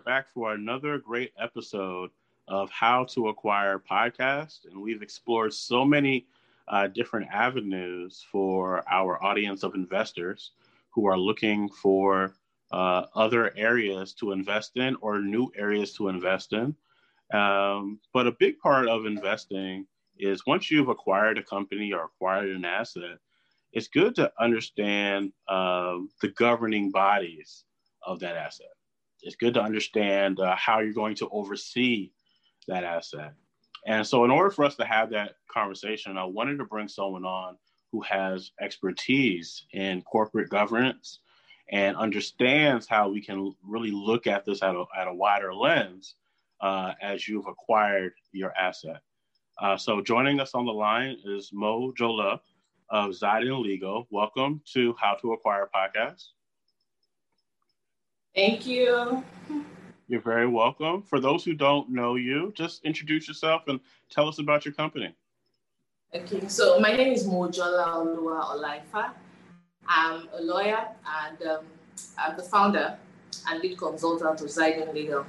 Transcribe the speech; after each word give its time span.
back 0.00 0.32
for 0.32 0.52
another 0.52 0.98
great 0.98 1.32
episode 1.38 2.10
of 2.48 2.70
How 2.70 3.04
to 3.10 3.28
Acquire 3.28 3.78
Podcast. 3.78 4.64
And 4.70 4.80
we've 4.80 5.02
explored 5.02 5.52
so 5.52 5.84
many 5.84 6.26
uh, 6.68 6.86
different 6.88 7.28
avenues 7.30 8.24
for 8.30 8.82
our 8.90 9.22
audience 9.22 9.62
of 9.62 9.74
investors 9.74 10.52
who 10.90 11.06
are 11.06 11.18
looking 11.18 11.68
for 11.68 12.34
uh, 12.72 13.04
other 13.14 13.56
areas 13.56 14.14
to 14.14 14.32
invest 14.32 14.76
in 14.76 14.96
or 15.00 15.20
new 15.20 15.50
areas 15.56 15.92
to 15.94 16.08
invest 16.08 16.52
in. 16.52 16.74
Um, 17.32 18.00
but 18.12 18.26
a 18.26 18.32
big 18.32 18.58
part 18.58 18.88
of 18.88 19.06
investing 19.06 19.86
is 20.18 20.46
once 20.46 20.70
you've 20.70 20.88
acquired 20.88 21.38
a 21.38 21.42
company 21.42 21.92
or 21.92 22.04
acquired 22.04 22.50
an 22.50 22.64
asset, 22.64 23.18
it's 23.72 23.88
good 23.88 24.14
to 24.16 24.32
understand 24.40 25.32
um, 25.48 26.08
the 26.22 26.28
governing 26.36 26.90
bodies 26.90 27.64
of 28.02 28.18
that 28.20 28.36
asset. 28.36 28.66
It's 29.22 29.36
good 29.36 29.54
to 29.54 29.62
understand 29.62 30.40
uh, 30.40 30.56
how 30.56 30.80
you're 30.80 30.92
going 30.92 31.16
to 31.16 31.28
oversee 31.30 32.10
that 32.68 32.84
asset. 32.84 33.34
And 33.86 34.06
so, 34.06 34.24
in 34.24 34.30
order 34.30 34.50
for 34.50 34.64
us 34.64 34.76
to 34.76 34.84
have 34.84 35.10
that 35.10 35.36
conversation, 35.50 36.18
I 36.18 36.24
wanted 36.24 36.58
to 36.58 36.64
bring 36.64 36.88
someone 36.88 37.24
on 37.24 37.56
who 37.92 38.02
has 38.02 38.52
expertise 38.60 39.64
in 39.72 40.02
corporate 40.02 40.50
governance 40.50 41.20
and 41.72 41.96
understands 41.96 42.86
how 42.86 43.08
we 43.08 43.20
can 43.20 43.54
really 43.66 43.90
look 43.90 44.26
at 44.26 44.44
this 44.44 44.62
at 44.62 44.74
a, 44.74 44.84
at 44.98 45.08
a 45.08 45.14
wider 45.14 45.54
lens 45.54 46.14
uh, 46.60 46.92
as 47.00 47.26
you've 47.26 47.46
acquired 47.46 48.12
your 48.32 48.52
asset. 48.56 49.00
Uh, 49.60 49.76
so, 49.76 50.00
joining 50.00 50.40
us 50.40 50.54
on 50.54 50.66
the 50.66 50.72
line 50.72 51.16
is 51.24 51.50
Mo 51.52 51.92
Jola 51.98 52.40
of 52.90 53.10
Ziden 53.10 53.62
Legal. 53.62 54.06
Welcome 54.10 54.60
to 54.72 54.94
How 55.00 55.14
to 55.14 55.32
Acquire 55.32 55.70
Podcast. 55.74 56.28
Thank 58.34 58.66
you. 58.66 59.24
You're 60.06 60.20
very 60.20 60.46
welcome. 60.46 61.02
For 61.02 61.20
those 61.20 61.44
who 61.44 61.54
don't 61.54 61.90
know 61.90 62.14
you, 62.14 62.52
just 62.56 62.84
introduce 62.84 63.26
yourself 63.26 63.62
and 63.68 63.80
tell 64.10 64.28
us 64.28 64.38
about 64.38 64.64
your 64.64 64.74
company. 64.74 65.14
Okay, 66.14 66.46
so 66.48 66.78
my 66.80 66.92
name 66.96 67.12
is 67.12 67.26
Mojola 67.26 67.86
Olua 67.94 68.56
Olaifa. 68.56 69.10
I'm 69.86 70.28
a 70.32 70.42
lawyer 70.42 70.88
and 71.22 71.42
um, 71.42 71.64
I'm 72.18 72.36
the 72.36 72.42
founder 72.42 72.98
and 73.48 73.62
lead 73.62 73.78
consultant 73.78 74.40
of 74.40 74.46
Ziden 74.48 74.92
Legal. 74.94 75.26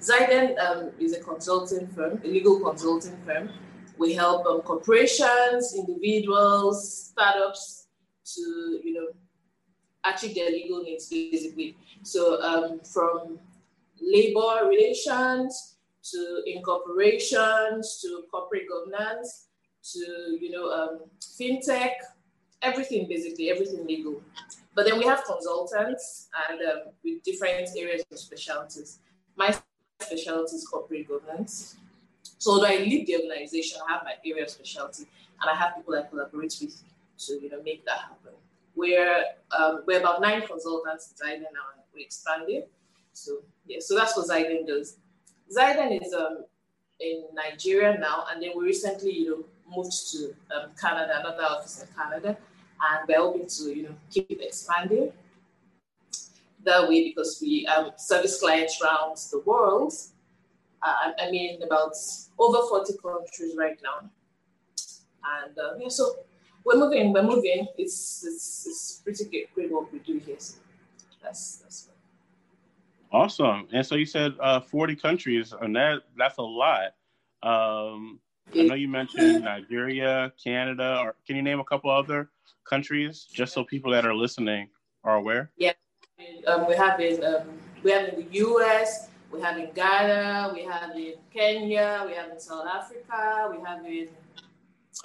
Ziden 0.00 0.58
um, 0.58 0.90
is 0.98 1.12
a 1.12 1.20
consulting 1.20 1.86
firm, 1.88 2.20
a 2.24 2.26
legal 2.28 2.60
consulting 2.60 3.16
firm. 3.24 3.50
We 3.98 4.14
help 4.14 4.46
um, 4.46 4.60
corporations, 4.62 5.74
individuals, 5.74 7.08
startups 7.10 7.86
to, 8.34 8.80
you 8.84 8.94
know, 8.94 9.08
achieve 10.10 10.34
their 10.34 10.50
legal 10.50 10.82
needs 10.82 11.08
basically. 11.08 11.76
So 12.02 12.40
um, 12.42 12.80
from 12.80 13.38
labor 14.00 14.68
relations 14.68 15.76
to 16.10 16.42
incorporations 16.46 18.00
to 18.02 18.24
corporate 18.30 18.68
governance 18.68 19.46
to 19.92 20.38
you 20.40 20.50
know 20.50 20.70
um, 20.70 21.00
fintech, 21.20 21.92
everything 22.62 23.06
basically, 23.08 23.50
everything 23.50 23.86
legal. 23.86 24.20
But 24.74 24.86
then 24.86 24.98
we 24.98 25.04
have 25.04 25.24
consultants 25.24 26.28
and 26.48 26.60
um, 26.60 26.78
with 27.02 27.22
different 27.22 27.70
areas 27.76 28.04
of 28.10 28.18
specialties. 28.18 28.98
My 29.36 29.56
specialty 30.00 30.56
is 30.56 30.66
corporate 30.66 31.08
governance. 31.08 31.76
So 32.38 32.52
although 32.52 32.66
I 32.66 32.76
lead 32.76 33.06
the 33.06 33.16
organization, 33.16 33.80
I 33.88 33.94
have 33.94 34.04
my 34.04 34.14
area 34.24 34.44
of 34.44 34.50
specialty, 34.50 35.04
and 35.40 35.50
I 35.50 35.54
have 35.54 35.76
people 35.76 35.94
I 35.94 36.02
collaborate 36.02 36.54
with 36.60 36.82
to 37.18 37.40
you 37.40 37.48
know 37.48 37.62
make 37.62 37.84
that 37.86 37.98
happen. 37.98 38.32
We're 38.76 39.24
um, 39.58 39.82
we're 39.86 40.00
about 40.00 40.20
nine 40.20 40.42
consultants 40.46 41.12
in 41.12 41.26
Ziden 41.26 41.40
now, 41.40 41.66
and 41.74 41.82
we're 41.94 42.04
expanding. 42.04 42.64
So 43.12 43.38
yeah, 43.66 43.78
so 43.80 43.96
that's 43.96 44.16
what 44.16 44.28
Ziden 44.28 44.66
does. 44.66 44.98
Ziden 45.56 46.00
is 46.00 46.12
um, 46.12 46.44
in 47.00 47.24
Nigeria 47.34 47.98
now, 47.98 48.26
and 48.30 48.42
then 48.42 48.50
we 48.56 48.64
recently, 48.64 49.12
you 49.12 49.30
know, 49.30 49.44
moved 49.76 50.12
to 50.12 50.34
um, 50.54 50.70
Canada, 50.80 51.20
another 51.20 51.42
office 51.42 51.82
in 51.82 51.88
Canada, 51.96 52.36
and 52.90 53.08
we're 53.08 53.18
hoping 53.18 53.46
to, 53.46 53.74
you 53.74 53.82
know, 53.84 53.94
keep 54.10 54.38
expanding 54.40 55.12
that 56.66 56.88
way 56.88 57.04
because 57.04 57.38
we 57.40 57.66
um, 57.66 57.92
service 57.96 58.38
clients 58.38 58.80
around 58.82 59.16
the 59.32 59.40
world. 59.46 59.94
Uh, 60.82 61.12
I 61.18 61.30
mean, 61.30 61.62
about 61.62 61.94
over 62.38 62.58
40 62.68 62.92
countries 63.02 63.54
right 63.56 63.78
now. 63.82 64.10
And 65.40 65.58
uh, 65.58 65.74
yeah, 65.80 65.88
so 65.88 66.16
we're 66.66 66.76
moving, 66.76 67.12
we're 67.12 67.22
moving. 67.22 67.68
It's, 67.78 68.24
it's, 68.26 68.66
it's 68.66 69.00
pretty 69.04 69.24
great, 69.24 69.54
great 69.54 69.72
what 69.72 69.90
we 69.92 70.00
do 70.00 70.18
here. 70.18 70.34
So 70.38 70.56
that's, 71.22 71.58
that's 71.58 71.88
Awesome. 73.12 73.68
And 73.72 73.86
so 73.86 73.94
you 73.94 74.04
said 74.04 74.34
uh, 74.40 74.60
40 74.60 74.96
countries, 74.96 75.54
and 75.58 75.74
that 75.76 76.02
that's 76.18 76.38
a 76.38 76.42
lot. 76.42 76.94
Um, 77.42 78.18
I 78.54 78.62
know 78.62 78.74
you 78.74 78.88
mentioned 78.88 79.44
Nigeria, 79.44 80.32
Canada, 80.42 80.98
or 81.02 81.14
can 81.24 81.36
you 81.36 81.42
name 81.42 81.60
a 81.60 81.64
couple 81.64 81.90
other 81.90 82.30
countries 82.68 83.26
just 83.32 83.54
so 83.54 83.64
people 83.64 83.92
that 83.92 84.04
are 84.04 84.14
listening 84.14 84.68
are 85.04 85.16
aware? 85.16 85.50
Yeah, 85.56 85.72
um, 86.48 86.66
we 86.66 86.74
have 86.74 87.00
in 87.00 87.24
um, 87.24 87.42
we 87.84 87.92
have 87.92 88.08
in 88.08 88.16
the 88.16 88.26
U.S., 88.38 89.08
we 89.30 89.40
have 89.40 89.56
in 89.56 89.70
Ghana, 89.72 90.50
we 90.52 90.64
have 90.64 90.96
in 90.96 91.14
Kenya, 91.32 92.04
we 92.06 92.14
have 92.14 92.30
in 92.30 92.40
South 92.40 92.66
Africa, 92.66 93.52
we 93.56 93.64
have 93.64 93.86
in 93.86 94.08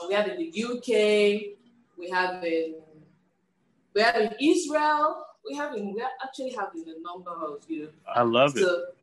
we 0.07 0.13
have 0.13 0.27
in 0.27 0.37
the 0.37 0.63
UK, 0.63 1.57
we 1.97 2.09
have 2.11 2.43
in 2.43 2.75
we 3.93 4.01
have 4.01 4.15
in 4.15 4.33
Israel, 4.39 5.25
we 5.47 5.55
have 5.55 5.75
in, 5.75 5.93
we 5.93 6.03
actually 6.23 6.51
have 6.53 6.69
in 6.75 6.85
a 6.87 7.01
number 7.01 7.31
of 7.31 7.59
you. 7.67 7.83
Know, 7.83 7.89
I 8.07 8.21
love 8.21 8.57
so, 8.57 8.59
it. 8.59 8.95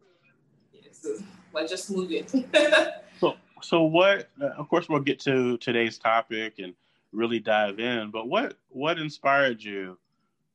Yeah, 0.72 0.80
so 0.92 1.24
we're 1.52 1.66
just 1.66 1.90
moving. 1.90 2.26
so, 3.20 3.36
so 3.62 3.82
what? 3.82 4.30
Of 4.40 4.68
course, 4.68 4.88
we'll 4.88 5.00
get 5.00 5.20
to 5.20 5.58
today's 5.58 5.98
topic 5.98 6.54
and 6.58 6.74
really 7.12 7.38
dive 7.38 7.78
in. 7.78 8.10
But 8.10 8.28
what 8.28 8.56
what 8.70 8.98
inspired 8.98 9.62
you 9.62 9.98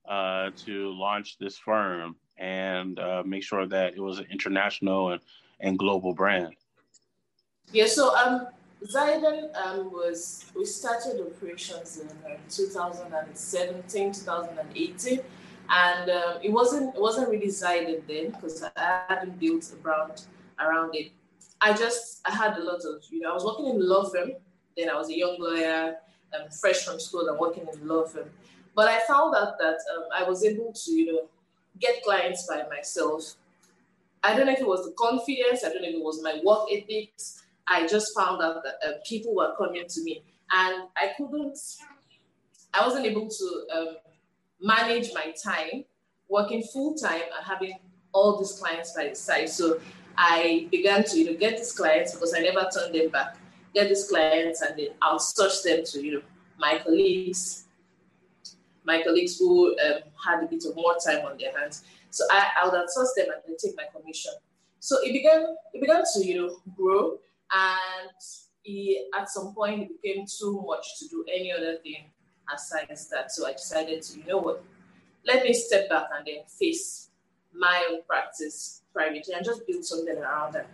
uh, 0.07 0.51
to 0.65 0.89
launch 0.91 1.37
this 1.37 1.57
firm 1.57 2.15
and 2.37 2.99
uh, 2.99 3.23
make 3.25 3.43
sure 3.43 3.67
that 3.67 3.93
it 3.93 3.99
was 3.99 4.19
an 4.19 4.27
international 4.31 5.11
and, 5.11 5.21
and 5.59 5.77
global 5.77 6.13
brand? 6.13 6.55
Yeah. 7.71 7.87
So 7.87 8.15
um. 8.15 8.47
Ziden 8.85 9.55
um, 9.65 9.91
was, 9.91 10.45
we 10.55 10.65
started 10.65 11.21
operations 11.21 11.99
in 11.99 12.09
um, 12.31 12.37
2017, 12.49 14.11
2018 14.13 15.19
and 15.69 16.09
um, 16.09 16.39
it 16.41 16.51
wasn't 16.51 16.95
it 16.95 17.01
wasn't 17.01 17.29
really 17.29 17.47
Ziden 17.47 18.05
then 18.07 18.31
because 18.31 18.63
I 18.63 19.01
hadn't 19.09 19.39
built 19.39 19.71
a 19.71 19.75
brand 19.77 20.23
around 20.59 20.95
it. 20.95 21.11
I 21.61 21.73
just 21.73 22.21
I 22.25 22.31
had 22.31 22.57
a 22.57 22.63
lot 22.63 22.81
of 22.81 23.03
you 23.09 23.21
know 23.21 23.31
I 23.31 23.33
was 23.33 23.45
working 23.45 23.67
in 23.67 23.87
law 23.87 24.03
firm. 24.09 24.31
Then 24.77 24.89
I 24.89 24.95
was 24.95 25.09
a 25.09 25.17
young 25.17 25.37
lawyer, 25.39 25.97
um, 26.33 26.49
fresh 26.49 26.83
from 26.83 26.99
school 26.99 27.27
and 27.27 27.37
working 27.37 27.65
in 27.71 27.87
law 27.87 28.05
firm. 28.05 28.29
But 28.75 28.87
I 28.87 28.99
found 29.07 29.35
out 29.35 29.57
that 29.59 29.77
um, 29.95 30.03
I 30.15 30.23
was 30.23 30.43
able 30.43 30.73
to 30.73 30.91
you 30.91 31.13
know 31.13 31.21
get 31.79 32.03
clients 32.03 32.47
by 32.47 32.63
myself. 32.69 33.35
I 34.23 34.35
don't 34.35 34.45
know 34.45 34.53
if 34.53 34.59
it 34.59 34.67
was 34.67 34.85
the 34.85 34.93
confidence. 34.93 35.63
I 35.63 35.69
don't 35.69 35.81
know 35.81 35.89
if 35.89 35.95
it 35.95 36.03
was 36.03 36.21
my 36.21 36.39
work 36.43 36.67
ethics. 36.71 37.42
I 37.67 37.87
just 37.87 38.13
found 38.15 38.41
out 38.41 38.63
that 38.63 38.75
uh, 38.87 38.91
people 39.07 39.35
were 39.35 39.53
coming 39.57 39.85
to 39.87 40.03
me, 40.03 40.23
and 40.51 40.83
I 40.97 41.11
couldn't. 41.17 41.57
I 42.73 42.85
wasn't 42.85 43.05
able 43.05 43.29
to 43.29 43.65
um, 43.75 43.87
manage 44.61 45.13
my 45.13 45.33
time, 45.43 45.85
working 46.27 46.63
full 46.63 46.95
time 46.95 47.21
and 47.21 47.45
having 47.45 47.73
all 48.13 48.39
these 48.39 48.53
clients 48.53 48.93
by 48.93 49.09
the 49.09 49.15
side. 49.15 49.49
So 49.49 49.79
I 50.17 50.67
began 50.71 51.03
to 51.03 51.17
you 51.17 51.31
know 51.31 51.37
get 51.37 51.57
these 51.57 51.71
clients 51.71 52.13
because 52.13 52.33
I 52.33 52.39
never 52.39 52.67
turned 52.73 52.95
them 52.95 53.09
back. 53.09 53.37
Get 53.73 53.89
these 53.89 54.07
clients 54.07 54.61
and 54.61 54.77
then 54.77 54.89
outsource 55.01 55.63
them 55.63 55.83
to 55.85 56.03
you 56.03 56.13
know 56.15 56.21
my 56.57 56.79
colleagues, 56.83 57.65
my 58.83 59.01
colleagues 59.03 59.37
who 59.37 59.77
um, 59.79 60.01
had 60.25 60.43
a 60.43 60.47
bit 60.47 60.63
of 60.65 60.75
more 60.75 60.95
time 61.05 61.25
on 61.25 61.37
their 61.37 61.57
hands. 61.57 61.83
So 62.09 62.23
I, 62.29 62.47
I 62.61 62.65
would 62.65 62.73
outsource 62.73 63.15
them 63.15 63.27
and 63.33 63.41
then 63.47 63.55
take 63.57 63.75
my 63.75 63.85
commission. 63.95 64.33
So 64.79 64.97
it 65.01 65.13
began 65.13 65.55
it 65.73 65.81
began 65.81 66.03
to 66.13 66.25
you 66.25 66.41
know 66.41 66.57
grow 66.75 67.17
and 67.53 68.09
it, 68.65 69.07
at 69.17 69.29
some 69.29 69.53
point 69.53 69.83
it 69.83 70.01
became 70.01 70.25
too 70.25 70.63
much 70.67 70.99
to 70.99 71.07
do 71.07 71.25
any 71.33 71.51
other 71.51 71.77
thing 71.77 72.05
aside 72.53 72.87
that. 73.11 73.31
So 73.31 73.47
I 73.47 73.53
decided 73.53 74.01
to, 74.01 74.19
you 74.19 74.25
know 74.25 74.39
what, 74.39 74.63
let 75.25 75.43
me 75.43 75.53
step 75.53 75.89
back 75.89 76.07
and 76.15 76.25
then 76.25 76.43
face 76.47 77.09
my 77.53 77.87
own 77.91 77.99
practice 78.03 78.81
privately 78.93 79.33
and 79.33 79.45
just 79.45 79.65
build 79.67 79.85
something 79.85 80.17
around 80.17 80.53
that. 80.53 80.67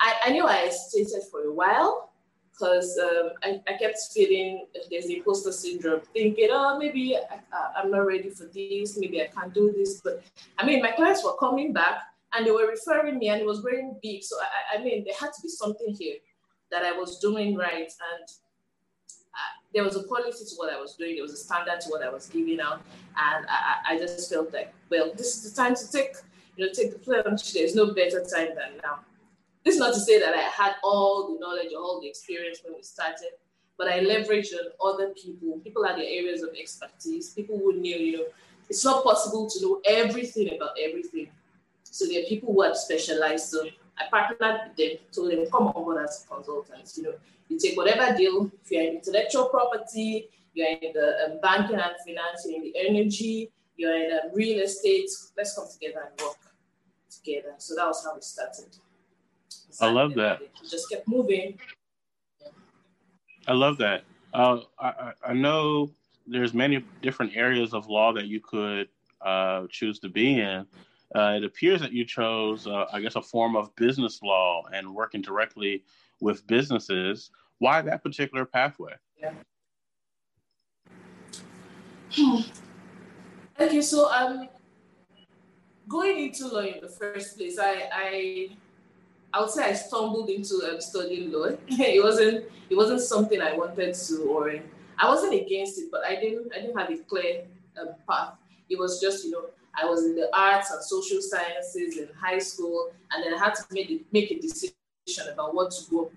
I, 0.00 0.14
I 0.26 0.30
knew 0.30 0.46
I 0.46 0.56
hesitated 0.56 1.22
for 1.30 1.42
a 1.42 1.52
while 1.52 2.10
because 2.52 2.98
um, 2.98 3.30
I, 3.42 3.60
I 3.68 3.78
kept 3.78 3.98
feeling 4.12 4.66
there's 4.90 5.06
the 5.06 5.16
imposter 5.16 5.52
syndrome, 5.52 6.02
thinking, 6.12 6.48
oh, 6.50 6.78
maybe 6.78 7.16
I, 7.16 7.82
am 7.82 7.90
not 7.90 8.06
ready 8.06 8.28
for 8.30 8.44
this, 8.44 8.98
maybe 8.98 9.22
I 9.22 9.28
can't 9.28 9.52
do 9.52 9.72
this. 9.72 10.00
But 10.02 10.22
I 10.58 10.66
mean, 10.66 10.82
my 10.82 10.90
clients 10.90 11.24
were 11.24 11.36
coming 11.38 11.72
back 11.72 12.02
and 12.34 12.46
they 12.46 12.50
were 12.50 12.66
referring 12.66 13.18
me 13.18 13.28
and 13.28 13.40
it 13.40 13.46
was 13.46 13.60
growing 13.60 13.98
big. 14.02 14.22
So 14.22 14.36
I, 14.36 14.78
I 14.78 14.84
mean, 14.84 15.04
there 15.04 15.14
had 15.18 15.32
to 15.32 15.42
be 15.42 15.48
something 15.48 15.94
here 15.98 16.16
that 16.70 16.84
I 16.84 16.92
was 16.92 17.18
doing 17.18 17.56
right. 17.56 17.90
And 18.12 18.28
uh, 19.34 19.52
there 19.74 19.84
was 19.84 19.96
a 19.96 20.04
quality 20.04 20.44
to 20.44 20.54
what 20.56 20.72
I 20.72 20.80
was 20.80 20.94
doing, 20.96 21.16
there 21.16 21.22
was 21.22 21.32
a 21.32 21.36
standard 21.36 21.80
to 21.82 21.88
what 21.90 22.02
I 22.02 22.10
was 22.10 22.26
giving 22.26 22.60
out, 22.60 22.80
and 23.16 23.46
I, 23.48 23.94
I 23.94 23.98
just 23.98 24.32
felt 24.32 24.52
like, 24.52 24.72
well, 24.90 25.12
this 25.16 25.36
is 25.36 25.52
the 25.52 25.62
time 25.62 25.74
to 25.76 25.90
take, 25.90 26.14
you 26.56 26.66
know, 26.66 26.72
take 26.72 26.92
the 26.92 26.98
plunge. 26.98 27.52
There's 27.52 27.74
no 27.74 27.92
better 27.94 28.20
time 28.20 28.54
than 28.56 28.78
now. 28.82 29.00
This 29.64 29.74
is 29.74 29.80
not 29.80 29.94
to 29.94 30.00
say 30.00 30.18
that 30.18 30.34
I 30.34 30.40
had 30.40 30.74
all 30.82 31.32
the 31.32 31.38
knowledge 31.38 31.72
or 31.72 31.80
all 31.80 32.00
the 32.00 32.08
experience 32.08 32.60
when 32.64 32.74
we 32.74 32.82
started, 32.82 33.32
but 33.76 33.88
I 33.88 34.00
leveraged 34.00 34.52
on 34.54 34.92
other 34.92 35.10
people. 35.10 35.60
People 35.62 35.84
had 35.84 35.96
their 35.96 36.04
areas 36.04 36.42
of 36.42 36.50
expertise. 36.58 37.30
People 37.30 37.58
who 37.58 37.74
knew, 37.74 37.96
you 37.96 38.16
know, 38.16 38.24
it's 38.68 38.84
not 38.84 39.04
possible 39.04 39.48
to 39.50 39.62
know 39.62 39.80
everything 39.86 40.54
about 40.54 40.70
everything. 40.82 41.28
So 41.90 42.06
there 42.06 42.22
are 42.22 42.26
people 42.26 42.52
who 42.52 42.62
are 42.62 42.74
specialized. 42.74 43.48
So 43.48 43.66
I 43.98 44.04
partnered 44.10 44.60
with 44.68 44.76
them, 44.76 44.98
told 45.12 45.32
them, 45.32 45.44
come 45.50 45.68
on 45.68 45.72
board 45.72 46.04
as 46.04 46.26
consultants. 46.30 46.96
You 46.96 47.04
know, 47.04 47.14
you 47.48 47.58
take 47.58 47.76
whatever 47.76 48.16
deal, 48.16 48.50
if 48.64 48.70
you're 48.70 48.82
in 48.82 48.96
intellectual 48.96 49.46
property, 49.46 50.28
you're 50.54 50.68
in 50.68 50.92
the 50.94 51.26
um, 51.26 51.40
banking 51.42 51.76
and 51.76 51.94
finance, 52.06 52.46
you're 52.46 52.56
in 52.56 52.62
the 52.62 52.74
energy, 52.78 53.50
you're 53.76 53.94
in 53.94 54.12
um, 54.12 54.30
real 54.34 54.62
estate, 54.62 55.08
let's 55.36 55.54
come 55.54 55.66
together 55.70 56.08
and 56.10 56.20
work 56.20 56.36
together. 57.10 57.54
So 57.58 57.74
that 57.76 57.86
was 57.86 58.04
how 58.04 58.14
we 58.14 58.20
started. 58.20 58.76
I 59.80 59.90
love 59.90 60.14
that. 60.14 60.40
Just 60.68 60.90
kept 60.90 61.08
moving. 61.08 61.58
I 63.46 63.52
love 63.52 63.78
that. 63.78 64.04
Uh, 64.32 64.60
I, 64.78 65.12
I 65.26 65.32
know 65.32 65.90
there's 66.26 66.54
many 66.54 66.84
different 67.02 67.32
areas 67.34 67.74
of 67.74 67.88
law 67.88 68.12
that 68.12 68.26
you 68.26 68.40
could 68.40 68.88
uh, 69.20 69.66
choose 69.70 69.98
to 70.00 70.08
be 70.08 70.40
in. 70.40 70.66
Uh, 71.14 71.34
it 71.36 71.44
appears 71.44 71.80
that 71.80 71.92
you 71.92 72.04
chose, 72.04 72.66
uh, 72.66 72.86
I 72.92 73.00
guess, 73.00 73.16
a 73.16 73.22
form 73.22 73.56
of 73.56 73.74
business 73.76 74.20
law 74.22 74.64
and 74.72 74.94
working 74.94 75.22
directly 75.22 75.82
with 76.20 76.46
businesses. 76.46 77.30
Why 77.58 77.82
that 77.82 78.02
particular 78.02 78.44
pathway? 78.44 78.92
Yeah. 79.18 79.32
Hmm. 82.12 82.40
Okay, 83.60 83.82
so 83.82 84.10
um, 84.10 84.48
going 85.88 86.24
into 86.26 86.48
law 86.48 86.60
in 86.60 86.80
the 86.80 86.88
first 86.88 87.36
place, 87.36 87.58
I, 87.58 87.88
I 87.92 88.48
I 89.32 89.40
would 89.40 89.50
say 89.50 89.64
I 89.64 89.74
stumbled 89.74 90.28
into 90.28 90.54
um, 90.68 90.80
studying 90.80 91.30
law. 91.30 91.46
it 91.68 92.02
wasn't 92.02 92.44
it 92.68 92.76
wasn't 92.76 93.00
something 93.00 93.40
I 93.40 93.54
wanted 93.54 93.94
to, 93.94 94.22
or 94.24 94.54
I 94.98 95.08
wasn't 95.08 95.34
against 95.34 95.78
it, 95.78 95.90
but 95.90 96.04
I 96.04 96.16
didn't 96.16 96.52
I 96.54 96.60
didn't 96.60 96.78
have 96.78 96.90
a 96.90 96.96
clear 96.98 97.44
um, 97.80 97.88
path. 98.08 98.34
It 98.68 98.78
was 98.78 99.00
just 99.00 99.24
you 99.24 99.32
know 99.32 99.44
I 99.74 99.84
was 99.84 100.04
in 100.04 100.14
the 100.14 100.28
arts 100.34 100.70
and 100.70 100.82
social 100.82 101.20
sciences 101.20 101.98
in 101.98 102.08
high 102.18 102.38
school, 102.38 102.90
and 103.12 103.24
then 103.24 103.34
I 103.34 103.38
had 103.38 103.54
to 103.54 103.62
make 103.70 103.90
a, 103.90 104.00
make 104.12 104.30
a 104.30 104.40
decision 104.40 104.74
about 105.32 105.54
what 105.54 105.70
to 105.72 105.90
go 105.90 106.10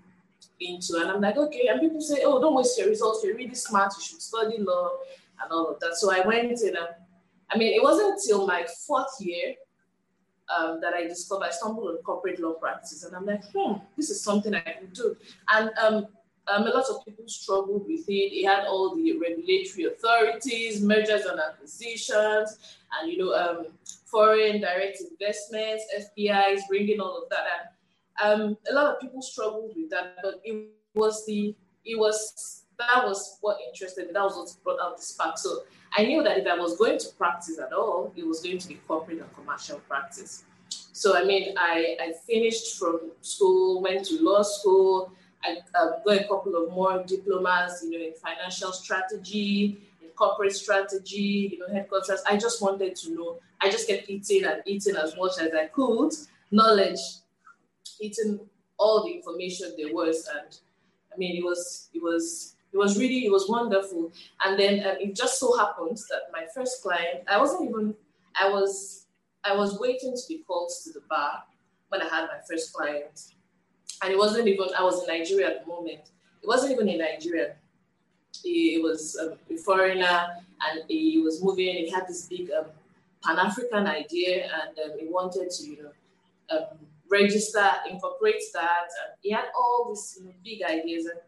into. 0.60 0.96
And 0.96 1.10
I'm 1.10 1.20
like, 1.20 1.36
okay. 1.36 1.68
And 1.68 1.80
people 1.80 2.00
say, 2.00 2.22
oh, 2.24 2.40
don't 2.40 2.54
waste 2.54 2.78
your 2.78 2.88
results. 2.88 3.22
You're 3.24 3.36
really 3.36 3.54
smart. 3.54 3.92
You 3.96 4.04
should 4.04 4.22
study 4.22 4.58
law 4.58 4.90
and 5.42 5.52
all 5.52 5.70
of 5.70 5.80
that. 5.80 5.94
So 5.96 6.12
I 6.12 6.26
went 6.26 6.60
in. 6.62 6.76
And, 6.76 6.88
I 7.50 7.58
mean, 7.58 7.72
it 7.72 7.82
wasn't 7.82 8.14
until 8.14 8.46
my 8.46 8.66
fourth 8.86 9.14
year 9.20 9.54
um, 10.54 10.80
that 10.80 10.94
I 10.94 11.04
discovered, 11.04 11.46
I 11.46 11.50
stumbled 11.50 11.88
on 11.88 11.96
corporate 11.98 12.40
law 12.40 12.52
practice, 12.52 13.04
and 13.04 13.16
I'm 13.16 13.26
like, 13.26 13.44
hmm, 13.54 13.74
this 13.96 14.10
is 14.10 14.22
something 14.22 14.54
I 14.54 14.60
can 14.60 14.90
do. 14.92 15.16
And 15.48 15.70
um, 15.78 16.06
um, 16.46 16.66
a 16.66 16.70
lot 16.70 16.84
of 16.90 17.04
people 17.04 17.26
struggled 17.26 17.86
with 17.86 18.08
it. 18.08 18.12
It 18.12 18.46
had 18.46 18.66
all 18.66 18.94
the 18.94 19.18
regulatory 19.18 19.84
authorities, 19.84 20.82
mergers 20.82 21.24
and 21.24 21.40
acquisitions, 21.40 22.58
and 23.00 23.10
you 23.10 23.18
know, 23.18 23.32
um, 23.34 23.66
foreign 24.04 24.60
direct 24.60 25.00
investments, 25.00 25.84
FPIs, 25.98 26.60
bringing 26.68 27.00
all 27.00 27.22
of 27.22 27.28
that. 27.30 27.74
And 28.22 28.42
um, 28.42 28.56
a 28.70 28.74
lot 28.74 28.94
of 28.94 29.00
people 29.00 29.22
struggled 29.22 29.72
with 29.74 29.90
that, 29.90 30.18
but 30.22 30.40
it 30.44 30.68
was 30.94 31.24
the 31.26 31.54
it 31.84 31.98
was 31.98 32.64
that 32.78 33.04
was 33.04 33.38
what 33.40 33.58
interested 33.66 34.06
me. 34.06 34.12
That 34.12 34.22
was 34.22 34.36
what 34.36 34.64
brought 34.64 34.86
out 34.86 34.96
the 34.96 35.02
spark. 35.02 35.38
So 35.38 35.62
I 35.96 36.04
knew 36.04 36.22
that 36.22 36.38
if 36.38 36.46
I 36.46 36.56
was 36.56 36.76
going 36.76 36.98
to 36.98 37.08
practice 37.16 37.58
at 37.58 37.72
all, 37.72 38.12
it 38.16 38.26
was 38.26 38.40
going 38.40 38.58
to 38.58 38.68
be 38.68 38.74
corporate 38.86 39.18
and 39.20 39.34
commercial 39.34 39.78
practice. 39.80 40.44
So 40.92 41.16
I 41.16 41.24
mean, 41.24 41.54
I, 41.56 41.96
I 42.00 42.12
finished 42.26 42.78
from 42.78 43.12
school, 43.20 43.82
went 43.82 44.04
to 44.06 44.22
law 44.22 44.42
school. 44.42 45.12
I 45.44 45.58
uh, 45.74 46.00
got 46.04 46.20
a 46.20 46.24
couple 46.24 46.56
of 46.56 46.72
more 46.72 47.04
diplomas, 47.06 47.84
you 47.84 47.98
know, 47.98 48.04
in 48.04 48.14
financial 48.14 48.72
strategy, 48.72 49.78
in 50.02 50.08
corporate 50.16 50.54
strategy, 50.54 51.50
you 51.52 51.58
know, 51.58 51.72
headquarters. 51.72 52.22
I 52.28 52.36
just 52.36 52.62
wanted 52.62 52.96
to 52.96 53.14
know. 53.14 53.38
I 53.60 53.70
just 53.70 53.86
kept 53.86 54.08
eating 54.08 54.44
and 54.44 54.62
eating 54.66 54.96
as 54.96 55.16
much 55.16 55.38
as 55.40 55.52
I 55.54 55.66
could, 55.66 56.12
knowledge, 56.50 57.00
eating 58.00 58.40
all 58.78 59.04
the 59.04 59.12
information 59.12 59.74
there 59.76 59.94
was, 59.94 60.28
and 60.34 60.58
I 61.12 61.16
mean, 61.16 61.36
it 61.36 61.44
was 61.44 61.88
it 61.94 62.02
was 62.02 62.54
it 62.74 62.78
was 62.78 62.98
really, 62.98 63.24
it 63.24 63.30
was 63.30 63.48
wonderful. 63.48 64.12
And 64.44 64.58
then 64.58 64.84
um, 64.84 64.96
it 65.00 65.14
just 65.14 65.38
so 65.38 65.56
happened 65.56 65.96
that 66.10 66.22
my 66.32 66.44
first 66.52 66.82
client, 66.82 67.22
I 67.28 67.38
wasn't 67.38 67.70
even, 67.70 67.94
I 68.38 68.50
was, 68.50 69.06
I 69.44 69.54
was 69.54 69.78
waiting 69.78 70.14
to 70.16 70.22
be 70.28 70.38
called 70.44 70.72
to 70.82 70.92
the 70.92 71.00
bar 71.08 71.44
when 71.88 72.02
I 72.02 72.06
had 72.06 72.26
my 72.26 72.40
first 72.48 72.72
client. 72.72 73.32
And 74.02 74.12
it 74.12 74.18
wasn't 74.18 74.48
even, 74.48 74.66
I 74.78 74.82
was 74.82 75.02
in 75.02 75.06
Nigeria 75.06 75.48
at 75.48 75.64
the 75.64 75.68
moment. 75.70 76.00
It 76.42 76.46
wasn't 76.46 76.72
even 76.72 76.88
in 76.88 76.98
Nigeria. 76.98 77.54
He, 78.42 78.80
was 78.82 79.16
a 79.16 79.56
foreigner 79.58 80.26
and 80.68 80.82
he 80.88 81.20
was 81.24 81.42
moving, 81.42 81.74
he 81.74 81.90
had 81.90 82.06
this 82.06 82.26
big 82.26 82.50
um, 82.50 82.66
Pan-African 83.24 83.86
idea 83.86 84.44
and 84.44 84.78
um, 84.78 84.98
he 84.98 85.06
wanted 85.06 85.50
to, 85.50 85.66
you 85.66 85.82
know, 85.82 86.56
um, 86.56 86.78
register, 87.10 87.66
incorporate 87.88 88.42
that. 88.52 88.88
And 89.04 89.14
he 89.22 89.30
had 89.30 89.46
all 89.56 89.86
these 89.88 90.18
you 90.18 90.26
know, 90.26 90.34
big 90.44 90.62
ideas. 90.62 91.06
And 91.06 91.20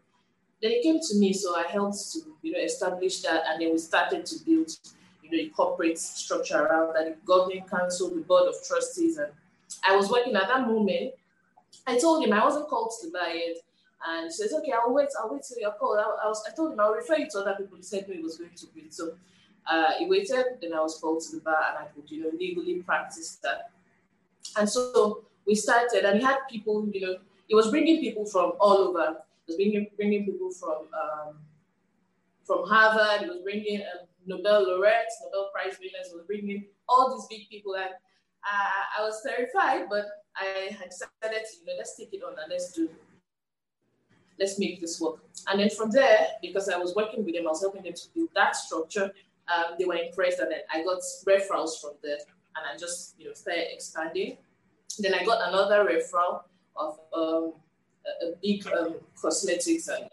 then 0.61 0.71
it 0.71 0.83
came 0.83 0.99
to 0.99 1.15
me, 1.17 1.33
so 1.33 1.55
I 1.55 1.67
helped 1.67 2.11
to 2.13 2.19
you 2.41 2.51
know 2.53 2.59
establish 2.59 3.21
that, 3.21 3.43
and 3.47 3.61
then 3.61 3.71
we 3.71 3.77
started 3.77 4.25
to 4.25 4.35
build 4.43 4.71
you 5.21 5.31
know 5.31 5.43
a 5.43 5.49
corporate 5.49 5.99
structure 5.99 6.57
around 6.63 6.95
that, 6.95 7.05
the 7.05 7.15
governing 7.25 7.63
council, 7.63 8.09
the 8.09 8.21
board 8.21 8.47
of 8.47 8.55
trustees, 8.67 9.17
and 9.17 9.31
I 9.87 9.95
was 9.95 10.09
working 10.09 10.35
at 10.35 10.47
that 10.47 10.67
moment. 10.67 11.13
I 11.85 11.97
told 11.97 12.25
him 12.25 12.33
I 12.33 12.43
wasn't 12.43 12.67
called 12.67 12.91
to 13.01 13.11
buy 13.11 13.33
it. 13.35 13.57
and 14.07 14.25
he 14.25 14.31
says, 14.31 14.53
"Okay, 14.53 14.71
I'll 14.71 14.93
wait. 14.93 15.09
I'll 15.19 15.31
wait 15.31 15.43
till 15.47 15.57
you're 15.59 15.71
called." 15.71 15.97
I, 15.99 16.03
I, 16.25 16.27
was, 16.27 16.43
I 16.47 16.55
told 16.55 16.73
him 16.73 16.79
I'll 16.79 16.93
refer 16.93 17.17
you 17.17 17.29
to 17.31 17.39
other 17.39 17.55
people. 17.55 17.77
He 17.77 17.83
said 17.83 18.07
no, 18.07 18.15
he 18.15 18.21
was 18.21 18.37
going 18.37 18.51
to 18.55 18.67
wait. 18.75 18.93
So 18.93 19.13
uh, 19.69 19.93
he 19.97 20.05
waited. 20.05 20.45
Then 20.61 20.73
I 20.73 20.81
was 20.81 20.99
called 20.99 21.21
to 21.23 21.35
the 21.37 21.41
bar, 21.41 21.63
and 21.69 21.77
I 21.79 21.87
could 21.93 22.09
you 22.09 22.23
know 22.23 22.31
legally 22.37 22.75
practice 22.83 23.39
that. 23.43 23.71
And 24.57 24.69
so 24.69 25.23
we 25.45 25.55
started, 25.55 26.05
and 26.05 26.19
he 26.19 26.25
had 26.25 26.39
people, 26.49 26.87
you 26.93 27.01
know, 27.01 27.15
he 27.47 27.55
was 27.55 27.69
bringing 27.69 27.99
people 27.99 28.25
from 28.25 28.53
all 28.59 28.77
over 28.77 29.17
He 29.45 29.53
was 29.53 29.55
bringing, 29.55 29.87
bringing 29.95 30.25
people 30.25 30.51
from 30.51 30.87
um, 30.93 31.35
from 32.43 32.67
Harvard. 32.67 33.21
He 33.21 33.29
was 33.29 33.39
bringing 33.43 33.81
um, 33.81 34.07
Nobel 34.25 34.67
laureates, 34.67 35.21
Nobel 35.23 35.49
Prize 35.53 35.77
winners. 35.79 36.09
He 36.09 36.15
was 36.15 36.25
bringing 36.27 36.65
all 36.87 37.15
these 37.15 37.27
big 37.27 37.49
people. 37.49 37.75
And 37.75 37.91
I, 38.43 38.99
I 38.99 39.03
was 39.03 39.21
terrified, 39.25 39.87
but 39.89 40.05
I 40.39 40.71
had 40.71 40.89
decided 40.89 41.45
you 41.59 41.65
know, 41.65 41.73
let's 41.77 41.95
take 41.97 42.13
it 42.13 42.21
on 42.23 42.33
and 42.33 42.49
let's 42.49 42.71
do 42.73 42.89
let's 44.39 44.59
make 44.59 44.79
this 44.79 44.99
work. 45.01 45.19
And 45.47 45.59
then 45.59 45.69
from 45.69 45.89
there, 45.91 46.27
because 46.41 46.69
I 46.69 46.77
was 46.77 46.93
working 46.95 47.25
with 47.25 47.33
them, 47.33 47.47
I 47.47 47.49
was 47.49 47.61
helping 47.61 47.83
them 47.83 47.93
to 47.93 48.01
build 48.13 48.29
that 48.35 48.55
structure. 48.55 49.11
Um, 49.47 49.75
they 49.79 49.85
were 49.85 49.95
impressed, 49.95 50.39
and 50.39 50.51
then 50.51 50.59
I 50.71 50.83
got 50.83 50.99
referrals 51.25 51.81
from 51.81 51.91
there, 52.03 52.17
and 52.55 52.65
I 52.71 52.77
just 52.77 53.15
you 53.17 53.27
know 53.27 53.33
started 53.33 53.73
expanding. 53.73 54.37
Then 54.99 55.13
I 55.13 55.23
got 55.23 55.47
another 55.47 55.85
referral 55.85 56.41
of 56.75 56.99
um, 57.13 57.53
a 58.21 58.35
big 58.41 58.65
um, 58.67 58.95
cosmetics 59.19 59.87
and 59.87 60.09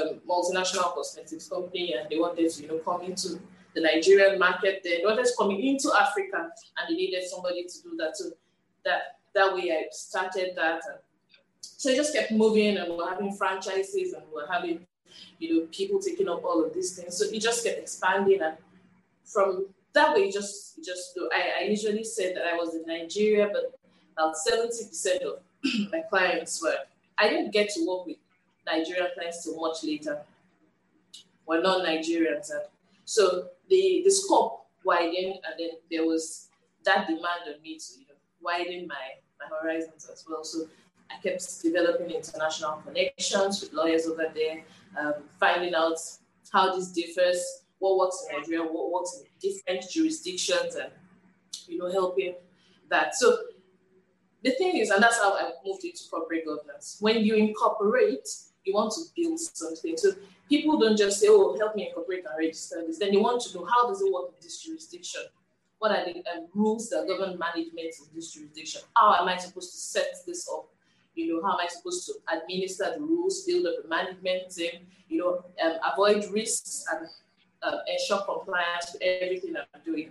um, 0.00 0.20
multinational 0.28 0.94
cosmetics 0.94 1.48
company, 1.48 1.94
and 1.94 2.08
they 2.10 2.18
wanted 2.18 2.50
to, 2.50 2.62
you 2.62 2.68
know, 2.68 2.78
come 2.78 3.02
into 3.02 3.40
the 3.74 3.80
Nigerian 3.80 4.38
market. 4.38 4.82
They 4.82 5.02
wanted 5.04 5.26
come 5.38 5.50
into 5.52 5.90
Africa, 5.98 6.50
and 6.78 6.88
they 6.88 6.94
needed 6.94 7.24
somebody 7.24 7.64
to 7.64 7.82
do 7.82 7.96
that. 7.98 8.16
So 8.16 8.30
that 8.84 9.18
that 9.34 9.54
way, 9.54 9.70
I 9.72 9.84
started 9.90 10.52
that. 10.56 10.82
So 11.60 11.90
it 11.90 11.96
just 11.96 12.14
kept 12.14 12.32
moving, 12.32 12.76
and 12.76 12.90
we 12.90 12.96
we're 12.96 13.08
having 13.08 13.32
franchises, 13.34 14.12
and 14.12 14.22
we 14.28 14.34
we're 14.34 14.52
having, 14.52 14.86
you 15.38 15.54
know, 15.54 15.66
people 15.72 16.00
taking 16.00 16.28
up 16.28 16.44
all 16.44 16.64
of 16.64 16.74
these 16.74 16.96
things. 16.96 17.16
So 17.16 17.24
it 17.26 17.40
just 17.40 17.64
kept 17.64 17.78
expanding, 17.78 18.40
and 18.42 18.56
from 19.24 19.66
that 19.92 20.14
way, 20.14 20.30
just 20.30 20.84
just 20.84 21.18
I, 21.32 21.62
I 21.62 21.64
usually 21.64 22.04
said 22.04 22.36
that 22.36 22.46
I 22.46 22.54
was 22.54 22.74
in 22.74 22.84
Nigeria, 22.86 23.48
but 23.52 23.78
about 24.16 24.36
seventy 24.36 24.86
percent 24.86 25.22
of 25.22 25.40
my 25.92 26.02
clients 26.08 26.62
were, 26.62 26.76
I 27.18 27.28
didn't 27.28 27.52
get 27.52 27.70
to 27.70 27.86
work 27.86 28.06
with 28.06 28.16
Nigerian 28.66 29.08
clients 29.14 29.44
till 29.44 29.56
much 29.60 29.84
later. 29.84 30.22
We're 31.46 31.62
not 31.62 31.84
Nigerians. 31.84 32.50
So 33.04 33.48
the, 33.68 34.02
the 34.04 34.10
scope 34.10 34.66
widened, 34.84 35.40
and 35.44 35.54
then 35.58 35.70
there 35.90 36.06
was 36.06 36.48
that 36.84 37.06
demand 37.06 37.42
on 37.48 37.60
me 37.62 37.76
to 37.76 38.00
you 38.00 38.06
know, 38.06 38.09
widen 38.42 38.86
my, 38.86 38.96
my 39.38 39.56
horizons 39.60 40.08
as 40.12 40.24
well. 40.28 40.44
So 40.44 40.66
I 41.10 41.20
kept 41.22 41.62
developing 41.62 42.10
international 42.10 42.82
connections 42.86 43.60
with 43.60 43.72
lawyers 43.72 44.06
over 44.06 44.26
there, 44.34 44.62
um, 44.98 45.14
finding 45.38 45.74
out 45.74 45.98
how 46.52 46.74
this 46.74 46.88
differs, 46.92 47.62
what 47.78 47.98
works 47.98 48.26
in 48.28 48.38
Nigeria, 48.38 48.62
what 48.62 48.92
works 48.92 49.20
in 49.20 49.26
different 49.40 49.90
jurisdictions, 49.90 50.74
and 50.76 50.90
you 51.66 51.78
know, 51.78 51.90
helping 51.90 52.34
that. 52.90 53.14
So 53.14 53.36
the 54.42 54.52
thing 54.52 54.76
is, 54.76 54.90
and 54.90 55.02
that's 55.02 55.18
how 55.18 55.34
I 55.34 55.52
moved 55.64 55.84
into 55.84 56.02
corporate 56.10 56.46
governance. 56.46 56.96
When 57.00 57.24
you 57.24 57.34
incorporate, 57.34 58.28
you 58.64 58.74
want 58.74 58.92
to 58.92 59.02
build 59.16 59.38
something. 59.40 59.96
So 59.96 60.12
people 60.48 60.78
don't 60.78 60.96
just 60.96 61.20
say, 61.20 61.28
"Oh, 61.28 61.56
help 61.58 61.76
me 61.76 61.88
incorporate 61.88 62.24
and 62.26 62.38
register 62.38 62.84
this." 62.86 62.98
Then 62.98 63.10
they 63.12 63.16
want 63.16 63.42
to 63.42 63.58
know 63.58 63.64
how 63.64 63.88
does 63.88 64.00
it 64.00 64.12
work 64.12 64.28
in 64.28 64.34
this 64.42 64.62
jurisdiction. 64.62 65.22
What 65.80 65.92
are 65.92 66.04
the 66.04 66.18
um, 66.30 66.46
rules 66.54 66.90
that 66.90 67.08
govern 67.08 67.38
management 67.38 67.94
in 67.98 68.14
this 68.14 68.32
jurisdiction? 68.34 68.82
How 68.94 69.14
am 69.14 69.28
I 69.28 69.38
supposed 69.38 69.72
to 69.72 69.78
set 69.78 70.14
this 70.26 70.46
up? 70.52 70.68
You 71.14 71.32
know, 71.32 71.42
how 71.42 71.54
am 71.54 71.60
I 71.60 71.68
supposed 71.68 72.06
to 72.06 72.12
administer 72.30 72.92
the 72.94 73.00
rules, 73.00 73.44
build 73.44 73.66
up 73.66 73.82
a 73.82 73.88
management 73.88 74.54
team, 74.54 74.86
you 75.08 75.18
know, 75.18 75.42
um, 75.64 75.78
avoid 75.90 76.30
risks 76.32 76.84
and 76.92 77.08
uh, 77.62 77.78
ensure 77.88 78.18
compliance 78.18 78.92
with 78.92 79.00
everything 79.02 79.54
I'm 79.56 79.80
doing. 79.82 80.10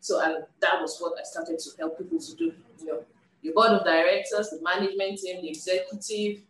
So 0.00 0.18
that 0.18 0.80
was 0.80 0.98
what 0.98 1.12
I 1.16 1.22
started 1.22 1.60
to 1.60 1.70
help 1.78 1.96
people 1.96 2.18
to 2.18 2.34
do. 2.34 2.52
You 2.80 2.86
know, 2.86 3.04
your 3.40 3.54
board 3.54 3.70
of 3.70 3.84
directors, 3.84 4.50
the 4.50 4.58
management 4.62 5.20
team, 5.20 5.42
the 5.42 5.48
executive, 5.48 6.42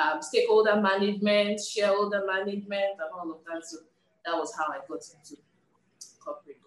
um, 0.00 0.22
stakeholder 0.22 0.80
management, 0.80 1.58
shareholder 1.60 2.24
management, 2.24 3.00
and 3.00 3.10
all 3.12 3.32
of 3.32 3.38
that. 3.46 3.66
So 3.66 3.78
that 4.24 4.36
was 4.36 4.54
how 4.56 4.72
I 4.72 4.78
got 4.88 5.02
into 5.10 5.42
corporate. 6.24 6.65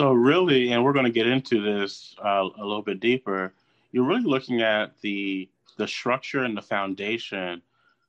So 0.00 0.12
really, 0.12 0.72
and 0.72 0.82
we're 0.82 0.94
going 0.94 1.04
to 1.04 1.10
get 1.10 1.26
into 1.26 1.60
this 1.60 2.16
uh, 2.24 2.48
a 2.58 2.64
little 2.64 2.80
bit 2.80 3.00
deeper. 3.00 3.52
You're 3.92 4.06
really 4.06 4.24
looking 4.24 4.62
at 4.62 4.98
the 5.02 5.46
the 5.76 5.86
structure 5.86 6.44
and 6.44 6.56
the 6.56 6.62
foundation 6.62 7.60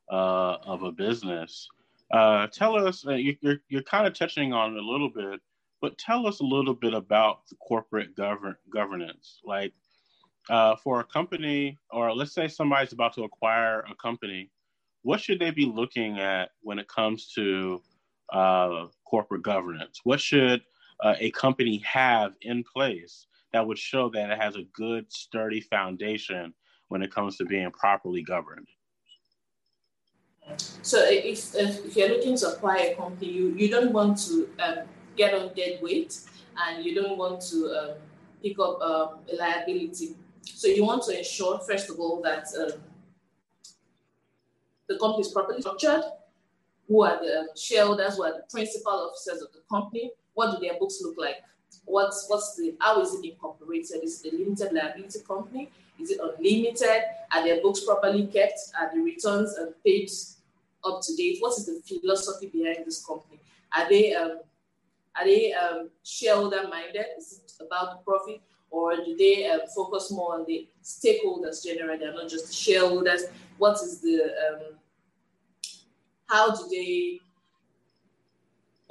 uh, 0.09 0.55
of 0.63 0.83
a 0.83 0.91
business. 0.93 1.67
Uh, 2.09 2.47
tell 2.47 2.77
us, 2.77 3.05
uh, 3.05 3.15
you, 3.15 3.35
you're, 3.41 3.57
you're 3.67 3.83
kind 3.83 4.07
of 4.07 4.13
touching 4.13 4.53
on 4.53 4.71
it 4.71 4.81
a 4.81 4.85
little 4.85 5.09
bit, 5.09 5.41
but 5.81 5.97
tell 5.97 6.25
us 6.27 6.39
a 6.39 6.45
little 6.45 6.73
bit 6.73 6.93
about 6.93 7.45
the 7.49 7.55
corporate 7.55 8.15
govern- 8.15 8.55
governance. 8.69 9.41
Like 9.43 9.73
uh, 10.49 10.77
for 10.77 11.01
a 11.01 11.03
company, 11.03 11.77
or 11.89 12.15
let's 12.15 12.31
say 12.31 12.47
somebody's 12.47 12.93
about 12.93 13.15
to 13.15 13.23
acquire 13.23 13.81
a 13.81 13.95
company, 13.95 14.49
what 15.01 15.19
should 15.19 15.39
they 15.39 15.51
be 15.51 15.65
looking 15.65 16.19
at 16.19 16.51
when 16.61 16.79
it 16.79 16.87
comes 16.87 17.33
to 17.33 17.81
uh, 18.31 18.85
corporate 19.03 19.41
governance? 19.41 19.99
What 20.05 20.21
should 20.21 20.61
uh, 21.01 21.15
a 21.19 21.31
company 21.31 21.81
have 21.85 22.33
in 22.41 22.63
place 22.63 23.27
that 23.53 23.65
would 23.65 23.77
show 23.77 24.09
that 24.09 24.29
it 24.29 24.39
has 24.39 24.55
a 24.55 24.63
good, 24.73 25.11
sturdy 25.11 25.61
foundation 25.61 26.53
when 26.87 27.01
it 27.01 27.13
comes 27.13 27.37
to 27.37 27.45
being 27.45 27.69
properly 27.71 28.21
governed? 28.21 28.67
So 30.81 31.03
if, 31.07 31.55
if 31.55 31.95
you're 31.95 32.09
looking 32.09 32.37
to 32.37 32.49
acquire 32.49 32.91
a 32.91 32.95
company, 32.95 33.31
you, 33.31 33.53
you 33.55 33.69
don't 33.69 33.93
want 33.93 34.17
to 34.25 34.49
um, 34.59 34.77
get 35.15 35.33
on 35.33 35.51
dead 35.55 35.79
weight 35.81 36.19
and 36.57 36.83
you 36.83 36.95
don't 36.95 37.17
want 37.17 37.41
to 37.41 37.67
um, 37.67 37.91
pick 38.41 38.59
up 38.59 38.81
um, 38.81 39.19
a 39.31 39.35
liability. 39.35 40.15
So 40.43 40.67
you 40.67 40.83
want 40.83 41.03
to 41.03 41.17
ensure, 41.17 41.59
first 41.59 41.89
of 41.89 41.99
all, 41.99 42.21
that 42.23 42.47
um, 42.59 42.81
the 44.87 44.97
company 44.97 45.21
is 45.21 45.29
properly 45.29 45.61
structured, 45.61 46.03
who 46.87 47.03
are 47.03 47.19
the 47.19 47.49
shareholders, 47.55 48.17
who 48.17 48.23
are 48.23 48.33
the 48.33 48.43
principal 48.49 49.11
officers 49.11 49.41
of 49.41 49.51
the 49.53 49.61
company, 49.69 50.11
what 50.33 50.51
do 50.51 50.65
their 50.65 50.77
books 50.79 50.99
look 51.03 51.15
like? 51.17 51.37
What's, 51.85 52.25
what's 52.27 52.55
the, 52.55 52.75
how 52.79 53.01
is 53.01 53.13
it 53.13 53.25
incorporated? 53.25 54.03
Is 54.03 54.23
it 54.23 54.33
a 54.33 54.37
limited 54.37 54.73
liability 54.73 55.19
company? 55.27 55.69
Is 55.99 56.11
it 56.11 56.19
unlimited? 56.21 57.03
Are 57.33 57.43
their 57.43 57.61
books 57.61 57.83
properly 57.83 58.27
kept? 58.27 58.59
Are 58.79 58.91
the 58.93 59.01
returns 59.01 59.53
and 59.53 59.73
paid 59.85 60.09
up 60.83 61.01
to 61.03 61.15
date? 61.15 61.37
What 61.39 61.57
is 61.57 61.65
the 61.65 61.81
philosophy 61.85 62.47
behind 62.47 62.85
this 62.85 63.05
company? 63.05 63.39
Are 63.77 63.87
they 63.87 64.13
um, 64.13 64.39
are 65.17 65.25
they 65.25 65.53
um, 65.53 65.89
shareholder 66.03 66.67
minded? 66.67 67.05
Is 67.17 67.41
it 67.43 67.65
about 67.65 67.91
the 67.91 68.03
profit? 68.03 68.41
Or 68.69 68.95
do 68.95 69.15
they 69.17 69.49
um, 69.49 69.61
focus 69.75 70.11
more 70.11 70.35
on 70.35 70.45
the 70.45 70.67
stakeholders 70.81 71.63
generally 71.63 72.03
and 72.05 72.15
not 72.15 72.29
just 72.29 72.47
the 72.47 72.53
shareholders? 72.53 73.25
What 73.57 73.75
is 73.75 73.99
the, 73.99 74.23
um, 74.23 74.75
how 76.27 76.55
do 76.55 76.67
they, 76.69 77.19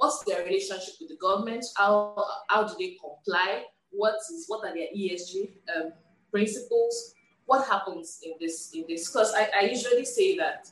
what's 0.01 0.23
their 0.23 0.43
relationship 0.43 0.95
with 0.99 1.09
the 1.09 1.15
government? 1.15 1.63
How, 1.77 2.15
how 2.47 2.67
do 2.67 2.73
they 2.79 2.97
comply? 2.99 3.65
What 3.91 4.15
is, 4.33 4.45
what 4.47 4.67
are 4.67 4.73
their 4.73 4.87
ESG 4.97 5.51
um, 5.75 5.91
principles? 6.31 7.13
What 7.45 7.67
happens 7.67 8.19
in 8.23 8.33
this, 8.39 8.71
in 8.73 8.85
this? 8.89 9.07
Because 9.07 9.31
I, 9.35 9.47
I 9.55 9.61
usually 9.65 10.05
say 10.05 10.35
that 10.37 10.71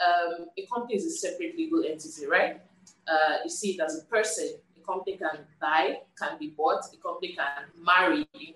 um, 0.00 0.46
a 0.56 0.66
company 0.72 0.94
is 0.94 1.04
a 1.04 1.10
separate 1.10 1.56
legal 1.56 1.84
entity, 1.84 2.26
right? 2.26 2.60
Uh, 3.08 3.38
you 3.42 3.50
see 3.50 3.72
it 3.72 3.80
as 3.80 3.98
a 3.98 4.04
person 4.04 4.54
A 4.80 4.86
company 4.86 5.16
can 5.16 5.40
buy, 5.60 5.98
can 6.16 6.38
be 6.38 6.50
bought, 6.56 6.84
a 6.94 6.96
company 6.98 7.34
can 7.34 7.64
marry, 7.84 8.24
in 8.34 8.54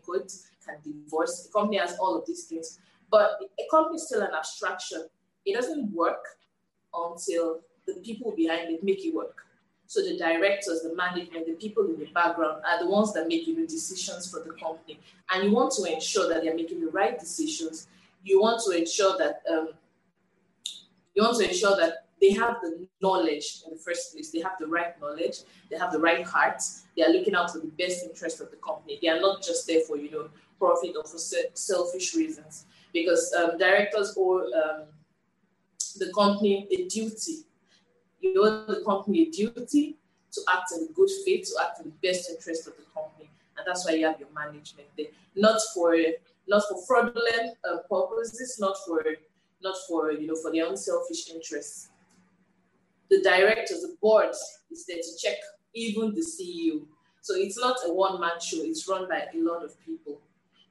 can 0.65 0.77
divorce. 0.85 1.49
A 1.49 1.53
company 1.53 1.79
has 1.79 1.97
all 1.99 2.17
of 2.17 2.25
these 2.25 2.45
things. 2.45 2.79
But 3.11 3.41
a 3.59 3.65
company 3.69 3.97
is 3.97 4.07
still 4.07 4.23
an 4.23 4.33
abstraction. 4.33 5.09
It 5.45 5.55
doesn't 5.55 5.93
work 5.93 6.25
until 6.95 7.63
the 7.87 7.95
people 7.95 8.33
behind 8.37 8.73
it 8.73 8.85
make 8.85 9.05
it 9.05 9.13
work. 9.13 9.45
So 9.87 10.03
the 10.03 10.17
directors, 10.17 10.83
the 10.83 10.95
management, 10.95 11.47
the 11.47 11.53
people 11.53 11.85
in 11.87 11.99
the 11.99 12.07
background 12.07 12.63
are 12.67 12.83
the 12.83 12.91
ones 12.91 13.13
that 13.13 13.29
make 13.29 13.47
the 13.47 13.67
decisions 13.67 14.31
for 14.31 14.41
the 14.41 14.53
company. 14.55 14.99
And 15.31 15.45
you 15.45 15.55
want 15.55 15.73
to 15.75 15.85
ensure 15.85 16.29
that 16.29 16.43
they're 16.43 16.55
making 16.55 16.81
the 16.81 16.91
right 16.91 17.19
decisions. 17.19 17.87
You 18.25 18.41
want 18.41 18.63
to 18.65 18.77
ensure 18.77 19.17
that 19.19 19.43
um, 19.51 19.69
you 21.15 21.23
want 21.23 21.39
to 21.39 21.49
ensure 21.49 21.77
that 21.77 22.07
they 22.21 22.33
have 22.33 22.57
the 22.63 22.87
knowledge 23.03 23.63
in 23.67 23.73
the 23.73 23.79
first 23.79 24.13
place. 24.13 24.31
They 24.31 24.41
have 24.41 24.57
the 24.59 24.67
right 24.67 24.99
knowledge. 25.01 25.41
They 25.71 25.77
have 25.77 25.93
the 25.93 26.01
right 26.01 26.25
heart. 26.25 26.63
They 26.97 27.03
are 27.05 27.11
looking 27.11 27.35
out 27.35 27.51
for 27.51 27.59
the 27.59 27.67
best 27.67 28.05
interest 28.05 28.41
of 28.41 28.51
the 28.51 28.57
company. 28.57 28.99
They 29.03 29.09
are 29.09 29.21
not 29.21 29.43
just 29.43 29.67
there 29.67 29.81
for 29.81 29.97
you 29.97 30.11
know 30.11 30.29
profit 30.59 30.97
or 30.97 31.05
for 31.05 31.19
selfish 31.19 32.15
reasons. 32.15 32.67
Because 32.93 33.35
um, 33.39 33.59
directors 33.59 34.15
owe 34.17 34.41
um, 34.41 34.87
the 35.97 36.13
company 36.15 36.67
a 36.71 36.89
duty. 36.89 37.45
You 38.25 38.45
owe 38.45 38.65
the 38.67 38.83
company 38.85 39.23
a 39.23 39.31
duty 39.31 39.97
to 40.33 40.41
act 40.53 40.73
in 40.73 40.89
good 40.95 41.11
faith, 41.25 41.49
to 41.49 41.65
act 41.65 41.81
in 41.81 41.87
the 41.87 42.09
best 42.09 42.31
interest 42.31 42.67
of 42.67 42.75
the 42.77 42.85
company, 42.95 43.29
and 43.57 43.67
that's 43.67 43.85
why 43.87 43.93
you 43.93 44.07
have 44.07 44.19
your 44.19 44.31
management 44.35 44.89
there. 44.97 45.07
Not 45.37 45.61
for 45.75 45.97
not 46.47 46.63
for 46.69 46.85
fraudulent 46.87 47.57
uh, 47.69 47.79
purposes, 47.91 48.59
not 48.59 48.77
for 48.87 49.03
not 49.63 49.77
for 49.89 50.13
you 50.13 50.27
know 50.27 50.37
for 50.37 50.53
their 50.53 50.67
own 50.67 50.77
selfish 50.77 51.31
interests 51.31 51.89
the 53.11 53.23
directors, 53.23 53.83
the 53.83 53.97
board 54.01 54.31
is 54.71 54.87
there 54.87 54.97
to 54.97 55.17
check 55.19 55.37
even 55.75 56.15
the 56.15 56.21
CEO. 56.21 56.83
So 57.21 57.35
it's 57.37 57.59
not 57.59 57.77
a 57.87 57.93
one 57.93 58.21
man 58.21 58.41
show, 58.41 58.59
it's 58.61 58.89
run 58.89 59.09
by 59.09 59.27
a 59.35 59.39
lot 59.39 59.65
of 59.65 59.73
people. 59.85 60.21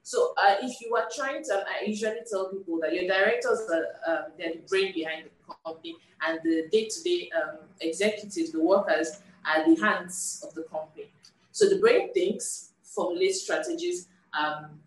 So 0.02 0.34
uh, 0.38 0.56
if 0.62 0.80
you 0.80 0.94
are 0.94 1.08
trying 1.14 1.42
to, 1.44 1.64
I 1.66 1.86
usually 1.86 2.20
tell 2.30 2.50
people 2.50 2.78
that 2.80 2.92
your 2.92 3.06
directors 3.06 3.60
are 3.70 3.86
um, 4.06 4.24
they're 4.38 4.52
the 4.52 4.62
brain 4.68 4.92
behind 4.92 5.24
the 5.24 5.30
company, 5.64 5.96
and 6.26 6.38
the 6.44 6.68
day-to-day 6.70 7.30
um, 7.36 7.58
executives, 7.80 8.52
the 8.52 8.62
workers, 8.62 9.20
are 9.46 9.64
the 9.66 9.80
hands 9.80 10.44
of 10.46 10.54
the 10.54 10.62
company. 10.62 11.10
So 11.52 11.68
the 11.68 11.78
brain 11.78 12.12
thinks, 12.12 12.70
formulates 12.82 13.42
strategies, 13.42 14.08
um, 14.38 14.80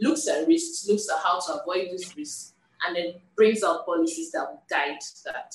looks 0.00 0.28
at 0.28 0.46
risks, 0.46 0.88
looks 0.88 1.08
at 1.10 1.18
how 1.22 1.40
to 1.40 1.60
avoid 1.60 1.90
these 1.90 2.16
risks, 2.16 2.54
and 2.86 2.96
then 2.96 3.14
brings 3.36 3.62
out 3.62 3.84
policies 3.86 4.32
that 4.32 4.50
will 4.50 4.62
guide 4.68 4.98
that. 5.24 5.54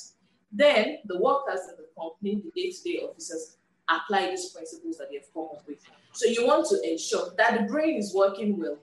Then 0.51 1.00
the 1.05 1.19
workers 1.19 1.62
in 1.69 1.75
the 1.77 1.88
company, 2.00 2.41
the 2.43 2.62
day-to-day 2.62 3.00
officers, 3.07 3.57
apply 3.89 4.29
these 4.31 4.50
principles 4.50 4.98
that 4.98 5.10
they've 5.10 5.34
come 5.34 5.48
up 5.55 5.63
with. 5.67 5.79
So 6.12 6.27
you 6.27 6.46
want 6.46 6.67
to 6.69 6.81
ensure 6.89 7.31
that 7.38 7.57
the 7.57 7.65
brain 7.72 7.98
is 7.98 8.13
working 8.13 8.57
well. 8.57 8.77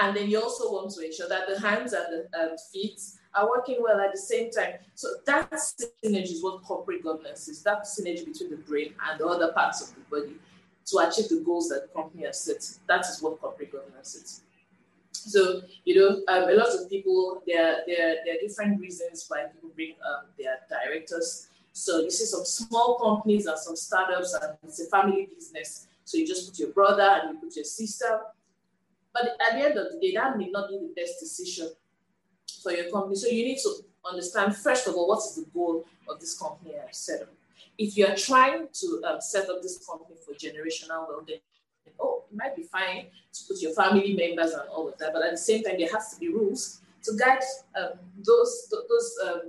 And 0.00 0.16
then 0.16 0.30
you 0.30 0.40
also 0.40 0.72
want 0.72 0.92
to 0.94 1.04
ensure 1.04 1.28
that 1.28 1.48
the 1.48 1.58
hands 1.60 1.92
and 1.92 2.06
the 2.30 2.38
um, 2.38 2.56
feet 2.72 3.00
are 3.38 3.48
working 3.48 3.76
well 3.80 4.00
at 4.00 4.12
the 4.12 4.18
same 4.18 4.50
time. 4.50 4.74
So 4.94 5.08
that 5.26 5.50
synergy 5.52 6.32
is 6.32 6.42
what 6.42 6.62
corporate 6.62 7.04
governance 7.04 7.48
is. 7.48 7.62
That 7.62 7.84
synergy 7.84 8.24
between 8.24 8.50
the 8.50 8.56
brain 8.56 8.94
and 9.08 9.20
the 9.20 9.26
other 9.26 9.52
parts 9.52 9.82
of 9.82 9.94
the 9.94 10.00
body 10.10 10.34
to 10.86 10.98
achieve 10.98 11.28
the 11.28 11.42
goals 11.44 11.68
that 11.68 11.82
the 11.82 11.88
company 11.88 12.24
has 12.24 12.40
set. 12.40 12.66
That 12.88 13.00
is 13.00 13.22
what 13.22 13.40
corporate 13.40 13.72
governance 13.72 14.14
is. 14.14 14.42
So, 15.12 15.60
you 15.84 15.94
know, 15.96 16.22
um, 16.28 16.48
a 16.48 16.54
lot 16.54 16.68
of 16.68 16.88
people, 16.88 17.42
there, 17.46 17.82
there, 17.86 18.16
there 18.24 18.36
are 18.36 18.40
different 18.40 18.80
reasons 18.80 19.26
why 19.28 19.44
people 19.52 19.70
bring 19.74 19.94
um, 20.08 20.26
their 20.38 20.58
directors. 20.68 21.48
So 21.72 22.00
you 22.00 22.10
see 22.10 22.24
some 22.24 22.44
small 22.44 22.98
companies 22.98 23.46
and 23.46 23.58
some 23.58 23.76
startups, 23.76 24.34
and 24.34 24.56
it's 24.64 24.80
a 24.80 24.86
family 24.86 25.28
business. 25.34 25.86
So 26.04 26.16
you 26.16 26.26
just 26.26 26.48
put 26.48 26.58
your 26.58 26.70
brother 26.70 27.02
and 27.02 27.34
you 27.34 27.40
put 27.40 27.56
your 27.56 27.64
sister. 27.64 28.20
But 29.12 29.36
at 29.46 29.54
the 29.54 29.64
end 29.64 29.78
of 29.78 29.92
the 29.92 29.98
day, 30.00 30.14
that 30.14 30.38
may 30.38 30.48
not 30.48 30.70
be 30.70 30.78
the 30.78 30.92
best 30.96 31.20
decision 31.20 31.70
for 32.62 32.72
your 32.72 32.90
company. 32.90 33.16
So 33.16 33.28
you 33.28 33.44
need 33.44 33.58
to 33.58 33.74
understand, 34.08 34.56
first 34.56 34.86
of 34.86 34.94
all, 34.94 35.08
what 35.08 35.18
is 35.18 35.36
the 35.36 35.46
goal 35.52 35.84
of 36.08 36.20
this 36.20 36.38
company 36.38 36.74
I 36.76 36.86
have 36.86 36.94
set 36.94 37.22
up. 37.22 37.28
If 37.76 37.96
you 37.96 38.06
are 38.06 38.16
trying 38.16 38.68
to 38.72 39.02
um, 39.06 39.20
set 39.20 39.48
up 39.48 39.62
this 39.62 39.86
company 39.86 40.16
for 40.24 40.34
generational 40.34 41.08
wealth, 41.08 41.26
then 41.28 41.38
oh, 42.00 42.24
it 42.30 42.36
might 42.36 42.56
be 42.56 42.62
fine 42.62 43.06
to 43.32 43.40
put 43.46 43.60
your 43.60 43.72
family 43.72 44.14
members 44.14 44.52
and 44.52 44.68
all 44.68 44.88
of 44.88 44.98
that, 44.98 45.12
but 45.12 45.22
at 45.22 45.30
the 45.30 45.36
same 45.36 45.62
time, 45.62 45.76
there 45.78 45.88
has 45.92 46.12
to 46.12 46.20
be 46.20 46.28
rules 46.28 46.80
to 47.04 47.16
guide 47.16 47.42
um, 47.76 47.98
those 48.24 48.72
those 48.88 49.18
um, 49.26 49.40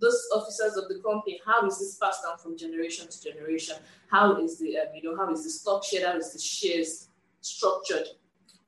those 0.00 0.28
officers 0.34 0.76
of 0.76 0.88
the 0.88 1.00
company. 1.04 1.40
How 1.44 1.66
is 1.66 1.78
this 1.78 1.96
passed 1.96 2.22
down 2.22 2.38
from 2.38 2.56
generation 2.56 3.08
to 3.08 3.22
generation? 3.22 3.76
How 4.10 4.36
is 4.40 4.58
the 4.58 4.78
um, 4.78 4.86
you 4.94 5.02
know 5.02 5.16
how 5.16 5.30
is 5.32 5.44
the 5.44 5.50
stock 5.50 5.84
share? 5.84 6.10
How 6.10 6.16
is 6.16 6.32
the 6.32 6.38
shares 6.38 7.08
structured? 7.40 8.08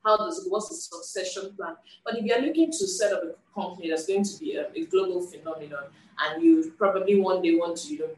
How 0.03 0.17
does 0.17 0.45
it, 0.45 0.49
what's 0.49 0.69
the 0.69 0.75
succession 0.75 1.53
plan? 1.55 1.75
But 2.05 2.17
if 2.17 2.25
you're 2.25 2.41
looking 2.41 2.71
to 2.71 2.87
set 2.87 3.13
up 3.13 3.23
a 3.23 3.35
company 3.53 3.89
that's 3.89 4.07
going 4.07 4.23
to 4.23 4.39
be 4.39 4.55
a, 4.55 4.71
a 4.73 4.85
global 4.85 5.21
phenomenon, 5.21 5.85
and 6.21 6.43
you 6.43 6.73
probably 6.77 7.19
one 7.19 7.41
day 7.41 7.55
want 7.55 7.77
to 7.77 7.93
you 7.93 7.99
know 7.99 8.09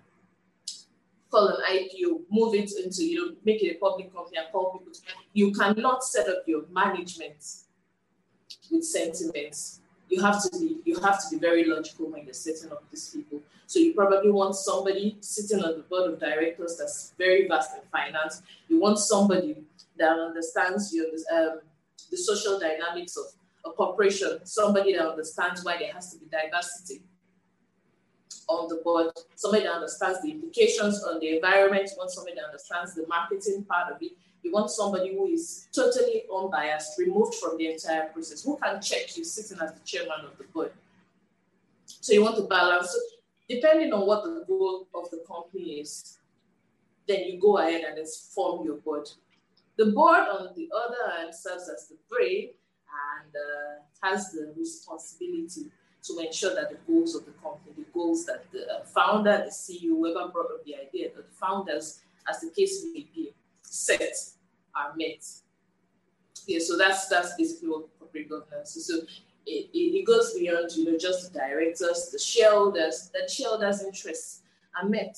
call 1.32 1.48
an 1.48 1.56
IPO, 1.72 2.22
move 2.30 2.54
it 2.54 2.72
into, 2.84 3.06
you 3.06 3.16
know, 3.16 3.36
make 3.46 3.64
it 3.64 3.78
a 3.78 3.80
public 3.80 4.14
company 4.14 4.38
and 4.38 4.48
call 4.52 4.78
people. 4.78 4.94
You 5.34 5.52
cannot 5.54 6.04
set 6.04 6.28
up 6.28 6.44
your 6.46 6.64
management 6.72 7.42
with 8.70 8.86
sentiments. 8.86 9.80
You 10.10 10.22
have 10.22 10.44
to 10.44 10.60
be 10.60 10.78
you 10.84 11.00
have 11.00 11.22
to 11.24 11.30
be 11.32 11.40
very 11.40 11.64
logical 11.64 12.12
when 12.12 12.26
you're 12.26 12.34
setting 12.34 12.72
up 12.72 12.84
these 12.92 13.10
people. 13.10 13.42
So 13.66 13.80
you 13.80 13.94
probably 13.94 14.30
want 14.30 14.56
somebody 14.56 15.16
sitting 15.22 15.64
on 15.64 15.78
the 15.78 15.84
board 15.84 16.12
of 16.12 16.20
directors 16.20 16.76
that's 16.78 17.14
very 17.18 17.48
vast 17.48 17.78
in 17.78 17.82
finance. 17.90 18.42
You 18.68 18.82
want 18.82 19.00
somebody 19.00 19.56
that 19.98 20.20
understands 20.20 20.94
your 20.94 21.08
um, 21.34 21.62
the 22.10 22.18
social 22.18 22.60
dynamics 22.60 23.18
of 23.18 23.26
a 23.66 23.74
corporation, 23.74 24.40
somebody 24.44 24.94
that 24.94 25.08
understands 25.08 25.64
why 25.64 25.78
there 25.78 25.94
has 25.94 26.12
to 26.12 26.20
be 26.20 26.26
diversity 26.26 27.02
on 28.48 28.68
the 28.68 28.82
board, 28.84 29.08
somebody 29.36 29.64
that 29.64 29.74
understands 29.74 30.22
the 30.22 30.32
implications 30.32 31.04
on 31.04 31.20
the 31.20 31.36
environment, 31.36 31.90
you 31.90 31.98
want 31.98 32.12
somebody 32.12 32.36
that 32.36 32.46
understands 32.46 32.94
the 32.96 33.06
marketing 33.08 33.64
part 33.64 33.94
of 33.94 34.02
it. 34.02 34.12
You 34.44 34.52
want 34.52 34.72
somebody 34.72 35.14
who 35.14 35.28
is 35.28 35.68
totally 35.72 36.24
unbiased, 36.36 36.98
removed 36.98 37.36
from 37.36 37.58
the 37.58 37.72
entire 37.72 38.08
process, 38.08 38.44
who 38.44 38.58
can 38.58 38.82
check 38.82 39.16
you 39.16 39.24
sitting 39.24 39.62
as 39.62 39.74
the 39.74 39.80
chairman 39.86 40.26
of 40.26 40.38
the 40.38 40.46
board. 40.46 40.72
So 41.86 42.14
you 42.14 42.24
want 42.24 42.38
to 42.38 42.44
balance. 42.44 42.98
Depending 43.48 43.94
on 43.94 44.08
what 44.08 44.24
the 44.24 44.44
goal 44.48 44.88
of 44.96 45.12
the 45.12 45.24
company 45.28 45.82
is, 45.82 46.18
then 47.08 47.26
you 47.26 47.40
go 47.40 47.58
ahead 47.58 47.84
and 47.84 48.08
form 48.34 48.66
your 48.66 48.78
board. 48.78 49.10
The 49.78 49.88
board, 49.88 50.20
on 50.20 50.50
the 50.56 50.70
other 50.76 51.12
hand, 51.18 51.34
serves 51.34 51.70
as 51.70 51.88
the 51.88 51.98
brain 52.10 52.50
and 53.20 53.36
uh, 53.36 54.08
has 54.08 54.32
the 54.32 54.54
responsibility 54.58 55.72
to 56.04 56.20
ensure 56.20 56.56
that 56.56 56.70
the 56.70 56.78
goals 56.92 57.16
of 57.16 57.26
the 57.26 57.32
company, 57.44 57.74
the 57.78 57.86
goals 57.94 58.26
that 58.26 58.44
the 58.52 58.68
uh, 58.68 58.84
founder, 58.84 59.46
the 59.46 59.52
CEO, 59.52 59.90
whoever 59.90 60.30
brought 60.30 60.52
up 60.52 60.66
the 60.66 60.76
idea, 60.76 61.10
that 61.16 61.30
the 61.30 61.36
founders, 61.36 62.02
as 62.28 62.42
the 62.42 62.50
case 62.50 62.84
may 62.94 63.08
be, 63.14 63.34
set 63.62 64.02
are 64.76 64.94
met. 64.98 65.26
Yeah, 66.48 66.60
so 66.60 66.78
that's 66.78 67.08
that's 67.08 67.36
basically 67.36 67.70
what 67.70 68.00
corporate 68.00 68.30
governance 68.30 68.76
is. 68.76 68.88
So 68.88 68.98
it, 69.46 69.70
it, 69.74 69.78
it, 69.78 70.06
goes 70.06 70.34
beyond 70.34 70.72
you 70.72 70.92
know 70.92 70.98
just 70.98 71.32
the 71.32 71.40
directors, 71.40 72.10
the 72.12 72.20
shareholders, 72.20 73.12
the 73.14 73.30
shareholders' 73.32 73.84
interests 73.84 74.42
are 74.80 74.88
met. 74.88 75.18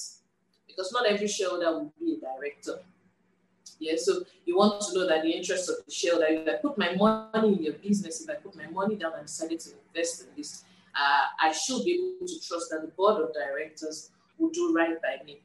Because 0.67 0.91
not 0.91 1.05
every 1.05 1.27
shareholder 1.27 1.71
will 1.71 1.93
be 1.99 2.15
a 2.15 2.19
director. 2.19 2.79
Yeah, 3.83 3.95
so 3.97 4.23
you 4.45 4.55
want 4.55 4.81
to 4.81 4.97
know 4.97 5.05
that 5.07 5.23
the 5.23 5.31
interests 5.31 5.67
of 5.67 5.75
the 5.85 5.91
shareholder, 5.91 6.27
if 6.29 6.47
I 6.47 6.55
put 6.55 6.77
my 6.77 6.95
money 6.95 7.49
in 7.57 7.63
your 7.63 7.73
business, 7.73 8.21
if 8.21 8.29
I 8.29 8.35
put 8.35 8.55
my 8.55 8.67
money 8.67 8.95
down 8.95 9.11
and 9.17 9.25
decided 9.25 9.59
to 9.59 9.71
invest 9.87 10.21
in 10.21 10.27
this, 10.37 10.63
uh, 10.95 11.25
I 11.41 11.51
should 11.51 11.83
be 11.83 12.15
able 12.15 12.25
to 12.25 12.47
trust 12.47 12.69
that 12.71 12.81
the 12.81 12.87
board 12.95 13.21
of 13.21 13.33
directors 13.33 14.11
will 14.37 14.51
do 14.51 14.73
right 14.73 14.95
by 15.01 15.21
me 15.25 15.41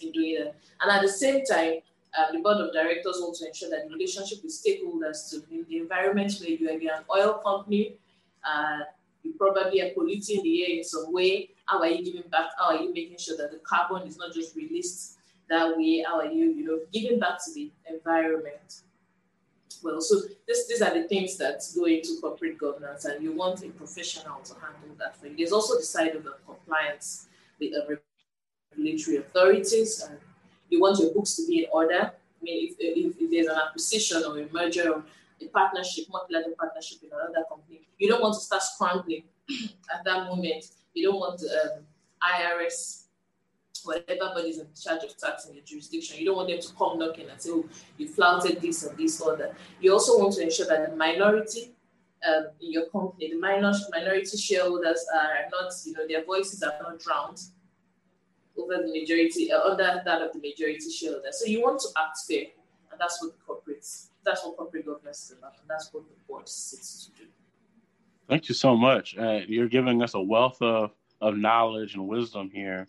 in 0.00 0.12
doing 0.12 0.36
that. 0.36 0.54
And 0.80 0.90
at 0.90 1.02
the 1.02 1.08
same 1.08 1.44
time, 1.44 1.80
uh, 2.16 2.32
the 2.32 2.38
board 2.38 2.56
of 2.62 2.72
directors 2.72 3.18
want 3.20 3.36
to 3.36 3.46
ensure 3.46 3.68
that 3.68 3.88
the 3.88 3.92
relationship 3.92 4.38
with 4.42 4.52
stakeholders 4.52 5.28
to 5.30 5.44
in 5.54 5.66
the 5.68 5.76
environment 5.76 6.32
where 6.40 6.48
you 6.48 6.88
are 6.88 6.96
an 6.96 7.04
oil 7.14 7.42
company, 7.44 7.98
uh, 8.42 8.80
you 9.22 9.34
probably 9.34 9.82
are 9.82 9.90
polluting 9.90 10.42
the 10.42 10.64
air 10.64 10.78
in 10.78 10.84
some 10.84 11.12
way. 11.12 11.50
How 11.66 11.80
are 11.80 11.88
you 11.88 12.02
giving 12.02 12.30
back? 12.30 12.52
How 12.56 12.76
are 12.76 12.82
you 12.82 12.94
making 12.94 13.18
sure 13.18 13.36
that 13.36 13.50
the 13.50 13.58
carbon 13.58 14.08
is 14.08 14.16
not 14.16 14.32
just 14.32 14.56
released 14.56 15.18
that 15.54 15.76
way? 15.76 16.04
Are 16.04 16.26
you, 16.26 16.46
you 16.50 16.64
know, 16.64 16.80
giving 16.92 17.18
back 17.18 17.38
to 17.44 17.54
the 17.54 17.70
environment? 17.88 18.82
well. 19.84 20.00
So 20.00 20.16
this, 20.48 20.66
these 20.66 20.82
are 20.82 20.92
the 20.92 21.06
things 21.06 21.36
that 21.36 21.62
go 21.76 21.84
into 21.84 22.18
corporate 22.20 22.58
governance, 22.58 23.04
and 23.04 23.22
you 23.22 23.32
want 23.32 23.62
a 23.62 23.68
professional 23.68 24.38
to 24.44 24.54
handle 24.54 24.96
that 24.98 25.16
for 25.16 25.26
you. 25.26 25.36
There's 25.36 25.52
also 25.52 25.76
the 25.76 25.84
side 25.84 26.16
of 26.16 26.24
the 26.24 26.34
compliance 26.46 27.26
with 27.60 27.72
the 27.72 27.98
regulatory 28.76 29.18
authorities, 29.18 30.02
and 30.08 30.18
you 30.70 30.80
want 30.80 30.98
your 30.98 31.12
books 31.12 31.36
to 31.36 31.46
be 31.46 31.64
in 31.64 31.66
order. 31.70 32.10
I 32.10 32.42
mean, 32.42 32.68
if, 32.70 32.76
if, 32.78 33.14
if 33.20 33.30
there's 33.30 33.46
an 33.46 33.60
acquisition 33.68 34.22
or 34.26 34.38
a 34.38 34.48
merger 34.52 34.90
or 34.90 35.04
a 35.40 35.46
partnership, 35.48 36.06
multi-level 36.10 36.54
partnership 36.58 36.98
in 37.02 37.10
another 37.12 37.44
company, 37.48 37.82
you 37.98 38.08
don't 38.08 38.22
want 38.22 38.34
to 38.34 38.40
start 38.40 38.62
scrambling 38.62 39.24
at 39.94 40.04
that 40.04 40.24
moment. 40.24 40.66
You 40.94 41.10
don't 41.10 41.20
want 41.20 41.40
um, 41.42 41.82
IRS 42.22 43.03
whatever 43.84 44.32
body's 44.34 44.58
in 44.58 44.66
charge 44.80 45.02
of 45.04 45.16
tax 45.16 45.46
in 45.46 45.54
your 45.54 45.64
jurisdiction. 45.64 46.18
You 46.18 46.26
don't 46.26 46.36
want 46.36 46.48
them 46.48 46.60
to 46.60 46.72
come 46.74 46.98
knocking 46.98 47.28
and 47.28 47.40
say, 47.40 47.50
oh, 47.52 47.64
you 47.98 48.08
flouted 48.08 48.60
this 48.60 48.84
or 48.84 48.94
this 48.94 49.20
or 49.20 49.36
that. 49.36 49.54
You 49.80 49.92
also 49.92 50.18
want 50.18 50.34
to 50.34 50.42
ensure 50.42 50.66
that 50.66 50.90
the 50.90 50.96
minority 50.96 51.74
um, 52.26 52.46
in 52.60 52.72
your 52.72 52.86
company, 52.86 53.30
the 53.30 53.38
minor, 53.38 53.72
minority 53.90 54.36
shareholders 54.36 55.04
are 55.14 55.48
not, 55.50 55.72
you 55.84 55.92
know, 55.92 56.06
their 56.08 56.24
voices 56.24 56.62
are 56.62 56.74
not 56.82 56.98
drowned 56.98 57.40
over 58.56 58.82
the 58.82 59.00
majority, 59.00 59.52
uh, 59.52 59.60
under 59.60 60.02
that 60.04 60.22
of 60.22 60.32
the 60.32 60.38
majority 60.38 60.90
shareholders. 60.90 61.38
So 61.40 61.46
you 61.46 61.62
want 61.62 61.80
to 61.80 61.88
act 61.98 62.18
fair, 62.28 62.46
and 62.90 63.00
that's 63.00 63.22
what 63.22 63.32
the 63.32 63.44
corporates, 63.72 64.08
that's 64.24 64.44
what 64.44 64.56
corporate 64.56 64.86
governance 64.86 65.30
is 65.30 65.36
about, 65.38 65.54
and 65.60 65.68
that's 65.68 65.92
what 65.92 66.04
the 66.04 66.14
board 66.26 66.48
sits 66.48 67.04
to 67.06 67.22
do. 67.22 67.28
Thank 68.28 68.48
you 68.48 68.54
so 68.54 68.76
much. 68.76 69.16
Uh, 69.18 69.40
you're 69.46 69.68
giving 69.68 70.02
us 70.02 70.14
a 70.14 70.20
wealth 70.20 70.62
of, 70.62 70.92
of 71.20 71.36
knowledge 71.36 71.94
and 71.94 72.08
wisdom 72.08 72.50
here 72.50 72.86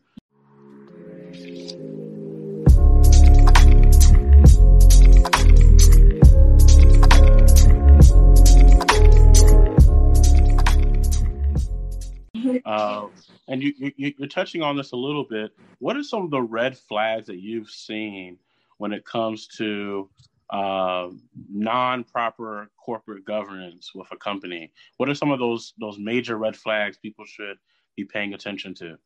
uh, 12.66 13.08
and 13.48 13.62
you, 13.62 13.74
you, 13.78 14.14
you're 14.18 14.28
touching 14.28 14.62
on 14.62 14.76
this 14.78 14.92
a 14.92 14.96
little 14.96 15.24
bit. 15.24 15.52
What 15.80 15.98
are 15.98 16.04
some 16.04 16.24
of 16.24 16.32
the 16.32 16.42
red 16.42 16.78
flags 16.78 17.28
that 17.28 17.40
you've 17.40 17.70
seen 17.70 18.38
when 18.78 18.92
it 18.92 19.06
comes 19.06 19.48
to 19.58 20.10
uh, 20.50 21.10
non-proper 21.50 22.70
corporate 22.78 23.26
governance 23.26 23.94
with 23.96 24.08
a 24.12 24.18
company? 24.18 24.72
What 24.98 25.10
are 25.10 25.16
some 25.16 25.32
of 25.32 25.40
those 25.40 25.74
those 25.80 25.98
major 25.98 26.38
red 26.38 26.56
flags 26.56 26.98
people 26.98 27.26
should 27.26 27.58
be 27.96 28.06
paying 28.06 28.34
attention 28.34 28.74
to? 28.76 28.98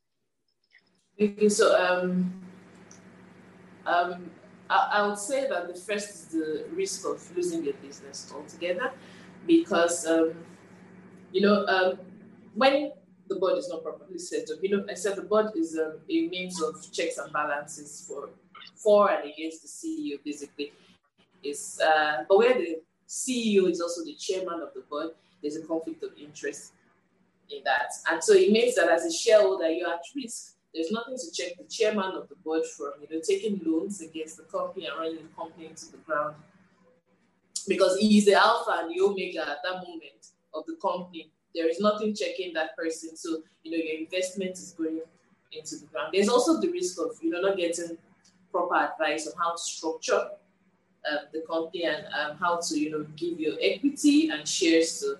So 1.49 1.75
um, 1.75 2.33
um, 3.85 4.31
I, 4.69 4.89
I, 4.93 5.07
would 5.07 5.17
say 5.17 5.49
that 5.49 5.67
the 5.67 5.73
first 5.73 6.09
is 6.09 6.25
the 6.27 6.65
risk 6.73 7.05
of 7.05 7.35
losing 7.35 7.63
your 7.63 7.73
business 7.73 8.31
altogether, 8.33 8.91
because 9.45 10.05
um, 10.07 10.33
you 11.33 11.41
know 11.41 11.65
um, 11.67 11.99
when 12.55 12.91
the 13.29 13.35
board 13.35 13.57
is 13.57 13.69
not 13.69 13.83
properly 13.83 14.19
set 14.19 14.49
up, 14.51 14.57
you 14.61 14.69
know, 14.69 14.85
I 14.89 14.95
said 14.95 15.15
the 15.15 15.21
board 15.21 15.51
is 15.55 15.77
um, 15.77 15.99
a 16.09 16.27
means 16.27 16.61
of 16.61 16.75
checks 16.91 17.17
and 17.17 17.31
balances 17.31 18.05
for 18.07 18.29
for 18.75 19.11
and 19.11 19.29
against 19.29 19.61
the 19.61 19.67
CEO, 19.67 20.19
basically. 20.23 20.73
Is 21.43 21.79
uh, 21.85 22.23
but 22.27 22.37
where 22.37 22.53
the 22.53 22.81
CEO 23.07 23.69
is 23.69 23.79
also 23.79 24.03
the 24.03 24.15
chairman 24.15 24.61
of 24.61 24.73
the 24.73 24.81
board, 24.89 25.11
there's 25.41 25.55
a 25.55 25.65
conflict 25.65 26.03
of 26.03 26.11
interest 26.21 26.73
in 27.49 27.63
that, 27.63 27.91
and 28.11 28.23
so 28.23 28.33
it 28.33 28.51
means 28.51 28.75
that 28.75 28.89
as 28.89 29.05
a 29.05 29.11
shareholder, 29.11 29.69
you're 29.69 29.89
at 29.89 30.01
risk 30.15 30.55
there's 30.73 30.91
nothing 30.91 31.17
to 31.17 31.31
check 31.31 31.57
the 31.57 31.63
chairman 31.63 32.15
of 32.15 32.29
the 32.29 32.35
board 32.35 32.63
from, 32.65 32.93
you 33.01 33.07
know, 33.11 33.21
taking 33.25 33.59
loans 33.65 34.01
against 34.01 34.37
the 34.37 34.43
company 34.43 34.85
and 34.85 34.97
running 34.97 35.17
the 35.17 35.35
company 35.35 35.65
into 35.65 35.91
the 35.91 35.97
ground. 35.97 36.35
Because 37.67 37.97
he 37.97 38.19
is 38.19 38.25
the 38.25 38.33
alpha 38.33 38.81
and 38.81 38.95
the 38.95 39.01
omega 39.01 39.41
at 39.41 39.57
that 39.63 39.75
moment 39.75 40.27
of 40.53 40.65
the 40.67 40.75
company. 40.81 41.31
There 41.55 41.67
is 41.67 41.79
nothing 41.79 42.15
checking 42.15 42.53
that 42.53 42.75
person. 42.77 43.15
So, 43.15 43.41
you 43.63 43.71
know, 43.71 43.77
your 43.77 43.99
investment 43.99 44.51
is 44.51 44.75
going 44.77 45.01
into 45.51 45.77
the 45.77 45.85
ground. 45.87 46.09
There's 46.13 46.29
also 46.29 46.59
the 46.59 46.69
risk 46.69 46.99
of, 46.99 47.17
you 47.21 47.31
know, 47.31 47.41
not 47.41 47.57
getting 47.57 47.97
proper 48.51 48.75
advice 48.75 49.27
on 49.27 49.33
how 49.37 49.53
to 49.53 49.57
structure 49.57 50.29
um, 51.09 51.19
the 51.33 51.41
company 51.41 51.85
and 51.85 52.05
um, 52.13 52.37
how 52.37 52.59
to, 52.61 52.79
you 52.79 52.91
know, 52.91 53.05
give 53.15 53.39
your 53.39 53.55
equity 53.61 54.29
and 54.29 54.47
shares 54.47 54.99
to 54.99 55.17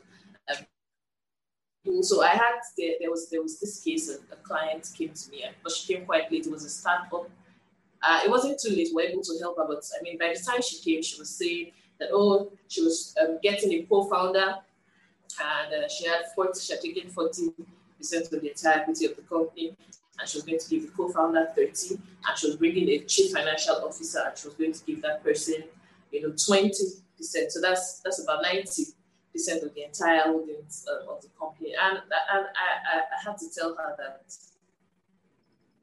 so 2.01 2.21
I 2.21 2.29
had 2.29 2.59
there, 2.77 2.95
there 2.99 3.09
was 3.09 3.29
there 3.29 3.41
was 3.41 3.59
this 3.59 3.81
case 3.83 4.09
a, 4.09 4.15
a 4.33 4.37
client 4.37 4.89
came 4.97 5.13
to 5.13 5.31
me, 5.31 5.45
but 5.63 5.71
she 5.71 5.93
came 5.93 6.05
quite 6.05 6.31
late. 6.31 6.45
It 6.45 6.51
was 6.51 6.65
a 6.65 6.69
startup. 6.69 7.29
Uh, 8.01 8.19
it 8.23 8.29
wasn't 8.29 8.59
too 8.59 8.69
late. 8.69 8.89
We 8.93 9.03
were 9.03 9.09
able 9.09 9.23
to 9.23 9.37
help 9.39 9.57
her, 9.57 9.65
but 9.67 9.83
I 9.99 10.03
mean, 10.03 10.17
by 10.17 10.33
the 10.33 10.39
time 10.39 10.61
she 10.61 10.79
came, 10.79 11.01
she 11.01 11.19
was 11.19 11.29
saying 11.29 11.71
that 11.99 12.09
oh, 12.13 12.51
she 12.67 12.83
was 12.83 13.15
um, 13.21 13.39
getting 13.41 13.71
a 13.73 13.83
co-founder, 13.83 14.55
and 15.39 15.83
uh, 15.83 15.87
she 15.87 16.07
had 16.07 16.25
forty. 16.35 16.59
She 16.59 16.73
had 16.73 16.81
taken 16.81 17.09
forty 17.09 17.51
percent 17.97 18.25
of 18.25 18.41
the 18.41 18.49
entire 18.49 18.79
equity 18.79 19.05
of 19.05 19.15
the 19.15 19.21
company, 19.23 19.75
and 20.19 20.29
she 20.29 20.37
was 20.37 20.45
going 20.45 20.59
to 20.59 20.69
give 20.69 20.83
the 20.83 20.91
co-founder 20.91 21.47
thirty, 21.55 21.95
and 21.95 22.37
she 22.37 22.47
was 22.47 22.55
bringing 22.55 22.89
a 22.89 22.99
chief 22.99 23.31
financial 23.31 23.75
officer, 23.75 24.23
and 24.25 24.37
she 24.37 24.47
was 24.47 24.55
going 24.55 24.73
to 24.73 24.85
give 24.85 25.01
that 25.01 25.23
person, 25.23 25.63
you 26.11 26.21
know, 26.21 26.33
twenty 26.45 26.85
percent. 27.17 27.51
So 27.51 27.61
that's 27.61 27.99
that's 27.99 28.21
about 28.21 28.41
ninety 28.41 28.85
percent 29.33 29.63
of 29.63 29.73
the 29.73 29.85
entire 29.85 30.23
holdings 30.23 30.85
uh, 30.89 31.11
of 31.11 31.21
the 31.21 31.29
company. 31.39 31.73
And, 31.79 31.97
and 31.97 32.03
I, 32.31 32.95
I, 32.95 32.99
I, 32.99 33.29
had 33.29 33.37
to 33.37 33.45
tell 33.55 33.75
her 33.75 33.95
that, 33.97 34.21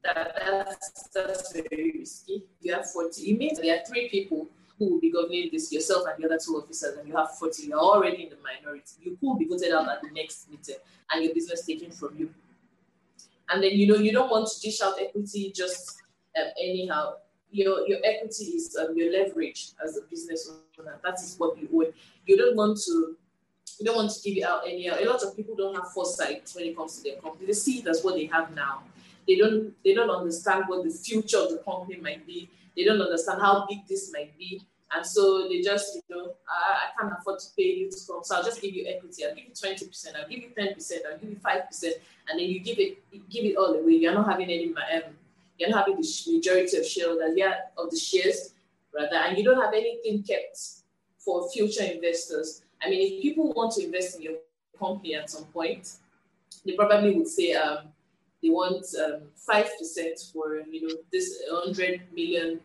that 0.03 0.35
that's, 0.35 1.09
that's 1.13 1.53
very 1.53 1.95
risky. 1.99 2.43
You 2.61 2.73
have 2.73 2.89
40, 2.89 3.21
it 3.21 3.37
means 3.37 3.59
there 3.59 3.79
are 3.79 3.85
three 3.85 4.09
people 4.09 4.47
who 4.77 4.93
will 4.93 4.99
be 4.99 5.11
governing 5.11 5.49
this, 5.51 5.71
yourself 5.71 6.05
and 6.07 6.21
the 6.21 6.27
other 6.27 6.39
two 6.43 6.53
officers, 6.53 6.97
and 6.97 7.07
you 7.07 7.15
have 7.15 7.31
40, 7.31 7.63
you're 7.63 7.79
already 7.79 8.23
in 8.23 8.29
the 8.29 8.37
minority. 8.43 8.93
You 9.01 9.17
could 9.19 9.39
be 9.39 9.45
voted 9.45 9.73
out 9.73 9.89
at 9.89 10.01
the 10.01 10.09
next 10.11 10.49
meeting 10.49 10.75
and 11.11 11.23
your 11.23 11.33
business 11.33 11.65
taken 11.65 11.91
from 11.91 12.17
you. 12.17 12.29
And 13.49 13.63
then, 13.63 13.71
you 13.71 13.87
know, 13.87 13.95
you 13.95 14.11
don't 14.11 14.29
want 14.29 14.49
to 14.49 14.59
dish 14.59 14.81
out 14.81 14.95
equity 15.01 15.51
just 15.55 16.01
um, 16.37 16.47
anyhow. 16.61 17.13
Your 17.49 17.87
your 17.87 17.99
equity 18.03 18.43
is 18.43 18.75
um, 18.75 18.93
your 18.97 19.11
leverage 19.11 19.69
as 19.83 19.95
a 19.95 20.01
business 20.01 20.51
owner. 20.77 20.99
That 21.01 21.13
is 21.13 21.35
what 21.37 21.57
you 21.57 21.69
own. 21.73 21.93
You 22.25 22.35
don't 22.35 22.57
want 22.57 22.77
to 22.85 23.15
you 23.79 23.85
don't 23.85 23.95
want 23.95 24.11
to 24.11 24.21
give 24.21 24.37
it 24.37 24.43
out 24.43 24.63
anyhow. 24.67 24.97
A 24.99 25.05
lot 25.05 25.23
of 25.23 25.35
people 25.35 25.55
don't 25.55 25.73
have 25.73 25.91
foresight 25.93 26.51
when 26.53 26.65
it 26.65 26.75
comes 26.75 26.97
to 26.97 27.03
their 27.03 27.21
company. 27.21 27.45
They 27.45 27.53
see 27.53 27.79
it 27.79 27.87
as 27.87 28.03
what 28.03 28.15
they 28.15 28.25
have 28.25 28.53
now. 28.53 28.83
They 29.25 29.35
don't 29.35 29.73
they 29.83 29.93
don't 29.93 30.09
understand 30.09 30.65
what 30.67 30.83
the 30.83 30.89
future 30.89 31.37
of 31.37 31.51
the 31.51 31.59
company 31.59 32.01
might 32.01 32.27
be. 32.27 32.49
They 32.77 32.85
don't 32.85 33.01
understand 33.01 33.41
how 33.41 33.65
big 33.67 33.79
this 33.89 34.13
might 34.13 34.37
be. 34.37 34.61
And 34.93 35.05
so 35.05 35.49
they 35.49 35.61
just, 35.61 35.95
you 35.95 36.15
know, 36.15 36.35
I, 36.47 36.87
I 36.87 37.01
can't 37.01 37.13
afford 37.19 37.39
to 37.39 37.47
pay 37.57 37.63
you 37.63 37.89
to 37.89 37.97
come. 38.07 38.23
So 38.23 38.35
I'll 38.35 38.43
just 38.43 38.61
give 38.61 38.73
you 38.73 38.85
equity. 38.87 39.25
I'll 39.25 39.35
give 39.35 39.45
you 39.45 39.51
20%, 39.51 40.15
I'll 40.15 40.29
give 40.29 40.39
you 40.39 40.49
10%, 40.57 40.91
I'll 41.11 41.17
give 41.17 41.29
you 41.29 41.35
5%, 41.35 41.83
and 42.29 42.39
then 42.39 42.47
you 42.47 42.59
give 42.61 42.79
it 42.79 42.97
give 43.29 43.43
it 43.43 43.57
all 43.57 43.73
away. 43.73 43.93
You're 43.93 44.13
not 44.13 44.29
having 44.29 44.49
any 44.49 44.67
um, 44.67 45.13
you're 45.57 45.69
not 45.69 45.87
having 45.87 46.01
the 46.01 46.37
majority 46.37 46.77
of 46.77 46.85
shareholders, 46.85 47.33
yeah, 47.35 47.55
of 47.77 47.89
the 47.89 47.97
shares, 47.97 48.53
rather, 48.93 49.15
and 49.15 49.37
you 49.37 49.43
don't 49.43 49.59
have 49.59 49.73
anything 49.73 50.23
kept 50.23 50.57
for 51.17 51.49
future 51.49 51.83
investors. 51.83 52.61
I 52.81 52.89
mean, 52.89 53.01
if 53.01 53.21
people 53.21 53.51
want 53.53 53.73
to 53.73 53.83
invest 53.83 54.17
in 54.17 54.21
your 54.21 54.35
company 54.79 55.15
at 55.15 55.29
some 55.29 55.45
point, 55.45 55.89
they 56.65 56.73
probably 56.73 57.15
would 57.15 57.27
say 57.27 57.53
um, 57.53 57.89
they 58.41 58.49
want 58.49 58.85
um, 59.03 59.21
5% 59.49 60.31
for, 60.31 60.61
you 60.69 60.87
know, 60.87 60.95
this 61.11 61.41
100 61.49 62.01
million 62.13 62.59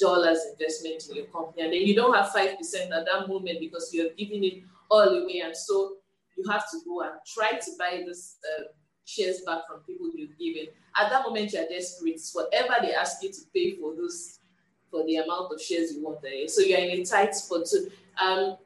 dollars 0.00 0.38
investment 0.52 1.04
in 1.08 1.16
your 1.16 1.26
company. 1.26 1.62
And 1.62 1.72
then 1.72 1.82
you 1.82 1.94
don't 1.94 2.14
have 2.14 2.30
5% 2.30 2.54
at 2.56 2.90
that 2.90 3.28
moment 3.28 3.60
because 3.60 3.92
you 3.92 4.04
have 4.04 4.16
given 4.16 4.42
it 4.42 4.62
all 4.90 5.08
away. 5.08 5.42
And 5.44 5.56
so 5.56 5.96
you 6.36 6.50
have 6.50 6.68
to 6.70 6.78
go 6.86 7.02
and 7.02 7.12
try 7.26 7.52
to 7.52 7.70
buy 7.78 8.02
this 8.06 8.38
uh, 8.58 8.64
shares 9.04 9.40
back 9.46 9.66
from 9.68 9.80
people 9.80 10.10
you've 10.14 10.38
given. 10.38 10.72
At 10.96 11.10
that 11.10 11.24
moment, 11.24 11.52
you're 11.52 11.68
desperate. 11.68 12.20
Whatever 12.32 12.74
they 12.82 12.94
ask 12.94 13.22
you 13.22 13.30
to 13.30 13.40
pay 13.54 13.76
for 13.76 13.94
those, 13.94 14.38
for 14.90 15.04
the 15.04 15.16
amount 15.16 15.52
of 15.52 15.60
shares 15.60 15.92
you 15.92 16.02
want 16.02 16.22
there. 16.22 16.48
So 16.48 16.62
you're 16.62 16.78
in 16.78 17.00
a 17.00 17.04
tight 17.04 17.34
spot. 17.34 17.66
So 17.66 17.78
um, 18.20 18.56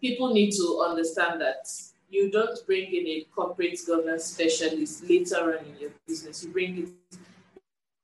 people 0.00 0.32
need 0.32 0.52
to 0.52 0.84
understand 0.88 1.40
that 1.40 1.66
you 2.08 2.30
don't 2.30 2.58
bring 2.66 2.94
in 2.94 3.06
a 3.06 3.26
corporate 3.34 3.78
governance 3.86 4.24
specialist 4.24 5.08
later 5.08 5.58
on 5.58 5.64
in 5.66 5.78
your 5.80 5.90
business. 6.06 6.44
You 6.44 6.50
bring 6.50 6.78
it, 6.78 7.18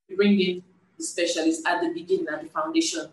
you 0.08 0.16
bring 0.16 0.40
in 0.40 0.62
the 1.00 1.06
specialist 1.06 1.66
at 1.66 1.80
the 1.80 1.92
beginning, 1.92 2.26
at 2.32 2.42
the 2.42 2.48
foundation, 2.48 3.08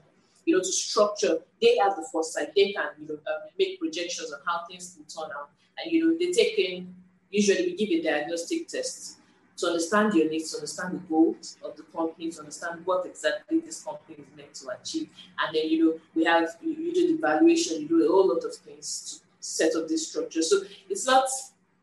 you 0.46 0.56
know, 0.56 0.62
to 0.62 0.72
structure. 0.72 1.40
They 1.62 1.78
have 1.78 1.96
the 1.96 2.06
foresight. 2.12 2.54
They 2.56 2.74
can, 2.74 2.90
you 3.00 3.08
know, 3.08 3.14
um, 3.16 3.50
make 3.58 3.80
projections 3.80 4.32
on 4.32 4.40
how 4.46 4.66
things 4.70 4.98
will 4.98 5.06
turn 5.06 5.32
out. 5.38 5.50
And, 5.78 5.92
you 5.92 6.00
know, 6.06 6.18
they 6.18 6.32
take 6.32 6.58
in, 6.60 6.94
usually 7.30 7.64
we 7.68 7.76
give 7.76 7.90
a 7.90 8.02
diagnostic 8.02 8.68
test 8.68 9.18
to 9.58 9.68
understand 9.68 10.14
your 10.14 10.30
needs, 10.30 10.52
to 10.52 10.58
understand 10.58 10.94
the 10.94 11.04
goals 11.08 11.58
of 11.64 11.76
the 11.76 11.84
company, 11.84 12.30
to 12.32 12.40
understand 12.40 12.86
what 12.86 13.06
exactly 13.06 13.60
this 13.60 13.84
company 13.84 14.18
is 14.20 14.38
meant 14.38 14.54
to 14.54 14.70
achieve. 14.70 15.10
And 15.40 15.56
then, 15.56 15.68
you 15.70 15.86
know, 15.86 16.00
we 16.16 16.26
have, 16.26 16.56
you, 16.62 16.74
you 16.74 16.94
do 16.94 17.16
the 17.16 17.22
valuation, 17.22 17.82
you 17.82 17.88
do 17.88 18.06
a 18.06 18.08
whole 18.08 18.28
lot 18.28 18.44
of 18.44 18.54
things 18.56 19.22
to 19.22 19.26
set 19.40 19.76
up 19.76 19.88
this 19.88 20.10
structure. 20.10 20.42
So 20.42 20.62
it's 20.90 21.06
not, 21.06 21.28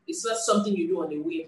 it's 0.07 0.25
not 0.25 0.37
something 0.37 0.75
you 0.75 0.87
do 0.87 1.03
on 1.03 1.11
a 1.11 1.17
whim. 1.17 1.47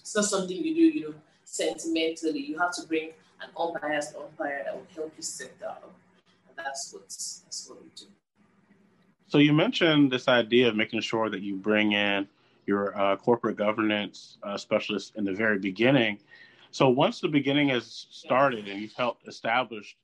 It's 0.00 0.16
not 0.16 0.24
something 0.24 0.56
you 0.56 0.74
do, 0.74 0.98
you 0.98 1.08
know, 1.08 1.14
sentimentally. 1.44 2.40
You 2.40 2.58
have 2.58 2.74
to 2.76 2.86
bring 2.86 3.10
an 3.42 3.50
unbiased 3.56 4.14
umpire 4.16 4.62
that 4.64 4.74
will 4.74 4.86
help 4.94 5.12
you 5.16 5.22
set 5.22 5.58
that 5.60 5.66
up. 5.66 5.94
And 6.48 6.56
that's 6.56 6.92
what 6.92 7.02
that's 7.08 7.66
what 7.68 7.82
we 7.82 7.88
do. 7.96 8.06
So 9.28 9.38
you 9.38 9.52
mentioned 9.52 10.12
this 10.12 10.28
idea 10.28 10.68
of 10.68 10.76
making 10.76 11.00
sure 11.00 11.30
that 11.30 11.40
you 11.40 11.56
bring 11.56 11.92
in 11.92 12.28
your 12.66 12.98
uh, 12.98 13.16
corporate 13.16 13.56
governance 13.56 14.36
uh, 14.42 14.56
specialist 14.56 15.12
in 15.16 15.24
the 15.24 15.32
very 15.32 15.58
beginning. 15.58 16.18
So 16.70 16.88
once 16.88 17.20
the 17.20 17.28
beginning 17.28 17.68
has 17.70 18.06
started 18.10 18.68
and 18.68 18.80
you've 18.80 18.92
helped 18.92 19.26
establish 19.26 19.96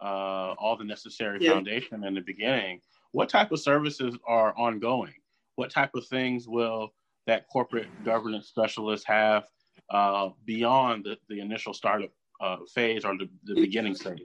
uh, 0.00 0.54
all 0.58 0.76
the 0.76 0.84
necessary 0.84 1.38
yeah. 1.40 1.52
foundation 1.52 2.04
in 2.04 2.14
the 2.14 2.20
beginning, 2.20 2.80
what 3.12 3.28
type 3.28 3.52
of 3.52 3.60
services 3.60 4.16
are 4.26 4.56
ongoing? 4.56 5.14
What 5.56 5.70
type 5.70 5.90
of 5.94 6.06
things 6.06 6.46
will 6.48 6.92
that 7.26 7.48
corporate 7.48 7.88
governance 8.04 8.46
specialist 8.48 9.04
have 9.06 9.44
uh, 9.90 10.30
beyond 10.44 11.04
the, 11.04 11.16
the 11.28 11.40
initial 11.40 11.74
startup 11.74 12.10
uh, 12.40 12.56
phase 12.74 13.04
or 13.04 13.16
the, 13.16 13.28
the 13.44 13.54
beginning 13.54 13.94
stage? 13.94 14.22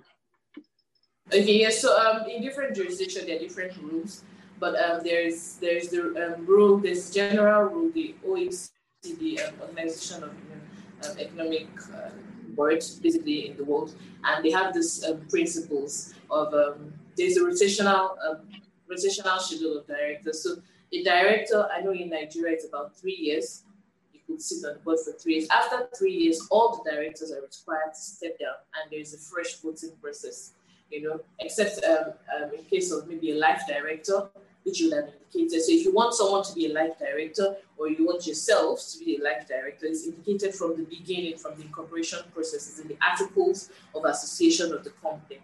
Okay, 1.27 1.59
yeah. 1.61 1.69
So 1.69 1.97
um, 1.97 2.27
in 2.29 2.41
different 2.41 2.75
jurisdictions, 2.75 3.25
there 3.25 3.37
are 3.37 3.39
different 3.39 3.77
rules, 3.81 4.23
but 4.59 4.75
um, 4.75 5.01
there's 5.03 5.55
there's 5.55 5.87
the 5.89 6.35
um, 6.35 6.45
rule, 6.45 6.77
this 6.77 7.11
general 7.11 7.69
rule, 7.69 7.91
the 7.91 8.15
OECD, 8.27 9.47
um, 9.47 9.53
Organization 9.61 10.23
of 10.23 10.29
um, 10.29 11.19
Economic 11.19 11.67
um, 11.93 12.11
Boards, 12.49 12.99
basically 12.99 13.49
in 13.49 13.57
the 13.57 13.63
world, 13.63 13.95
and 14.25 14.43
they 14.43 14.51
have 14.51 14.73
this 14.73 15.05
um, 15.05 15.21
principles 15.29 16.13
of 16.29 16.53
um, 16.53 16.93
there's 17.15 17.37
a 17.37 17.41
rotational 17.41 18.17
um, 18.27 18.41
rotational 18.91 19.39
schedule 19.39 19.77
of 19.77 19.87
directors. 19.87 20.43
So 20.43 20.57
a 20.93 21.03
director, 21.03 21.65
I 21.71 21.81
know 21.81 21.91
in 21.93 22.09
Nigeria 22.09 22.53
it's 22.53 22.65
about 22.65 22.97
three 22.97 23.15
years 23.15 23.63
could 24.31 24.41
sit 24.41 24.65
on 24.67 24.73
the 24.75 24.79
board 24.79 24.99
for 24.99 25.13
three 25.13 25.35
years. 25.35 25.47
After 25.51 25.87
three 25.97 26.13
years, 26.13 26.47
all 26.49 26.81
the 26.83 26.91
directors 26.91 27.31
are 27.31 27.41
required 27.41 27.93
to 27.93 28.01
step 28.01 28.39
down, 28.39 28.55
and 28.75 28.91
there 28.91 28.99
is 28.99 29.13
a 29.13 29.17
fresh 29.17 29.55
voting 29.55 29.91
process. 30.01 30.53
You 30.89 31.03
know, 31.03 31.21
except 31.39 31.83
um, 31.85 32.13
um, 32.35 32.51
in 32.57 32.65
case 32.65 32.91
of 32.91 33.07
maybe 33.07 33.31
a 33.31 33.35
life 33.35 33.61
director, 33.65 34.29
which 34.63 34.79
you 34.79 34.91
have 34.91 35.05
indicated. 35.05 35.63
So 35.63 35.71
if 35.71 35.85
you 35.85 35.93
want 35.93 36.13
someone 36.13 36.43
to 36.43 36.53
be 36.53 36.65
a 36.67 36.73
life 36.73 36.99
director, 36.99 37.55
or 37.77 37.87
you 37.89 38.05
want 38.05 38.27
yourself 38.27 38.79
to 38.91 38.99
be 38.99 39.17
a 39.17 39.23
life 39.23 39.47
director, 39.47 39.85
it's 39.85 40.05
indicated 40.05 40.53
from 40.53 40.75
the 40.75 40.83
beginning, 40.83 41.37
from 41.37 41.55
the 41.55 41.63
incorporation 41.63 42.19
processes 42.33 42.79
in 42.79 42.89
the 42.89 42.97
articles 43.01 43.69
of 43.95 44.03
association 44.05 44.73
of 44.73 44.83
the 44.83 44.91
company. 45.01 45.39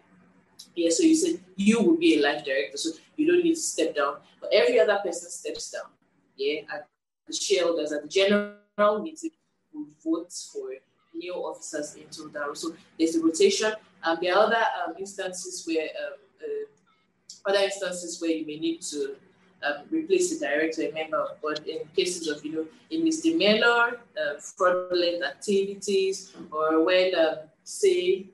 Yeah, 0.75 0.89
so 0.89 1.03
you 1.03 1.15
said 1.15 1.39
you 1.55 1.81
will 1.81 1.97
be 1.97 2.19
a 2.19 2.21
life 2.21 2.43
director, 2.43 2.77
so 2.77 2.91
you 3.15 3.25
don't 3.25 3.43
need 3.43 3.55
to 3.55 3.59
step 3.59 3.95
down, 3.95 4.17
but 4.41 4.51
every 4.53 4.79
other 4.79 4.99
person 5.03 5.29
steps 5.29 5.71
down. 5.71 5.89
Yeah, 6.35 6.61
at 6.73 6.87
the 7.25 7.33
shareholders, 7.33 7.91
at 7.91 8.03
the 8.03 8.07
general 8.07 8.53
general 8.77 9.01
meeting 9.01 9.31
will 9.73 9.87
vote 10.03 10.31
for 10.31 10.69
new 11.13 11.33
officers 11.33 11.95
into 11.95 12.29
that. 12.29 12.55
So 12.57 12.73
there's 12.97 13.15
a 13.15 13.23
rotation. 13.23 13.73
Um, 14.03 14.17
there 14.21 14.35
are 14.35 14.45
other 14.45 14.63
um, 14.85 14.93
instances 14.99 15.63
where 15.65 15.89
um, 16.05 16.13
uh, 16.41 17.49
other 17.49 17.63
instances 17.63 18.21
where 18.21 18.31
you 18.31 18.45
may 18.45 18.59
need 18.59 18.81
to 18.83 19.15
um, 19.63 19.85
replace 19.89 20.37
the 20.37 20.45
director, 20.45 20.83
a 20.83 20.91
member, 20.91 21.25
but 21.41 21.67
in 21.67 21.79
cases 21.95 22.27
of 22.27 22.45
you 22.45 22.51
know 22.51 22.65
a 22.91 23.01
misdemeanor, 23.01 23.99
uh, 24.21 24.39
fraudulent 24.39 25.23
activities, 25.23 26.33
or 26.51 26.85
when 26.85 27.15
um, 27.15 27.37
say 27.63 28.27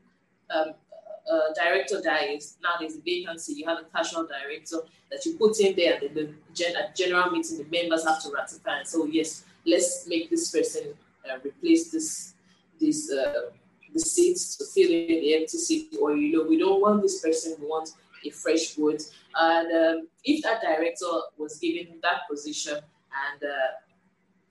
um, 0.50 0.74
a 1.32 1.54
director 1.56 2.02
dies, 2.02 2.58
now 2.62 2.72
there's 2.78 2.98
a 2.98 3.02
vacancy, 3.02 3.54
you 3.54 3.66
have 3.66 3.78
a 3.80 3.86
casual 3.96 4.28
director 4.28 4.80
that 5.10 5.26
you 5.26 5.36
put 5.38 5.58
in 5.62 5.74
there, 5.78 5.94
and 5.94 6.14
then 6.14 6.14
the 6.14 6.54
gen- 6.54 6.76
general 6.94 7.32
meeting 7.32 7.58
the 7.58 7.68
members 7.72 8.06
have 8.06 8.22
to 8.22 8.30
ratify. 8.36 8.80
And 8.80 8.88
so 8.88 9.06
yes, 9.06 9.46
let's 9.66 10.08
make 10.08 10.30
this 10.30 10.52
person 10.52 10.94
uh, 11.30 11.38
replace 11.44 11.92
this 11.92 12.34
this 12.80 13.12
uh, 13.12 13.52
the 13.94 14.00
seats 14.00 14.56
to 14.58 14.66
fill 14.66 14.92
in 14.92 15.08
the 15.08 15.36
empty 15.36 15.58
seat, 15.58 15.96
or 16.02 16.16
you 16.16 16.36
know, 16.36 16.44
we 16.44 16.58
don't 16.58 16.82
want 16.82 17.02
this 17.02 17.22
person, 17.22 17.56
we 17.60 17.68
want 17.68 17.92
a 18.26 18.30
fresh 18.30 18.74
vote. 18.74 19.04
And 19.36 19.68
um, 19.72 20.08
if 20.24 20.44
that 20.44 20.62
director 20.62 21.06
was 21.38 21.60
given 21.60 22.00
that 22.02 22.22
position 22.30 22.74
and 22.76 23.44
uh, 23.44 23.72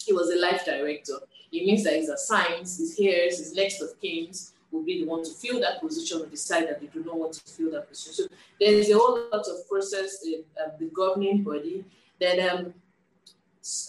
he 0.04 0.12
was 0.12 0.30
a 0.30 0.38
life 0.40 0.64
director, 0.64 1.14
it 1.52 1.66
means 1.66 1.84
that 1.84 1.94
his 1.94 2.08
assigns, 2.08 2.78
his 2.78 2.96
heirs, 3.00 3.38
his 3.38 3.54
next 3.54 3.80
of 3.82 4.00
kin 4.00 4.30
will 4.70 4.82
be 4.82 5.00
the 5.00 5.06
one 5.06 5.22
to 5.22 5.30
fill 5.30 5.60
that 5.60 5.80
position 5.80 6.22
or 6.22 6.26
decide 6.26 6.68
that 6.68 6.80
they 6.80 6.86
do 6.86 7.04
not 7.04 7.16
want 7.16 7.32
to 7.34 7.52
fill 7.52 7.70
that 7.72 7.88
position. 7.88 8.14
So 8.14 8.24
there's 8.58 8.88
a 8.88 8.94
whole 8.94 9.28
lot 9.30 9.46
of 9.46 9.68
process 9.68 10.24
in 10.24 10.44
uh, 10.58 10.70
the 10.78 10.86
governing 10.86 11.42
body 11.42 11.84
that 12.20 12.38
um, 12.38 12.72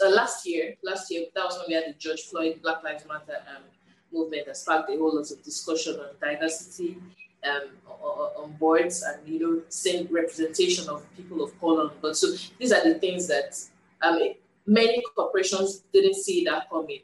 uh, 0.04 0.10
last 0.10 0.46
year, 0.46 0.76
last 0.84 1.12
year, 1.12 1.26
that 1.34 1.44
was 1.44 1.58
when 1.58 1.66
we 1.68 1.74
had 1.74 1.86
the 1.88 1.98
George 1.98 2.22
Floyd 2.24 2.60
Black 2.62 2.84
Lives 2.84 3.06
Matter 3.08 3.42
um, 3.56 3.64
movement 4.12 4.46
that 4.46 4.58
sparked 4.58 4.90
a 4.90 4.98
whole 4.98 5.16
lot 5.16 5.30
of 5.32 5.44
discussion 5.44 6.00
on 6.00 6.10
diversity 6.22 6.98
um, 7.44 7.70
on 8.38 8.52
boards 8.54 9.04
and 9.04 9.28
you 9.28 9.40
know 9.40 9.62
same 9.70 10.08
representation 10.12 10.88
of 10.90 11.06
people 11.18 11.44
of 11.44 11.60
color 11.60 11.90
boards. 12.02 12.20
So 12.20 12.28
these 12.60 12.72
are 12.72 12.84
the 12.84 13.00
things 13.00 13.28
that 13.28 13.60
um, 14.02 14.20
many 14.66 15.02
corporations 15.16 15.84
didn't 15.92 16.16
see 16.16 16.44
that 16.46 16.70
coming. 16.70 17.02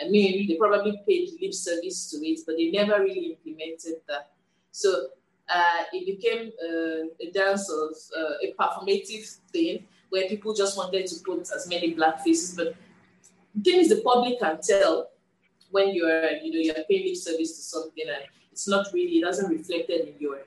I 0.00 0.08
mean, 0.08 0.46
they 0.46 0.56
probably 0.56 1.00
paid 1.08 1.30
lip 1.40 1.54
service 1.54 2.10
to 2.10 2.16
it, 2.26 2.40
but 2.46 2.56
they 2.56 2.70
never 2.70 3.02
really 3.02 3.36
implemented 3.36 4.00
that. 4.08 4.30
So 4.70 5.08
uh, 5.48 5.84
it 5.92 6.04
became 6.04 6.52
uh, 6.62 7.08
a 7.20 7.30
dance 7.32 7.70
of 7.70 7.94
uh, 8.16 8.34
a 8.42 8.54
performative 8.58 9.38
thing 9.52 9.86
where 10.10 10.28
people 10.28 10.54
just 10.54 10.76
wanted 10.76 11.06
to 11.06 11.16
put 11.24 11.40
as 11.54 11.68
many 11.68 11.94
black 11.94 12.22
faces. 12.22 12.54
But 12.56 12.74
the 13.54 13.62
thing 13.62 13.80
is, 13.80 13.88
the 13.88 14.00
public 14.02 14.38
can 14.40 14.60
tell 14.60 15.10
when 15.70 15.94
you're, 15.94 16.30
you 16.42 16.52
know, 16.52 16.60
you're 16.60 16.84
paying 16.88 17.06
lip 17.06 17.16
service 17.16 17.56
to 17.56 17.62
something, 17.62 18.04
and 18.08 18.24
it's 18.52 18.68
not 18.68 18.86
really, 18.92 19.18
it 19.18 19.24
doesn't 19.24 19.50
reflect 19.50 19.90
it 19.90 20.08
in 20.08 20.14
your 20.18 20.38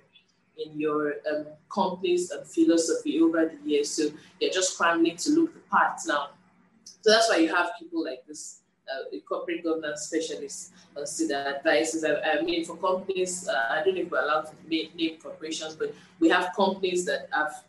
in 0.58 0.78
your 0.78 1.14
um, 1.32 1.46
company's 1.74 2.32
um, 2.32 2.44
philosophy 2.44 3.22
over 3.22 3.46
the 3.46 3.70
years. 3.70 3.90
So 3.90 4.10
they're 4.40 4.50
just 4.50 4.74
scrambling 4.74 5.16
to 5.18 5.30
look 5.32 5.54
the 5.54 5.62
part 5.72 6.00
now. 6.06 6.32
So 6.84 7.12
that's 7.12 7.30
why 7.30 7.38
you 7.38 7.54
have 7.56 7.72
people 7.80 8.04
like 8.04 8.28
this 8.28 8.60
uh, 8.92 9.18
corporate 9.28 9.64
governance 9.64 10.02
specialist 10.02 10.74
consider 10.96 11.36
advices. 11.36 12.04
I, 12.04 12.40
I 12.40 12.42
mean, 12.42 12.66
for 12.66 12.76
companies, 12.76 13.48
uh, 13.48 13.68
I 13.70 13.84
don't 13.84 13.96
know 13.96 14.02
if 14.02 14.12
we're 14.12 14.22
allowed 14.22 14.48
to 14.48 14.54
name 14.68 15.18
corporations, 15.22 15.76
but 15.76 15.94
we 16.20 16.28
have 16.30 16.54
companies 16.56 17.06
that 17.06 17.30
have 17.32 17.64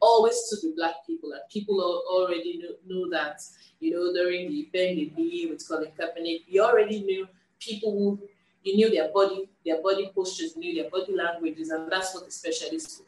always 0.00 0.48
to 0.48 0.66
with 0.66 0.76
black 0.76 1.06
people, 1.06 1.32
and 1.32 1.40
people 1.50 1.80
already 2.10 2.60
know, 2.62 2.74
know 2.86 3.10
that. 3.10 3.40
You 3.80 3.92
know, 3.92 4.12
during 4.12 4.48
the 4.48 4.68
they 4.72 5.12
did 5.16 5.50
with 5.50 5.66
Colin 5.68 5.92
Kaepernick, 5.98 6.42
you 6.48 6.62
already 6.64 7.02
knew 7.02 7.28
people 7.60 7.92
who 7.92 8.18
you 8.64 8.76
knew 8.76 8.90
their 8.90 9.08
body, 9.12 9.48
their 9.64 9.80
body 9.80 10.10
postures, 10.14 10.54
you 10.56 10.60
knew 10.60 10.82
their 10.82 10.90
body 10.90 11.14
languages, 11.14 11.70
and 11.70 11.90
that's 11.90 12.14
what 12.14 12.24
the 12.24 12.30
specialists 12.30 13.02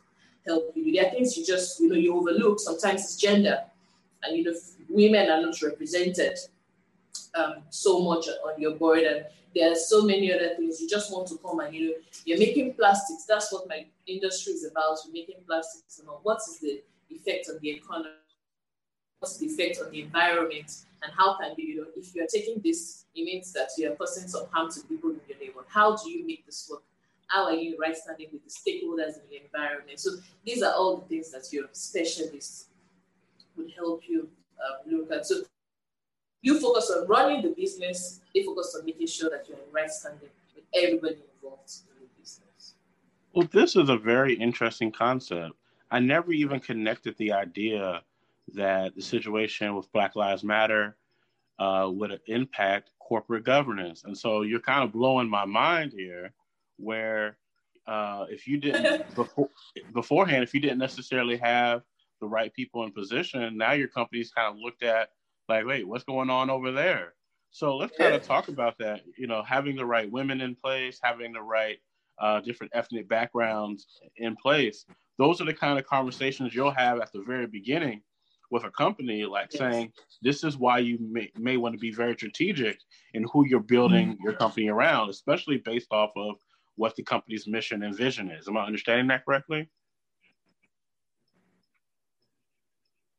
help 0.46 0.72
you. 0.74 0.92
There 0.92 1.07
are 1.07 1.11
things 1.11 1.37
you 1.37 1.44
just, 1.44 1.81
you 1.81 1.88
know, 1.88 1.96
you 1.96 2.16
overlook. 2.16 2.61
Sometimes 2.61 3.03
it's 3.03 3.16
gender, 3.16 3.59
and 4.22 4.37
you 4.37 4.44
know, 4.44 4.55
women 4.88 5.29
are 5.29 5.42
not 5.42 5.61
represented 5.61 6.38
um, 7.35 7.57
so 7.70 8.00
much 8.03 8.26
on 8.46 8.61
your 8.61 8.76
board, 8.76 9.00
and 9.00 9.26
there 9.55 9.73
are 9.73 9.77
so 9.77 10.03
many 10.03 10.33
other 10.33 10.55
things. 10.57 10.81
You 10.81 10.89
just 10.89 11.13
want 11.13 11.29
to 11.29 11.39
come 11.39 11.61
and 11.61 11.75
you 11.75 11.91
know, 11.91 11.95
you're 12.25 12.39
making 12.39 12.75
plastics. 12.75 13.25
That's 13.27 13.53
what 13.53 13.69
my 13.69 13.87
industry 14.07 14.53
is 14.53 14.65
about. 14.65 14.99
We're 15.07 15.13
making 15.13 15.37
plastics, 15.47 15.99
and 15.99 16.09
what 16.23 16.39
is 16.39 16.59
the 16.61 16.83
effect 17.11 17.49
on 17.51 17.59
the 17.61 17.71
economy? 17.71 18.11
What's 19.19 19.37
the 19.37 19.47
effect 19.47 19.79
on 19.85 19.91
the 19.91 20.03
environment? 20.03 20.73
And 21.03 21.13
how 21.17 21.37
can 21.39 21.55
you, 21.57 21.67
you 21.67 21.81
know, 21.81 21.87
if 21.97 22.15
you're 22.15 22.27
taking 22.27 22.61
this, 22.63 23.05
it 23.15 23.25
means 23.25 23.53
that 23.53 23.71
you're 23.77 23.95
causing 23.95 24.29
some 24.29 24.47
harm 24.51 24.71
to 24.73 24.81
people 24.83 25.11
in 25.11 25.21
your 25.29 25.39
neighborhood. 25.39 25.67
How 25.69 25.97
do 25.97 26.11
you 26.11 26.27
make 26.27 26.47
this 26.47 26.69
work? 26.71 26.83
How 27.27 27.45
are 27.45 27.55
you 27.55 27.77
right 27.79 27.97
standing 27.97 28.29
with 28.33 28.43
the 28.45 28.51
stakeholders 28.51 29.17
in 29.17 29.23
the 29.31 29.43
environment? 29.45 30.01
So 30.01 30.11
these 30.45 30.63
are 30.63 30.73
all 30.73 30.97
the 30.97 31.07
things 31.07 31.31
that 31.33 31.53
your 31.53 31.67
specialists 31.73 32.67
would 33.57 33.71
help 33.77 34.03
you 34.09 34.29
um, 34.59 34.93
look 34.93 35.13
at. 35.13 35.27
So 35.27 35.43
you 36.42 36.59
focus 36.61 36.90
on 36.90 37.07
running 37.07 37.42
the 37.42 37.50
business, 37.50 38.20
they 38.35 38.42
focus 38.42 38.76
on 38.79 38.87
making 38.87 39.07
sure 39.07 39.31
that 39.31 39.46
you're 39.48 39.59
in 39.59 39.72
right 39.72 39.90
standing 39.90 40.29
with 40.55 40.64
everybody 40.74 41.18
involved 41.37 41.72
in 41.88 42.03
the 42.03 42.20
business. 42.20 42.74
Well, 43.35 43.48
this 43.53 43.76
is 43.76 43.88
a 43.88 43.96
very 43.96 44.35
interesting 44.35 44.90
concept. 44.90 45.55
I 45.90 46.00
never 46.00 46.33
even 46.33 46.61
connected 46.61 47.16
the 47.18 47.33
idea 47.33 48.03
that 48.55 48.94
the 48.94 49.03
situation 49.03 49.74
with 49.74 49.92
Black 49.92 50.16
Lives 50.16 50.44
Matter 50.44 50.96
uh, 51.59 51.88
would 51.92 52.18
impact 52.26 52.90
corporate 52.98 53.44
governance. 53.44 54.05
And 54.05 54.16
so 54.16 54.42
you're 54.42 54.61
kind 54.61 54.83
of 54.83 54.92
blowing 54.92 55.29
my 55.29 55.44
mind 55.44 55.92
here 55.92 56.33
where 56.79 57.37
uh, 57.87 58.26
if 58.31 58.46
you 58.46 58.57
didn't 58.57 59.14
before, 59.14 59.50
beforehand, 59.92 60.42
if 60.42 60.55
you 60.55 60.61
didn't 60.61 60.79
necessarily 60.79 61.37
have 61.37 61.83
the 62.20 62.26
right 62.26 62.53
people 62.55 62.85
in 62.85 62.92
position, 62.92 63.57
now 63.57 63.72
your 63.72 63.88
company's 63.88 64.31
kind 64.31 64.48
of 64.48 64.61
looked 64.61 64.83
at 64.83 65.11
like, 65.51 65.67
wait, 65.67 65.87
what's 65.87 66.05
going 66.05 66.31
on 66.31 66.49
over 66.49 66.73
there? 66.73 67.15
So 67.51 67.77
let's 67.77 67.97
kind 67.97 68.15
of 68.15 68.23
talk 68.23 68.49
about 68.49 68.79
that. 68.79 69.01
You 69.19 69.27
know, 69.27 69.43
having 69.43 69.77
the 69.77 69.85
right 69.85 70.11
women 70.11 70.41
in 70.41 70.55
place, 70.55 70.99
having 71.03 71.33
the 71.33 71.43
right 71.43 71.79
uh, 72.21 72.41
different 72.41 72.73
ethnic 72.75 73.09
backgrounds 73.09 73.87
in 74.17 74.37
place. 74.37 74.85
Those 75.19 75.41
are 75.41 75.45
the 75.45 75.55
kind 75.55 75.79
of 75.79 75.85
conversations 75.87 76.55
you'll 76.55 76.71
have 76.71 77.01
at 77.01 77.13
the 77.13 77.23
very 77.27 77.47
beginning 77.47 78.03
with 78.51 78.65
a 78.65 78.71
company, 78.71 79.25
like 79.25 79.49
yes. 79.53 79.59
saying, 79.59 79.93
this 80.23 80.45
is 80.45 80.57
why 80.57 80.79
you 80.79 80.99
may, 81.01 81.31
may 81.37 81.57
want 81.57 81.75
to 81.75 81.79
be 81.79 81.93
very 81.93 82.15
strategic 82.15 82.79
in 83.15 83.25
who 83.33 83.47
you're 83.47 83.61
building 83.61 84.13
mm-hmm. 84.13 84.25
your 84.25 84.33
company 84.35 84.69
around, 84.69 85.09
especially 85.09 85.59
based 85.59 85.93
off 85.93 86.11
of 86.17 86.37
what 86.77 86.97
the 86.97 87.03
company's 87.03 87.47
mission 87.47 87.83
and 87.83 87.97
vision 87.97 88.31
is. 88.31 88.49
Am 88.49 88.57
I 88.57 88.65
understanding 88.65 89.07
that 89.09 89.25
correctly? 89.25 89.69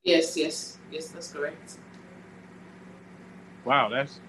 Yes, 0.04 0.36
yes, 0.36 0.80
yes, 0.92 1.10
that's 1.10 1.32
correct. 1.32 1.78
Wow, 3.66 3.90
that's 3.90 4.20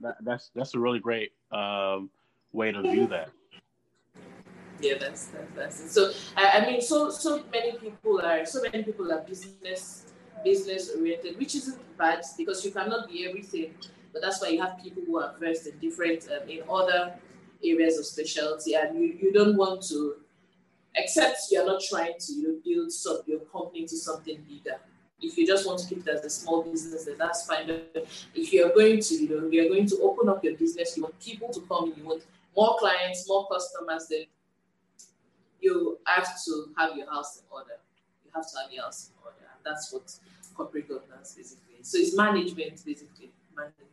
that, 0.00 0.16
that's 0.22 0.50
that's 0.54 0.74
a 0.74 0.78
really 0.78 0.98
great 0.98 1.32
um, 1.52 2.10
way 2.52 2.72
to 2.72 2.82
view 2.82 3.06
that. 3.08 3.30
Yeah, 4.80 4.94
that's 4.98 5.26
that's, 5.26 5.52
that's. 5.54 5.92
So 5.92 6.12
I, 6.36 6.58
I 6.58 6.66
mean, 6.66 6.80
so 6.80 7.10
so 7.10 7.44
many 7.52 7.72
people 7.78 8.20
are 8.20 8.44
so 8.44 8.62
many 8.62 8.82
people 8.82 9.12
are 9.12 9.20
business 9.20 10.12
business 10.42 10.90
oriented, 10.96 11.38
which 11.38 11.54
isn't 11.54 11.78
bad 11.98 12.24
because 12.36 12.64
you 12.64 12.72
cannot 12.72 13.08
be 13.08 13.26
everything. 13.28 13.74
But 14.12 14.22
that's 14.22 14.40
why 14.40 14.48
you 14.48 14.60
have 14.62 14.82
people 14.82 15.02
who 15.06 15.20
are 15.20 15.34
versed 15.38 15.66
in 15.66 15.78
different 15.78 16.26
um, 16.30 16.48
in 16.48 16.62
other 16.68 17.14
areas 17.62 17.98
of 17.98 18.06
specialty, 18.06 18.74
and 18.74 18.98
you, 18.98 19.18
you 19.20 19.32
don't 19.32 19.56
want 19.56 19.82
to, 19.88 20.16
except 20.96 21.42
you're 21.50 21.66
not 21.66 21.80
trying 21.82 22.14
to 22.18 22.32
you 22.32 22.42
know, 22.42 22.58
build 22.64 22.90
sub 22.90 23.20
your 23.26 23.40
company 23.40 23.86
to 23.86 23.96
something 23.96 24.42
bigger. 24.48 24.78
If 25.22 25.36
you 25.36 25.46
just 25.46 25.66
want 25.66 25.80
to 25.80 25.86
keep 25.86 26.06
it 26.06 26.08
as 26.08 26.24
a 26.24 26.30
small 26.30 26.62
business, 26.62 27.04
then 27.04 27.16
that's 27.18 27.46
fine. 27.46 27.66
But 27.66 28.06
if 28.34 28.52
you're 28.52 28.70
going 28.70 29.00
to, 29.00 29.14
you 29.14 29.28
know, 29.28 29.48
you're 29.48 29.68
going 29.68 29.86
to 29.86 29.98
open 30.02 30.28
up 30.28 30.42
your 30.42 30.56
business, 30.56 30.96
you 30.96 31.02
want 31.02 31.18
people 31.20 31.52
to 31.52 31.60
come 31.62 31.92
you 31.96 32.04
want 32.04 32.22
more 32.56 32.76
clients, 32.78 33.28
more 33.28 33.46
customers, 33.48 34.06
then 34.08 34.24
you 35.60 35.98
have 36.06 36.28
to 36.44 36.68
have 36.78 36.96
your 36.96 37.10
house 37.10 37.38
in 37.38 37.44
order. 37.50 37.78
You 38.24 38.30
have 38.34 38.50
to 38.50 38.58
have 38.62 38.72
your 38.72 38.84
house 38.84 39.10
in 39.10 39.24
order. 39.24 39.36
And 39.40 39.60
that's 39.64 39.92
what 39.92 40.12
corporate 40.54 40.88
governance 40.88 41.34
basically. 41.36 41.76
So 41.82 41.98
it's 41.98 42.16
management 42.16 42.82
basically. 42.84 43.30
Management. 43.56 43.90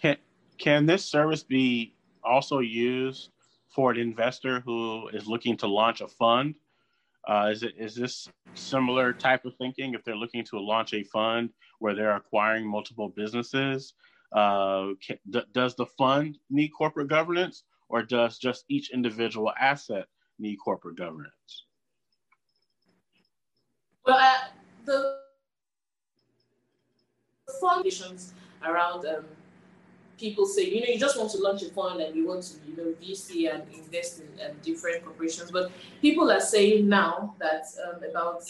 Can 0.00 0.16
can 0.58 0.86
this 0.86 1.04
service 1.04 1.42
be 1.42 1.94
also 2.22 2.58
used 2.58 3.30
for 3.68 3.90
an 3.90 3.98
investor 3.98 4.60
who 4.60 5.08
is 5.08 5.26
looking 5.26 5.56
to 5.58 5.66
launch 5.66 6.00
a 6.00 6.08
fund? 6.08 6.54
Uh, 7.28 7.48
is 7.50 7.62
it 7.62 7.74
is 7.78 7.94
this 7.94 8.28
similar 8.54 9.12
type 9.12 9.44
of 9.44 9.54
thinking 9.56 9.94
if 9.94 10.04
they're 10.04 10.16
looking 10.16 10.44
to 10.44 10.58
launch 10.58 10.94
a 10.94 11.02
fund 11.04 11.50
where 11.78 11.94
they're 11.94 12.16
acquiring 12.16 12.66
multiple 12.66 13.08
businesses? 13.16 13.94
Uh, 14.32 14.88
can, 15.04 15.18
d- 15.30 15.42
does 15.52 15.74
the 15.76 15.86
fund 15.86 16.38
need 16.50 16.68
corporate 16.68 17.08
governance, 17.08 17.64
or 17.88 18.02
does 18.02 18.38
just 18.38 18.64
each 18.68 18.90
individual 18.92 19.52
asset 19.60 20.06
need 20.38 20.56
corporate 20.56 20.96
governance? 20.96 21.66
Well, 24.04 24.18
uh, 24.18 24.48
the 24.84 25.18
foundations 27.60 28.34
around 28.64 29.06
um, 29.06 29.24
people 30.18 30.46
say, 30.46 30.64
you 30.64 30.80
know, 30.80 30.86
you 30.86 30.98
just 30.98 31.18
want 31.18 31.30
to 31.32 31.38
launch 31.38 31.62
a 31.62 31.70
fund 31.70 32.00
and 32.00 32.14
you 32.14 32.26
want 32.26 32.42
to, 32.42 32.54
you 32.68 32.76
know, 32.76 32.94
VC 33.02 33.52
and 33.52 33.62
invest 33.74 34.20
in 34.20 34.28
um, 34.44 34.56
different 34.62 35.04
corporations. 35.04 35.50
But 35.50 35.70
people 36.00 36.30
are 36.30 36.40
saying 36.40 36.88
now 36.88 37.34
that 37.38 37.66
um, 37.86 38.02
about 38.02 38.42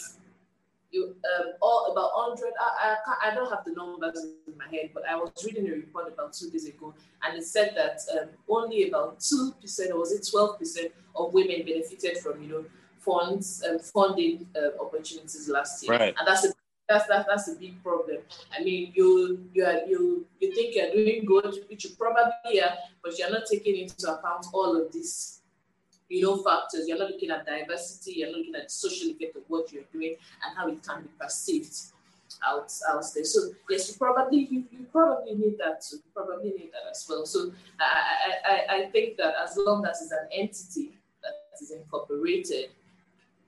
you 0.91 1.15
um, 1.37 1.53
all 1.61 1.91
about 1.91 2.11
100 2.13 2.53
I, 2.59 2.95
I, 3.05 3.31
I, 3.31 3.35
don't 3.35 3.49
have 3.49 3.65
the 3.65 3.73
numbers 3.73 4.23
in 4.47 4.57
my 4.57 4.65
head 4.71 4.91
but 4.93 5.03
i 5.09 5.15
was 5.15 5.31
reading 5.45 5.67
a 5.67 5.71
report 5.71 6.07
about 6.07 6.31
two 6.31 6.49
days 6.49 6.67
ago 6.67 6.93
and 7.23 7.37
it 7.37 7.43
said 7.43 7.73
that 7.75 7.99
um, 8.17 8.29
only 8.47 8.87
about 8.87 9.19
2% 9.19 9.89
or 9.91 9.97
was 9.99 10.11
it 10.13 10.21
12% 10.21 10.91
of 11.15 11.33
women 11.33 11.65
benefited 11.65 12.17
from 12.19 12.41
you 12.41 12.49
know 12.49 12.65
funds 12.99 13.63
um, 13.69 13.79
funding 13.79 14.47
uh, 14.55 14.81
opportunities 14.81 15.49
last 15.49 15.83
year 15.83 15.97
right. 15.97 16.15
and 16.17 16.27
that's 16.27 16.45
a 16.45 16.53
that's 16.87 17.07
that, 17.07 17.25
that's 17.27 17.47
a 17.47 17.55
big 17.55 17.81
problem. 17.83 18.17
I 18.57 18.63
mean, 18.63 18.91
you 18.95 19.49
you 19.53 19.65
are 19.65 19.85
you 19.87 20.25
you 20.39 20.53
think 20.53 20.75
you're 20.75 20.91
doing 20.91 21.25
good, 21.25 21.65
which 21.69 21.85
you 21.85 21.91
probably 21.97 22.61
are, 22.61 22.75
but 23.03 23.17
you're 23.17 23.31
not 23.31 23.43
taking 23.49 23.77
into 23.77 24.11
account 24.11 24.45
all 24.53 24.79
of 24.79 24.91
these, 24.91 25.41
you 26.09 26.21
know, 26.21 26.37
factors. 26.37 26.87
You're 26.87 26.99
not 26.99 27.11
looking 27.11 27.31
at 27.31 27.45
diversity. 27.45 28.19
You're 28.19 28.29
not 28.29 28.37
looking 28.37 28.55
at 28.55 28.63
the 28.65 28.69
social 28.69 29.09
effect 29.09 29.35
of 29.35 29.43
what 29.47 29.71
you're 29.71 29.83
doing 29.91 30.15
and 30.45 30.57
how 30.57 30.67
it 30.67 30.83
can 30.83 31.01
be 31.01 31.09
perceived 31.19 31.75
out 32.45 32.71
out 32.89 33.03
there. 33.13 33.23
So 33.23 33.51
yes, 33.69 33.89
you 33.89 33.97
probably 33.97 34.47
you, 34.51 34.63
you 34.71 34.85
probably 34.91 35.33
need 35.33 35.57
that 35.59 35.81
too. 35.81 35.97
You 35.97 36.11
probably 36.13 36.51
need 36.51 36.71
that 36.73 36.91
as 36.91 37.05
well. 37.09 37.25
So 37.25 37.51
I, 37.79 38.33
I 38.45 38.75
I 38.75 38.85
think 38.91 39.17
that 39.17 39.33
as 39.43 39.57
long 39.57 39.85
as 39.85 40.01
it's 40.01 40.11
an 40.11 40.27
entity 40.31 40.91
that 41.23 41.33
is 41.59 41.71
incorporated, 41.71 42.69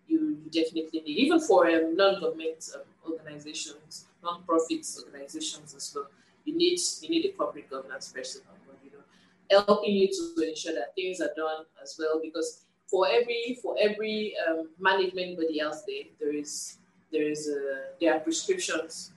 you, 0.08 0.38
you 0.44 0.50
definitely 0.52 1.02
need 1.02 1.18
even 1.18 1.40
for 1.40 1.68
um, 1.68 1.96
non-government 1.96 2.70
um, 2.76 2.82
organizations, 3.12 4.06
non-profits 4.24 5.04
organizations 5.04 5.74
as 5.76 5.92
well. 5.96 6.08
You 6.46 6.56
need 6.56 6.80
you 7.02 7.10
need 7.10 7.26
a 7.26 7.32
corporate 7.34 7.70
governance 7.70 8.12
person 8.12 8.42
you 8.84 8.92
know, 8.92 9.66
helping 9.66 9.94
you 9.94 10.08
to 10.08 10.50
ensure 10.50 10.74
that 10.74 10.96
things 10.96 11.20
are 11.22 11.32
done 11.36 11.66
as 11.82 11.98
well. 12.00 12.20
Because 12.22 12.64
for 12.88 13.08
every 13.08 13.60
for 13.62 13.76
every 13.80 14.36
um, 14.48 14.70
management 14.80 15.38
body 15.38 15.60
else 15.60 15.84
there, 15.86 16.06
there 16.20 16.34
is 16.34 16.78
there 17.12 17.24
is 17.24 17.50
a, 17.50 17.60
there 18.00 18.14
are 18.14 18.20
prescriptions 18.20 19.12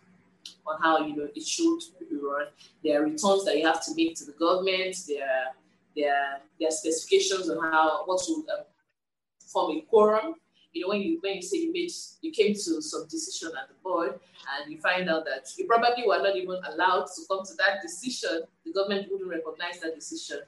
on 0.66 0.81
how 0.81 1.07
you 1.07 1.16
know 1.16 1.29
it 1.35 1.46
should 1.46 1.81
be 1.98 2.16
run. 2.16 2.46
There 2.85 3.00
are 3.00 3.05
returns 3.05 3.44
that 3.44 3.57
you 3.57 3.66
have 3.66 3.85
to 3.85 3.94
make 3.94 4.16
to 4.16 4.24
the 4.24 4.33
government. 4.33 4.96
There 5.07 5.24
are 5.24 5.55
there 5.96 6.12
are, 6.14 6.38
there 6.59 6.68
are 6.68 6.72
specifications 6.72 7.48
on 7.48 7.59
how 7.62 8.05
what 8.07 8.24
should 8.24 8.38
um, 8.50 8.64
form 9.38 9.76
a 9.76 9.81
quorum 9.83 10.35
you 10.73 10.83
know, 10.83 10.89
when 10.89 11.01
you 11.01 11.19
when 11.21 11.37
you 11.37 11.43
say 11.43 11.59
you 11.59 11.73
made 11.73 11.91
you 12.23 12.31
came 12.31 12.55
to 12.55 12.81
some 12.81 13.07
decision 13.09 13.51
at 13.61 13.69
the 13.69 13.75
board 13.83 14.21
and 14.59 14.73
you 14.73 14.79
find 14.81 15.09
out 15.11 15.25
that 15.25 15.49
you 15.59 15.67
probably 15.67 16.07
were 16.07 16.19
not 16.19 16.37
even 16.37 16.61
allowed 16.69 17.07
to 17.07 17.23
come 17.29 17.45
to 17.45 17.55
that 17.55 17.83
decision, 17.83 18.43
the 18.65 18.73
government 18.73 19.09
wouldn't 19.11 19.29
recognize 19.29 19.81
that 19.81 19.95
decision. 19.95 20.41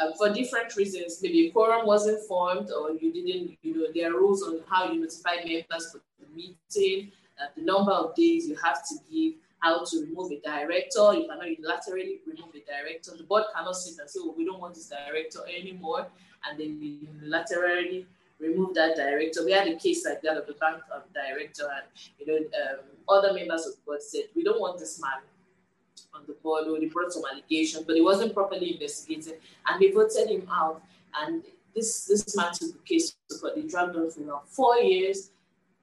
Um, 0.00 0.12
for 0.16 0.32
different 0.32 0.74
reasons, 0.76 1.18
maybe 1.20 1.48
a 1.48 1.50
quorum 1.50 1.86
wasn't 1.86 2.26
formed 2.26 2.70
or 2.70 2.92
you 2.92 3.12
didn't, 3.12 3.58
you 3.62 3.74
know, 3.74 3.86
there 3.94 4.10
are 4.10 4.18
rules 4.18 4.42
on 4.42 4.60
how 4.68 4.90
you 4.90 5.00
notify 5.00 5.36
members 5.44 5.92
for 5.92 6.00
the 6.20 6.26
meeting, 6.34 7.12
uh, 7.40 7.46
the 7.56 7.62
number 7.62 7.92
of 7.92 8.14
days 8.14 8.48
you 8.48 8.56
have 8.64 8.86
to 8.88 8.94
give, 9.10 9.34
how 9.58 9.84
to 9.84 10.00
remove 10.00 10.30
a 10.30 10.40
director. 10.40 11.12
You 11.12 11.28
cannot 11.28 11.44
unilaterally 11.44 12.20
remove 12.26 12.54
a 12.54 12.62
director. 12.64 13.16
The 13.16 13.24
board 13.24 13.44
cannot 13.54 13.76
sit 13.76 13.98
and 13.98 14.08
say, 14.08 14.20
well, 14.22 14.34
we 14.36 14.46
don't 14.46 14.60
want 14.60 14.74
this 14.74 14.88
director 14.88 15.40
anymore, 15.46 16.06
and 16.48 16.58
then 16.58 16.80
unilaterally 17.22 18.06
remove 18.40 18.74
that 18.74 18.96
director. 18.96 19.44
We 19.44 19.52
had 19.52 19.68
a 19.68 19.76
case 19.76 20.04
like 20.04 20.22
that 20.22 20.36
of 20.36 20.46
the 20.46 20.54
bank 20.54 20.82
um, 20.94 21.02
director, 21.14 21.64
and 21.64 21.84
you 22.18 22.26
know, 22.26 22.38
um, 22.38 22.78
other 23.08 23.32
members 23.32 23.66
of 23.66 23.74
the 23.74 23.80
board 23.86 24.02
said, 24.02 24.24
we 24.34 24.42
don't 24.42 24.60
want 24.60 24.78
this 24.78 25.00
man 25.00 25.20
on 26.14 26.22
the 26.26 26.34
board, 26.34 26.66
or 26.66 26.78
brought 26.92 27.12
some 27.12 27.22
allegations, 27.30 27.84
but 27.84 27.94
he 27.94 28.02
wasn't 28.02 28.34
properly 28.34 28.72
investigated, 28.72 29.40
and 29.66 29.80
they 29.80 29.90
voted 29.90 30.28
him 30.28 30.46
out. 30.50 30.82
And 31.22 31.42
this 31.74 32.06
this 32.06 32.36
man 32.36 32.52
took 32.52 32.72
the 32.72 32.78
case 32.84 33.16
but 33.42 33.54
They 33.54 33.62
dragged 33.62 33.96
on 33.96 34.10
for 34.10 34.22
about 34.22 34.48
four 34.48 34.78
years. 34.78 35.30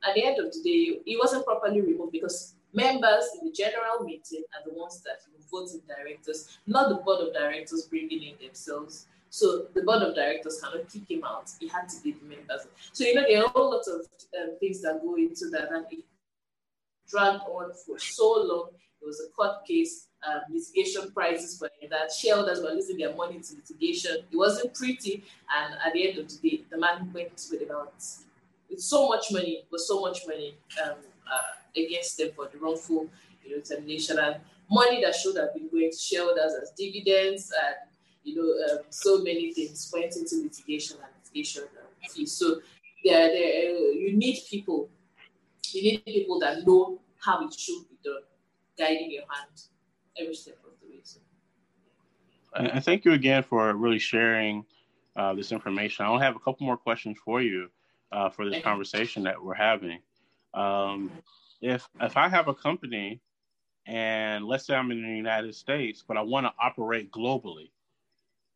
At 0.08 0.16
the 0.16 0.26
end 0.26 0.38
of 0.40 0.54
the 0.54 0.62
day, 0.62 1.00
he 1.06 1.18
wasn't 1.18 1.46
properly 1.46 1.82
removed 1.82 2.12
because 2.12 2.54
members 2.74 3.26
in 3.40 3.48
the 3.48 3.54
general 3.54 4.04
meeting 4.04 4.44
are 4.54 4.70
the 4.70 4.78
ones 4.78 5.02
that 5.02 5.20
vote 5.50 5.70
in 5.74 5.82
directors, 5.88 6.58
not 6.68 6.90
the 6.90 6.96
board 6.96 7.22
of 7.22 7.34
directors 7.34 7.84
bringing 7.84 8.22
in 8.24 8.36
themselves. 8.42 9.08
So 9.30 9.66
the 9.74 9.82
board 9.82 10.04
of 10.04 10.16
directors 10.16 10.62
cannot 10.62 10.90
kick 10.92 11.10
him 11.10 11.24
out. 11.24 11.50
He 11.60 11.68
had 11.68 11.90
to 11.90 12.02
be 12.02 12.14
the 12.14 12.26
members. 12.26 12.68
So 12.94 13.04
you 13.04 13.16
know 13.16 13.24
there 13.28 13.44
are 13.44 13.52
a 13.54 13.60
lot 13.60 13.84
of 13.88 14.08
um, 14.40 14.58
things 14.60 14.82
that 14.82 15.02
go 15.02 15.16
into 15.16 15.50
that, 15.52 15.72
and 15.72 15.86
it 15.92 16.06
dragged 17.10 17.44
on 17.44 17.72
for 17.86 18.00
so 18.00 18.44
long. 18.44 18.70
It 19.02 19.06
was 19.06 19.22
a 19.22 19.32
court 19.32 19.66
case, 19.66 20.08
um, 20.28 20.42
litigation 20.50 21.12
prices 21.12 21.58
for 21.58 21.70
that. 21.90 22.12
Shareholders 22.12 22.62
were 22.62 22.72
losing 22.72 22.98
their 22.98 23.16
money 23.16 23.40
to 23.40 23.56
litigation. 23.56 24.18
It 24.32 24.36
wasn't 24.36 24.74
pretty, 24.74 25.24
and 25.56 25.76
at 25.86 25.94
the 25.94 26.10
end 26.10 26.20
of 26.20 26.30
the 26.30 26.50
day, 26.50 26.64
the 26.70 26.78
man 26.78 27.12
went 27.14 27.48
with 27.52 27.62
about 27.62 27.94
with 28.70 28.82
so 28.82 29.08
much 29.08 29.32
money, 29.32 29.64
with 29.72 29.82
so 29.82 30.02
much 30.02 30.22
money. 30.28 30.56
Um, 30.84 30.96
uh, 31.32 31.58
against 31.76 32.18
them 32.18 32.30
for 32.36 32.48
the 32.52 32.58
wrongful 32.58 33.08
you 33.44 33.56
know, 33.56 33.62
termination 33.62 34.18
and 34.20 34.38
money 34.70 35.02
that 35.02 35.16
should 35.16 35.38
have 35.38 35.54
been 35.54 35.70
going 35.70 35.92
to 35.92 35.98
shareholders 35.98 36.54
as 36.62 36.72
dividends 36.72 37.52
and 37.66 37.76
you 38.28 38.36
know 38.36 38.76
um, 38.76 38.84
so 38.90 39.24
many 39.24 39.54
things 39.54 39.90
went 39.94 40.16
into 40.16 40.44
litigation 40.44 40.98
and 40.98 41.12
litigation 41.24 41.64
fees. 42.10 42.34
So 42.34 42.60
there, 43.04 43.30
there, 43.30 43.76
uh, 43.76 43.92
you 44.04 44.18
need 44.18 44.42
people. 44.50 44.90
You 45.72 45.84
need 45.84 46.06
people 46.06 46.40
that 46.40 46.66
know 46.66 47.00
how 47.20 47.46
it 47.46 47.54
should 47.54 47.84
be 47.90 47.98
done, 48.04 48.22
guiding 48.78 49.12
your 49.12 49.24
hand 49.30 49.62
every 50.20 50.36
step 50.36 50.58
of 50.66 50.72
the 50.82 50.90
way. 50.90 51.02
So. 51.04 51.20
And 52.56 52.84
thank 52.84 53.06
you 53.06 53.14
again 53.14 53.44
for 53.44 53.74
really 53.74 54.00
sharing 54.00 54.66
uh, 55.16 55.34
this 55.34 55.52
information. 55.52 56.06
I 56.06 56.10
only 56.10 56.24
have 56.24 56.36
a 56.36 56.40
couple 56.40 56.66
more 56.66 56.78
questions 56.78 57.18
for 57.24 57.42
you 57.42 57.70
uh, 58.12 58.30
for 58.30 58.50
this 58.50 58.62
conversation 58.62 59.24
that 59.24 59.42
we're 59.42 59.54
having. 59.54 60.00
Um, 60.54 61.12
if 61.62 61.88
if 62.02 62.18
I 62.18 62.28
have 62.28 62.48
a 62.50 62.54
company 62.54 63.22
and 63.86 64.46
let's 64.46 64.66
say 64.66 64.76
I'm 64.76 64.92
in 64.92 65.02
the 65.02 65.16
United 65.16 65.56
States, 65.56 66.04
but 66.06 66.18
I 66.18 66.22
want 66.22 66.46
to 66.46 66.54
operate 66.60 67.10
globally, 67.10 67.70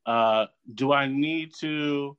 uh, 0.05 0.47
do 0.75 0.93
I 0.93 1.07
need 1.07 1.53
to 1.59 2.17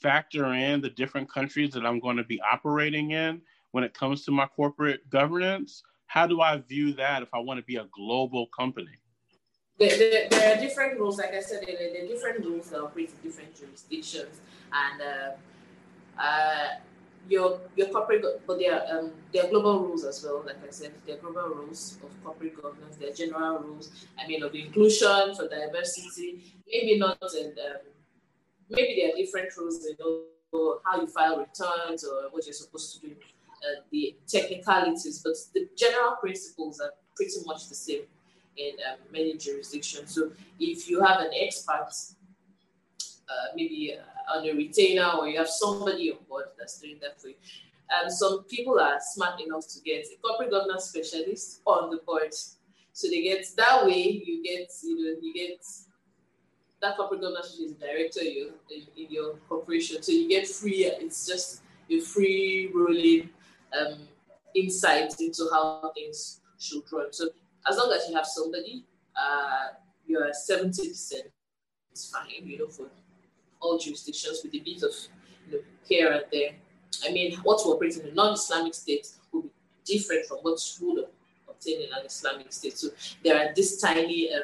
factor 0.00 0.52
in 0.54 0.80
the 0.80 0.90
different 0.90 1.30
countries 1.30 1.72
that 1.72 1.84
I'm 1.84 2.00
going 2.00 2.16
to 2.16 2.24
be 2.24 2.40
operating 2.40 3.12
in 3.12 3.40
when 3.72 3.84
it 3.84 3.94
comes 3.94 4.24
to 4.24 4.30
my 4.30 4.46
corporate 4.46 5.08
governance? 5.10 5.82
How 6.06 6.26
do 6.26 6.40
I 6.40 6.58
view 6.58 6.92
that 6.94 7.22
if 7.22 7.28
I 7.34 7.38
want 7.38 7.58
to 7.58 7.64
be 7.64 7.76
a 7.76 7.86
global 7.92 8.46
company? 8.48 8.92
There, 9.78 10.28
there, 10.30 10.56
are 10.56 10.60
different 10.60 10.98
rules, 10.98 11.18
like 11.18 11.34
I 11.34 11.40
said, 11.40 11.64
there, 11.66 11.76
there 11.76 12.04
are 12.04 12.06
different 12.06 12.44
rules 12.44 12.70
that 12.70 12.80
operate 12.80 13.10
in 13.10 13.28
different 13.28 13.54
jurisdictions. 13.54 14.40
And 14.72 15.02
uh, 15.02 16.22
uh, 16.22 16.68
your 17.28 17.60
your 17.76 17.88
corporate, 17.88 18.24
but 18.46 18.58
there 18.58 18.74
are 18.74 18.98
um, 18.98 19.12
there 19.32 19.44
are 19.44 19.48
global 19.48 19.80
rules 19.80 20.04
as 20.04 20.22
well. 20.24 20.42
Like 20.46 20.56
I 20.66 20.70
said, 20.70 20.92
there 21.06 21.16
are 21.16 21.18
global 21.18 21.54
rules 21.54 21.98
of 22.02 22.10
corporate 22.24 22.60
governance. 22.60 22.96
There 22.96 23.10
are 23.10 23.14
general 23.14 23.58
rules. 23.58 23.90
I 24.18 24.26
mean, 24.26 24.42
of 24.42 24.54
inclusion 24.54 25.34
for 25.34 25.48
diversity. 25.48 26.42
Maybe 26.66 26.98
not, 26.98 27.18
and 27.20 27.58
um, 27.58 27.82
maybe 28.70 29.00
there 29.00 29.12
are 29.12 29.16
different 29.16 29.56
rules. 29.56 29.84
You 29.84 29.96
know 30.52 30.78
how 30.84 31.00
you 31.00 31.06
file 31.06 31.38
returns 31.38 32.04
or 32.04 32.28
what 32.30 32.46
you're 32.46 32.54
supposed 32.54 32.94
to 33.00 33.08
do. 33.08 33.14
Uh, 33.14 33.80
the 33.90 34.14
technicalities, 34.26 35.22
but 35.24 35.34
the 35.54 35.68
general 35.76 36.16
principles 36.16 36.80
are 36.80 36.92
pretty 37.16 37.40
much 37.46 37.68
the 37.68 37.74
same 37.74 38.02
in 38.56 38.72
um, 38.88 38.98
many 39.10 39.36
jurisdictions. 39.36 40.14
So 40.14 40.32
if 40.60 40.88
you 40.88 41.02
have 41.02 41.20
an 41.20 41.30
expert, 41.34 41.88
uh, 43.28 43.48
maybe. 43.54 43.96
Uh, 43.98 44.15
on 44.34 44.46
a 44.46 44.52
retainer 44.52 45.10
or 45.18 45.28
you 45.28 45.38
have 45.38 45.48
somebody 45.48 46.12
on 46.12 46.18
board 46.28 46.46
that's 46.58 46.80
doing 46.80 46.98
that 47.02 47.20
for 47.20 47.28
you. 47.28 47.34
Um, 47.94 48.10
some 48.10 48.44
people 48.44 48.80
are 48.80 48.98
smart 49.00 49.40
enough 49.40 49.68
to 49.68 49.80
get 49.82 50.06
a 50.06 50.20
corporate 50.20 50.50
governance 50.50 50.86
specialist 50.86 51.60
on 51.64 51.90
the 51.90 51.98
board. 51.98 52.34
So 52.92 53.08
they 53.08 53.22
get 53.22 53.46
that 53.56 53.84
way 53.84 54.22
you 54.24 54.42
get 54.42 54.70
you 54.82 55.04
know 55.04 55.20
you 55.20 55.34
get 55.34 55.64
that 56.82 56.96
corporate 56.96 57.20
governance 57.20 57.58
is 57.58 57.72
director 57.74 58.22
you 58.22 58.52
in, 58.70 59.10
your 59.10 59.34
corporation. 59.48 60.02
So 60.02 60.12
you 60.12 60.28
get 60.28 60.46
free. 60.46 60.84
It's 60.84 61.26
just 61.26 61.62
a 61.90 62.00
free 62.00 62.70
rolling 62.74 63.30
um, 63.78 64.08
insight 64.54 65.18
into 65.20 65.48
how 65.52 65.92
things 65.94 66.40
should 66.58 66.82
run. 66.92 67.12
So 67.12 67.28
as 67.68 67.76
long 67.76 67.92
as 67.92 68.08
you 68.08 68.16
have 68.16 68.26
somebody, 68.26 68.84
uh, 69.16 69.74
you're 70.06 70.32
seventy 70.32 70.88
percent. 70.88 71.26
It's 71.90 72.10
fine, 72.10 72.28
you 72.44 72.58
know, 72.58 72.68
for 72.68 72.88
all 73.60 73.78
jurisdictions 73.78 74.40
with 74.42 74.54
a 74.54 74.60
bit 74.60 74.82
of 74.82 74.92
you 75.48 76.02
know, 76.02 76.12
and 76.12 76.24
there. 76.32 76.50
I 77.06 77.12
mean, 77.12 77.36
what 77.42 77.60
we 77.64 77.72
operate 77.72 77.96
in 77.96 78.08
a 78.08 78.14
non-Islamic 78.14 78.74
state 78.74 79.08
will 79.32 79.42
be 79.42 79.50
different 79.84 80.26
from 80.26 80.38
what 80.38 80.60
would 80.80 81.04
obtain 81.48 81.82
in 81.82 81.88
an 81.92 82.06
Islamic 82.06 82.52
state. 82.52 82.76
So 82.78 82.88
there 83.22 83.36
are 83.36 83.54
these 83.54 83.80
tiny 83.80 84.32
um, 84.32 84.42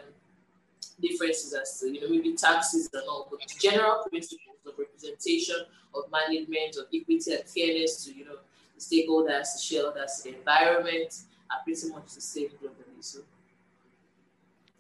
differences 1.01 1.55
as 1.55 1.81
to, 1.81 1.93
you 1.93 2.01
know, 2.01 2.09
maybe 2.09 2.35
taxes 2.35 2.89
and 2.93 3.03
all, 3.09 3.29
but 3.31 3.41
the 3.41 3.55
general 3.59 4.05
principles 4.09 4.57
of 4.67 4.75
representation, 4.79 5.57
of 5.95 6.05
management, 6.11 6.77
of 6.77 6.87
equity 6.95 7.33
and 7.33 7.45
fairness 7.49 8.05
to, 8.05 8.15
you 8.15 8.25
know, 8.25 8.37
the 8.75 8.81
stakeholders, 8.81 9.55
the 9.55 9.61
shareholders, 9.61 10.23
the 10.23 10.37
environment 10.37 11.23
are 11.51 11.63
pretty 11.65 11.89
much 11.89 12.15
the 12.15 12.21
same 12.21 12.49
globally. 12.49 13.01
So. 13.01 13.21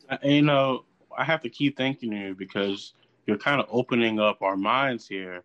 Uh, 0.08 0.18
you 0.22 0.42
know, 0.42 0.84
I 1.16 1.24
have 1.24 1.42
to 1.42 1.50
keep 1.50 1.76
thanking 1.76 2.12
you 2.12 2.34
because 2.34 2.94
you're 3.26 3.38
kind 3.38 3.60
of 3.60 3.66
opening 3.70 4.18
up 4.18 4.42
our 4.42 4.56
minds 4.56 5.06
here 5.06 5.44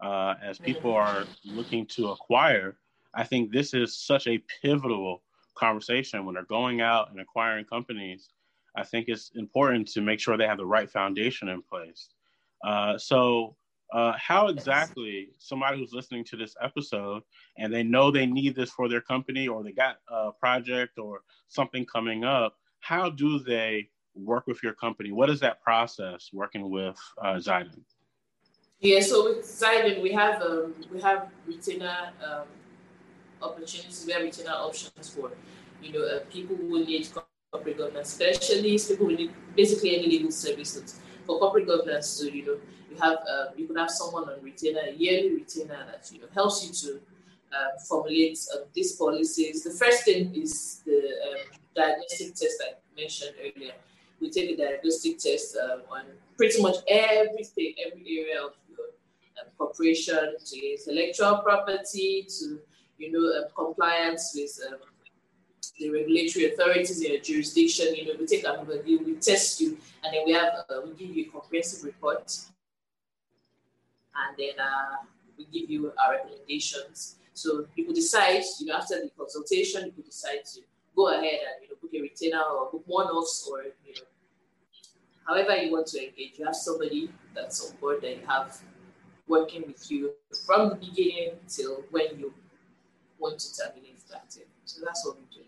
uh, 0.00 0.34
as 0.42 0.58
people 0.58 0.92
are 0.92 1.24
looking 1.44 1.86
to 1.86 2.08
acquire. 2.08 2.76
I 3.14 3.24
think 3.24 3.52
this 3.52 3.74
is 3.74 3.96
such 3.96 4.26
a 4.26 4.42
pivotal 4.62 5.22
conversation 5.54 6.24
when 6.24 6.34
they're 6.34 6.44
going 6.44 6.80
out 6.80 7.10
and 7.10 7.20
acquiring 7.20 7.66
companies. 7.66 8.30
I 8.74 8.84
think 8.84 9.08
it's 9.08 9.30
important 9.34 9.88
to 9.88 10.00
make 10.00 10.18
sure 10.18 10.36
they 10.36 10.46
have 10.46 10.58
the 10.58 10.66
right 10.66 10.90
foundation 10.90 11.48
in 11.48 11.62
place. 11.62 12.08
Uh, 12.64 12.96
so, 12.96 13.56
uh, 13.92 14.14
how 14.16 14.48
exactly 14.48 15.28
somebody 15.38 15.78
who's 15.78 15.92
listening 15.92 16.24
to 16.24 16.34
this 16.34 16.56
episode 16.62 17.22
and 17.58 17.70
they 17.70 17.82
know 17.82 18.10
they 18.10 18.24
need 18.24 18.54
this 18.54 18.70
for 18.70 18.88
their 18.88 19.02
company 19.02 19.46
or 19.46 19.62
they 19.62 19.72
got 19.72 19.98
a 20.08 20.32
project 20.32 20.98
or 20.98 21.20
something 21.48 21.84
coming 21.84 22.24
up, 22.24 22.56
how 22.80 23.10
do 23.10 23.38
they 23.38 23.90
work 24.14 24.46
with 24.46 24.62
your 24.62 24.74
company? 24.74 25.12
What 25.12 25.30
is 25.30 25.40
that 25.40 25.62
process 25.62 26.30
working 26.32 26.70
with 26.70 26.96
uh, 27.22 27.34
Zyden? 27.34 27.80
Yeah, 28.80 29.00
so 29.00 29.24
with 29.24 29.44
Zyden, 29.44 30.02
we 30.02 30.12
have 30.12 30.42
um, 30.42 30.74
we 30.92 31.00
have 31.00 31.28
retainer 31.46 32.12
um, 32.24 32.46
opportunities. 33.40 34.04
We 34.06 34.12
have 34.12 34.22
retainer 34.22 34.50
options 34.50 35.08
for 35.08 35.30
you 35.82 35.92
know 35.92 36.04
uh, 36.04 36.20
people 36.30 36.56
who 36.56 36.84
need 36.84 37.08
corporate 37.50 37.78
governance 37.78 38.10
specialists, 38.10 38.90
people 38.90 39.06
who 39.06 39.16
need 39.16 39.32
basically 39.56 39.96
any 39.96 40.06
legal 40.06 40.32
services 40.32 41.00
for 41.26 41.38
corporate 41.38 41.66
governance. 41.66 42.08
So 42.08 42.24
you 42.24 42.44
know 42.44 42.56
you 42.90 42.96
have 43.00 43.18
uh, 43.18 43.46
you 43.56 43.66
can 43.66 43.76
have 43.76 43.90
someone 43.90 44.28
on 44.28 44.42
retainer, 44.42 44.80
a 44.88 44.92
yearly 44.92 45.36
retainer 45.36 45.86
that 45.90 46.10
you 46.12 46.20
know 46.20 46.26
helps 46.34 46.66
you 46.66 46.72
to 46.90 47.00
uh, 47.56 47.78
formulate 47.88 48.38
uh, 48.52 48.64
these 48.74 48.92
policies. 48.92 49.62
The 49.62 49.70
first 49.70 50.04
thing 50.04 50.34
is 50.34 50.82
the 50.84 50.98
um, 50.98 51.38
diagnostic 51.76 52.34
test 52.34 52.62
I 52.66 53.00
mentioned 53.00 53.34
earlier 53.40 53.72
we 54.22 54.30
take 54.30 54.50
a 54.50 54.56
diagnostic 54.56 55.18
test 55.18 55.56
um, 55.56 55.82
on 55.90 56.04
pretty 56.36 56.62
much 56.62 56.76
everything, 56.88 57.74
every 57.84 58.18
area 58.20 58.40
of 58.46 58.52
your 58.70 58.86
um, 59.40 59.48
corporation, 59.58 60.36
to 60.44 60.72
intellectual 60.72 61.38
property, 61.38 62.26
to 62.38 62.60
you 62.98 63.10
know 63.12 63.42
um, 63.42 63.50
compliance 63.54 64.32
with 64.34 64.58
um, 64.70 64.78
the 65.78 65.90
regulatory 65.90 66.52
authorities 66.52 67.02
in 67.02 67.12
your 67.12 67.20
jurisdiction. 67.20 67.94
You 67.96 68.06
know, 68.06 68.12
we 68.18 68.26
take 68.26 68.44
an 68.44 68.64
overview, 68.64 69.04
we 69.04 69.14
test 69.16 69.60
you, 69.60 69.76
and 70.04 70.14
then 70.14 70.22
we 70.24 70.32
have 70.32 70.52
uh, 70.70 70.80
we 70.86 70.92
give 70.92 71.14
you 71.16 71.26
a 71.26 71.32
comprehensive 71.32 71.84
report, 71.84 72.38
and 74.14 74.36
then 74.38 74.64
uh, 74.64 75.04
we 75.36 75.46
give 75.46 75.68
you 75.68 75.92
our 76.02 76.14
recommendations. 76.14 77.16
So 77.34 77.66
you 77.74 77.86
could 77.86 77.94
decide, 77.96 78.42
you 78.60 78.66
know, 78.66 78.76
after 78.76 79.00
the 79.00 79.10
consultation, 79.18 79.86
you 79.86 79.92
could 79.92 80.04
decide 80.04 80.44
to 80.54 80.60
go 80.94 81.08
ahead 81.08 81.40
and 81.48 81.62
you 81.62 81.68
know 81.68 81.76
book 81.80 81.90
a 81.94 82.00
retainer 82.00 82.42
or 82.42 82.70
book 82.70 82.82
one-offs 82.86 83.48
or 83.50 83.62
you 83.62 83.94
know 83.96 84.02
however 85.26 85.56
you 85.56 85.72
want 85.72 85.86
to 85.88 85.98
engage, 86.08 86.38
you 86.38 86.44
have 86.44 86.56
somebody 86.56 87.10
that's 87.34 87.70
on 87.70 87.76
board 87.78 88.02
that 88.02 88.16
you 88.16 88.22
have 88.26 88.56
working 89.28 89.64
with 89.66 89.90
you 89.90 90.12
from 90.46 90.70
the 90.70 90.74
beginning 90.74 91.30
till 91.48 91.84
when 91.90 92.18
you 92.18 92.32
want 93.18 93.38
to 93.38 93.56
terminate 93.56 93.98
that. 94.10 94.36
So 94.64 94.80
that's 94.84 95.06
what 95.06 95.16
we 95.16 95.22
do. 95.34 95.44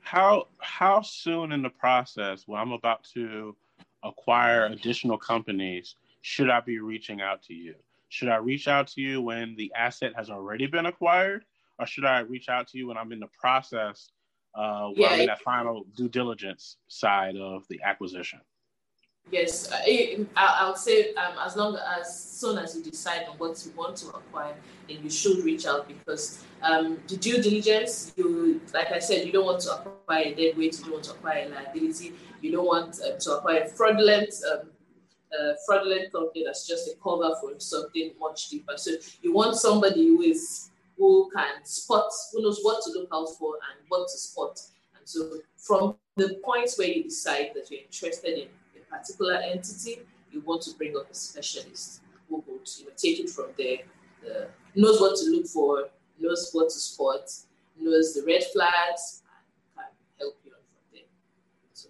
how 0.00 0.48
how 0.58 1.02
soon 1.02 1.52
in 1.52 1.62
the 1.62 1.70
process 1.70 2.44
when 2.46 2.60
I'm 2.60 2.72
about 2.72 3.04
to 3.14 3.56
acquire 4.02 4.66
additional 4.66 5.18
companies 5.18 5.96
should 6.22 6.50
I 6.50 6.60
be 6.60 6.78
reaching 6.80 7.20
out 7.20 7.42
to 7.44 7.54
you? 7.54 7.74
Should 8.08 8.28
I 8.28 8.36
reach 8.36 8.66
out 8.68 8.88
to 8.88 9.00
you 9.00 9.22
when 9.22 9.54
the 9.56 9.72
asset 9.76 10.12
has 10.16 10.30
already 10.30 10.66
been 10.66 10.86
acquired, 10.86 11.44
or 11.78 11.86
should 11.86 12.04
I 12.04 12.20
reach 12.20 12.48
out 12.48 12.66
to 12.68 12.78
you 12.78 12.88
when 12.88 12.96
I'm 12.96 13.12
in 13.12 13.20
the 13.20 13.28
process 13.38 14.10
uh, 14.54 14.88
where 14.88 15.10
yeah, 15.10 15.14
in 15.14 15.26
that 15.26 15.40
final 15.40 15.84
due 15.96 16.08
diligence 16.08 16.76
side 16.88 17.36
of 17.36 17.66
the 17.68 17.80
acquisition? 17.82 18.40
Yes, 19.30 19.70
I, 19.72 20.26
I 20.36 20.68
would 20.68 20.78
say 20.78 21.14
um, 21.14 21.34
as 21.44 21.54
long 21.54 21.78
as 21.98 22.40
soon 22.40 22.58
as 22.58 22.74
you 22.74 22.82
decide 22.82 23.26
on 23.28 23.36
what 23.38 23.64
you 23.64 23.72
want 23.76 23.96
to 23.98 24.08
acquire, 24.08 24.56
then 24.88 24.98
you 25.04 25.10
should 25.10 25.44
reach 25.44 25.66
out 25.66 25.86
because 25.86 26.42
um, 26.62 26.98
the 27.06 27.16
due 27.16 27.40
diligence, 27.40 28.12
you 28.16 28.60
like 28.74 28.90
I 28.90 28.98
said, 28.98 29.24
you 29.26 29.32
don't 29.32 29.44
want 29.44 29.60
to 29.60 29.74
acquire 29.74 30.24
a 30.24 30.34
dead 30.34 30.58
weight, 30.58 30.76
you 30.78 30.84
don't 30.84 30.94
want 30.94 31.04
to 31.04 31.12
acquire 31.12 31.46
a 31.46 31.48
liability, 31.48 32.14
you 32.40 32.50
don't 32.50 32.66
want 32.66 32.98
uh, 33.00 33.18
to 33.18 33.32
acquire 33.36 33.66
fraudulent. 33.66 34.34
Um, 34.52 34.70
uh, 35.30 35.54
fraudulent 35.64 36.10
company 36.10 36.42
that's 36.44 36.66
just 36.66 36.88
a 36.88 36.94
cover 37.00 37.32
for 37.40 37.52
something 37.58 38.10
much 38.18 38.48
deeper. 38.48 38.72
So 38.76 38.90
you 39.22 39.32
want 39.32 39.54
somebody 39.54 40.08
who 40.08 40.22
is 40.22 40.69
who 41.00 41.30
can 41.34 41.64
spot, 41.64 42.12
who 42.30 42.42
knows 42.42 42.60
what 42.60 42.84
to 42.84 42.90
look 42.92 43.08
out 43.12 43.30
for 43.38 43.54
and 43.54 43.80
what 43.88 44.06
to 44.06 44.18
spot. 44.18 44.60
And 44.94 45.08
so 45.08 45.38
from 45.56 45.96
the 46.16 46.38
points 46.44 46.78
where 46.78 46.88
you 46.88 47.04
decide 47.04 47.52
that 47.54 47.70
you're 47.70 47.80
interested 47.80 48.38
in 48.38 48.48
a 48.76 48.94
particular 48.94 49.36
entity, 49.36 50.02
you 50.30 50.42
want 50.42 50.60
to 50.62 50.76
bring 50.76 50.94
up 50.98 51.10
a 51.10 51.14
specialist 51.14 52.02
who 52.28 52.44
would 52.46 52.68
you 52.78 52.84
know, 52.84 52.90
take 52.98 53.18
it 53.18 53.30
from 53.30 53.46
there, 53.56 53.78
knows 54.74 55.00
what 55.00 55.16
to 55.16 55.30
look 55.30 55.46
for, 55.46 55.88
knows 56.18 56.50
what 56.52 56.68
to 56.68 56.78
spot, 56.78 57.32
knows 57.80 58.12
the 58.12 58.22
red 58.26 58.44
flags, 58.52 59.22
and 59.78 59.86
can 59.86 60.26
help 60.26 60.36
you 60.44 60.52
on 60.52 60.58
from 60.58 60.82
there. 60.92 61.02
So. 61.72 61.88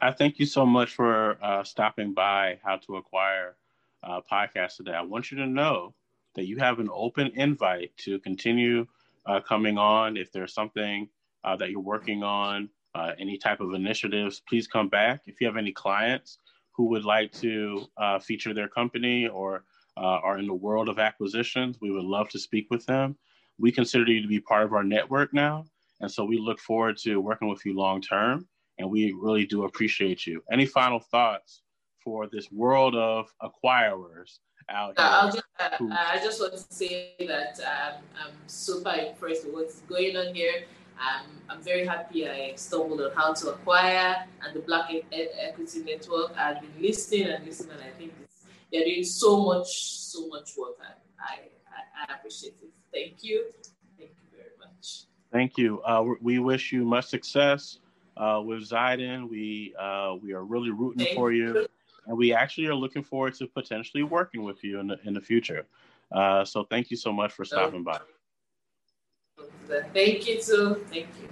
I 0.00 0.12
thank 0.12 0.38
you 0.38 0.46
so 0.46 0.64
much 0.64 0.94
for 0.94 1.36
uh, 1.44 1.62
stopping 1.62 2.14
by 2.14 2.58
How 2.64 2.76
to 2.78 2.96
Acquire 2.96 3.56
uh, 4.02 4.22
podcast 4.32 4.76
today. 4.76 4.92
I 4.92 5.02
want 5.02 5.30
you 5.30 5.36
to 5.36 5.46
know 5.46 5.94
that 6.38 6.46
you 6.46 6.56
have 6.56 6.78
an 6.78 6.88
open 6.92 7.32
invite 7.34 7.90
to 7.96 8.20
continue 8.20 8.86
uh, 9.26 9.40
coming 9.40 9.76
on. 9.76 10.16
If 10.16 10.30
there's 10.30 10.54
something 10.54 11.08
uh, 11.42 11.56
that 11.56 11.72
you're 11.72 11.80
working 11.80 12.22
on, 12.22 12.68
uh, 12.94 13.10
any 13.18 13.36
type 13.36 13.60
of 13.60 13.74
initiatives, 13.74 14.40
please 14.48 14.68
come 14.68 14.88
back. 14.88 15.22
If 15.26 15.40
you 15.40 15.48
have 15.48 15.56
any 15.56 15.72
clients 15.72 16.38
who 16.76 16.84
would 16.90 17.04
like 17.04 17.32
to 17.40 17.84
uh, 17.96 18.20
feature 18.20 18.54
their 18.54 18.68
company 18.68 19.26
or 19.26 19.64
uh, 19.96 20.20
are 20.22 20.38
in 20.38 20.46
the 20.46 20.54
world 20.54 20.88
of 20.88 21.00
acquisitions, 21.00 21.78
we 21.80 21.90
would 21.90 22.04
love 22.04 22.28
to 22.28 22.38
speak 22.38 22.68
with 22.70 22.86
them. 22.86 23.16
We 23.58 23.72
consider 23.72 24.08
you 24.08 24.22
to 24.22 24.28
be 24.28 24.38
part 24.38 24.62
of 24.62 24.72
our 24.72 24.84
network 24.84 25.34
now. 25.34 25.64
And 26.00 26.08
so 26.08 26.24
we 26.24 26.38
look 26.38 26.60
forward 26.60 26.98
to 26.98 27.20
working 27.20 27.48
with 27.48 27.66
you 27.66 27.76
long 27.76 28.00
term. 28.00 28.46
And 28.78 28.88
we 28.88 29.12
really 29.20 29.44
do 29.44 29.64
appreciate 29.64 30.24
you. 30.24 30.44
Any 30.52 30.66
final 30.66 31.00
thoughts 31.00 31.62
for 32.04 32.28
this 32.28 32.52
world 32.52 32.94
of 32.94 33.26
acquirers 33.42 34.38
out 34.68 34.98
here? 34.98 35.32
Just, 35.32 35.80
uh, 35.80 35.86
I 35.90 36.18
just 36.22 36.40
want 36.40 36.52
to 36.54 36.64
say 36.74 37.14
that 37.26 37.58
um, 37.60 38.02
I'm 38.22 38.32
super 38.46 38.90
impressed 38.90 39.46
with 39.46 39.54
what's 39.54 39.80
going 39.82 40.16
on 40.16 40.34
here. 40.34 40.64
Um, 40.98 41.26
I'm 41.48 41.62
very 41.62 41.86
happy 41.86 42.28
I 42.28 42.54
stumbled 42.56 43.00
on 43.00 43.12
how 43.14 43.32
to 43.32 43.50
acquire 43.50 44.26
and 44.42 44.54
the 44.54 44.60
Black 44.60 44.90
e- 44.90 45.04
Equity 45.12 45.80
Network. 45.84 46.36
I've 46.36 46.60
been 46.60 46.74
listening 46.80 47.28
and 47.28 47.44
listening, 47.44 47.76
and 47.76 47.82
I 47.82 47.90
think 47.96 48.12
they're 48.72 48.84
doing 48.84 49.04
so 49.04 49.44
much, 49.44 49.68
so 49.68 50.26
much 50.28 50.50
work. 50.58 50.76
I, 50.80 50.94
I, 51.20 52.10
I 52.10 52.14
appreciate 52.14 52.54
it. 52.62 52.70
Thank 52.92 53.22
you. 53.22 53.44
Thank 53.96 54.10
you 54.10 54.36
very 54.36 54.50
much. 54.58 55.04
Thank 55.32 55.56
you. 55.56 55.80
Uh, 55.82 56.04
we 56.20 56.38
wish 56.40 56.72
you 56.72 56.84
much 56.84 57.06
success 57.06 57.78
uh, 58.16 58.42
with 58.44 58.68
Zyden. 58.68 59.28
We 59.28 59.74
uh, 59.78 60.16
we 60.20 60.32
are 60.32 60.44
really 60.44 60.70
rooting 60.70 61.04
thank 61.04 61.16
for 61.16 61.32
you. 61.32 61.54
you. 61.54 61.68
And 62.08 62.16
we 62.16 62.32
actually 62.32 62.66
are 62.66 62.74
looking 62.74 63.04
forward 63.04 63.34
to 63.34 63.46
potentially 63.46 64.02
working 64.02 64.42
with 64.42 64.64
you 64.64 64.80
in 64.80 64.88
the 64.88 64.98
in 65.04 65.14
the 65.14 65.20
future. 65.20 65.66
Uh, 66.10 66.44
so 66.44 66.64
thank 66.64 66.90
you 66.90 66.96
so 66.96 67.12
much 67.12 67.32
for 67.32 67.44
stopping 67.44 67.84
by. 67.84 68.00
Thank 69.92 70.26
you 70.26 70.40
too. 70.40 70.84
Thank 70.90 71.06
you. 71.22 71.28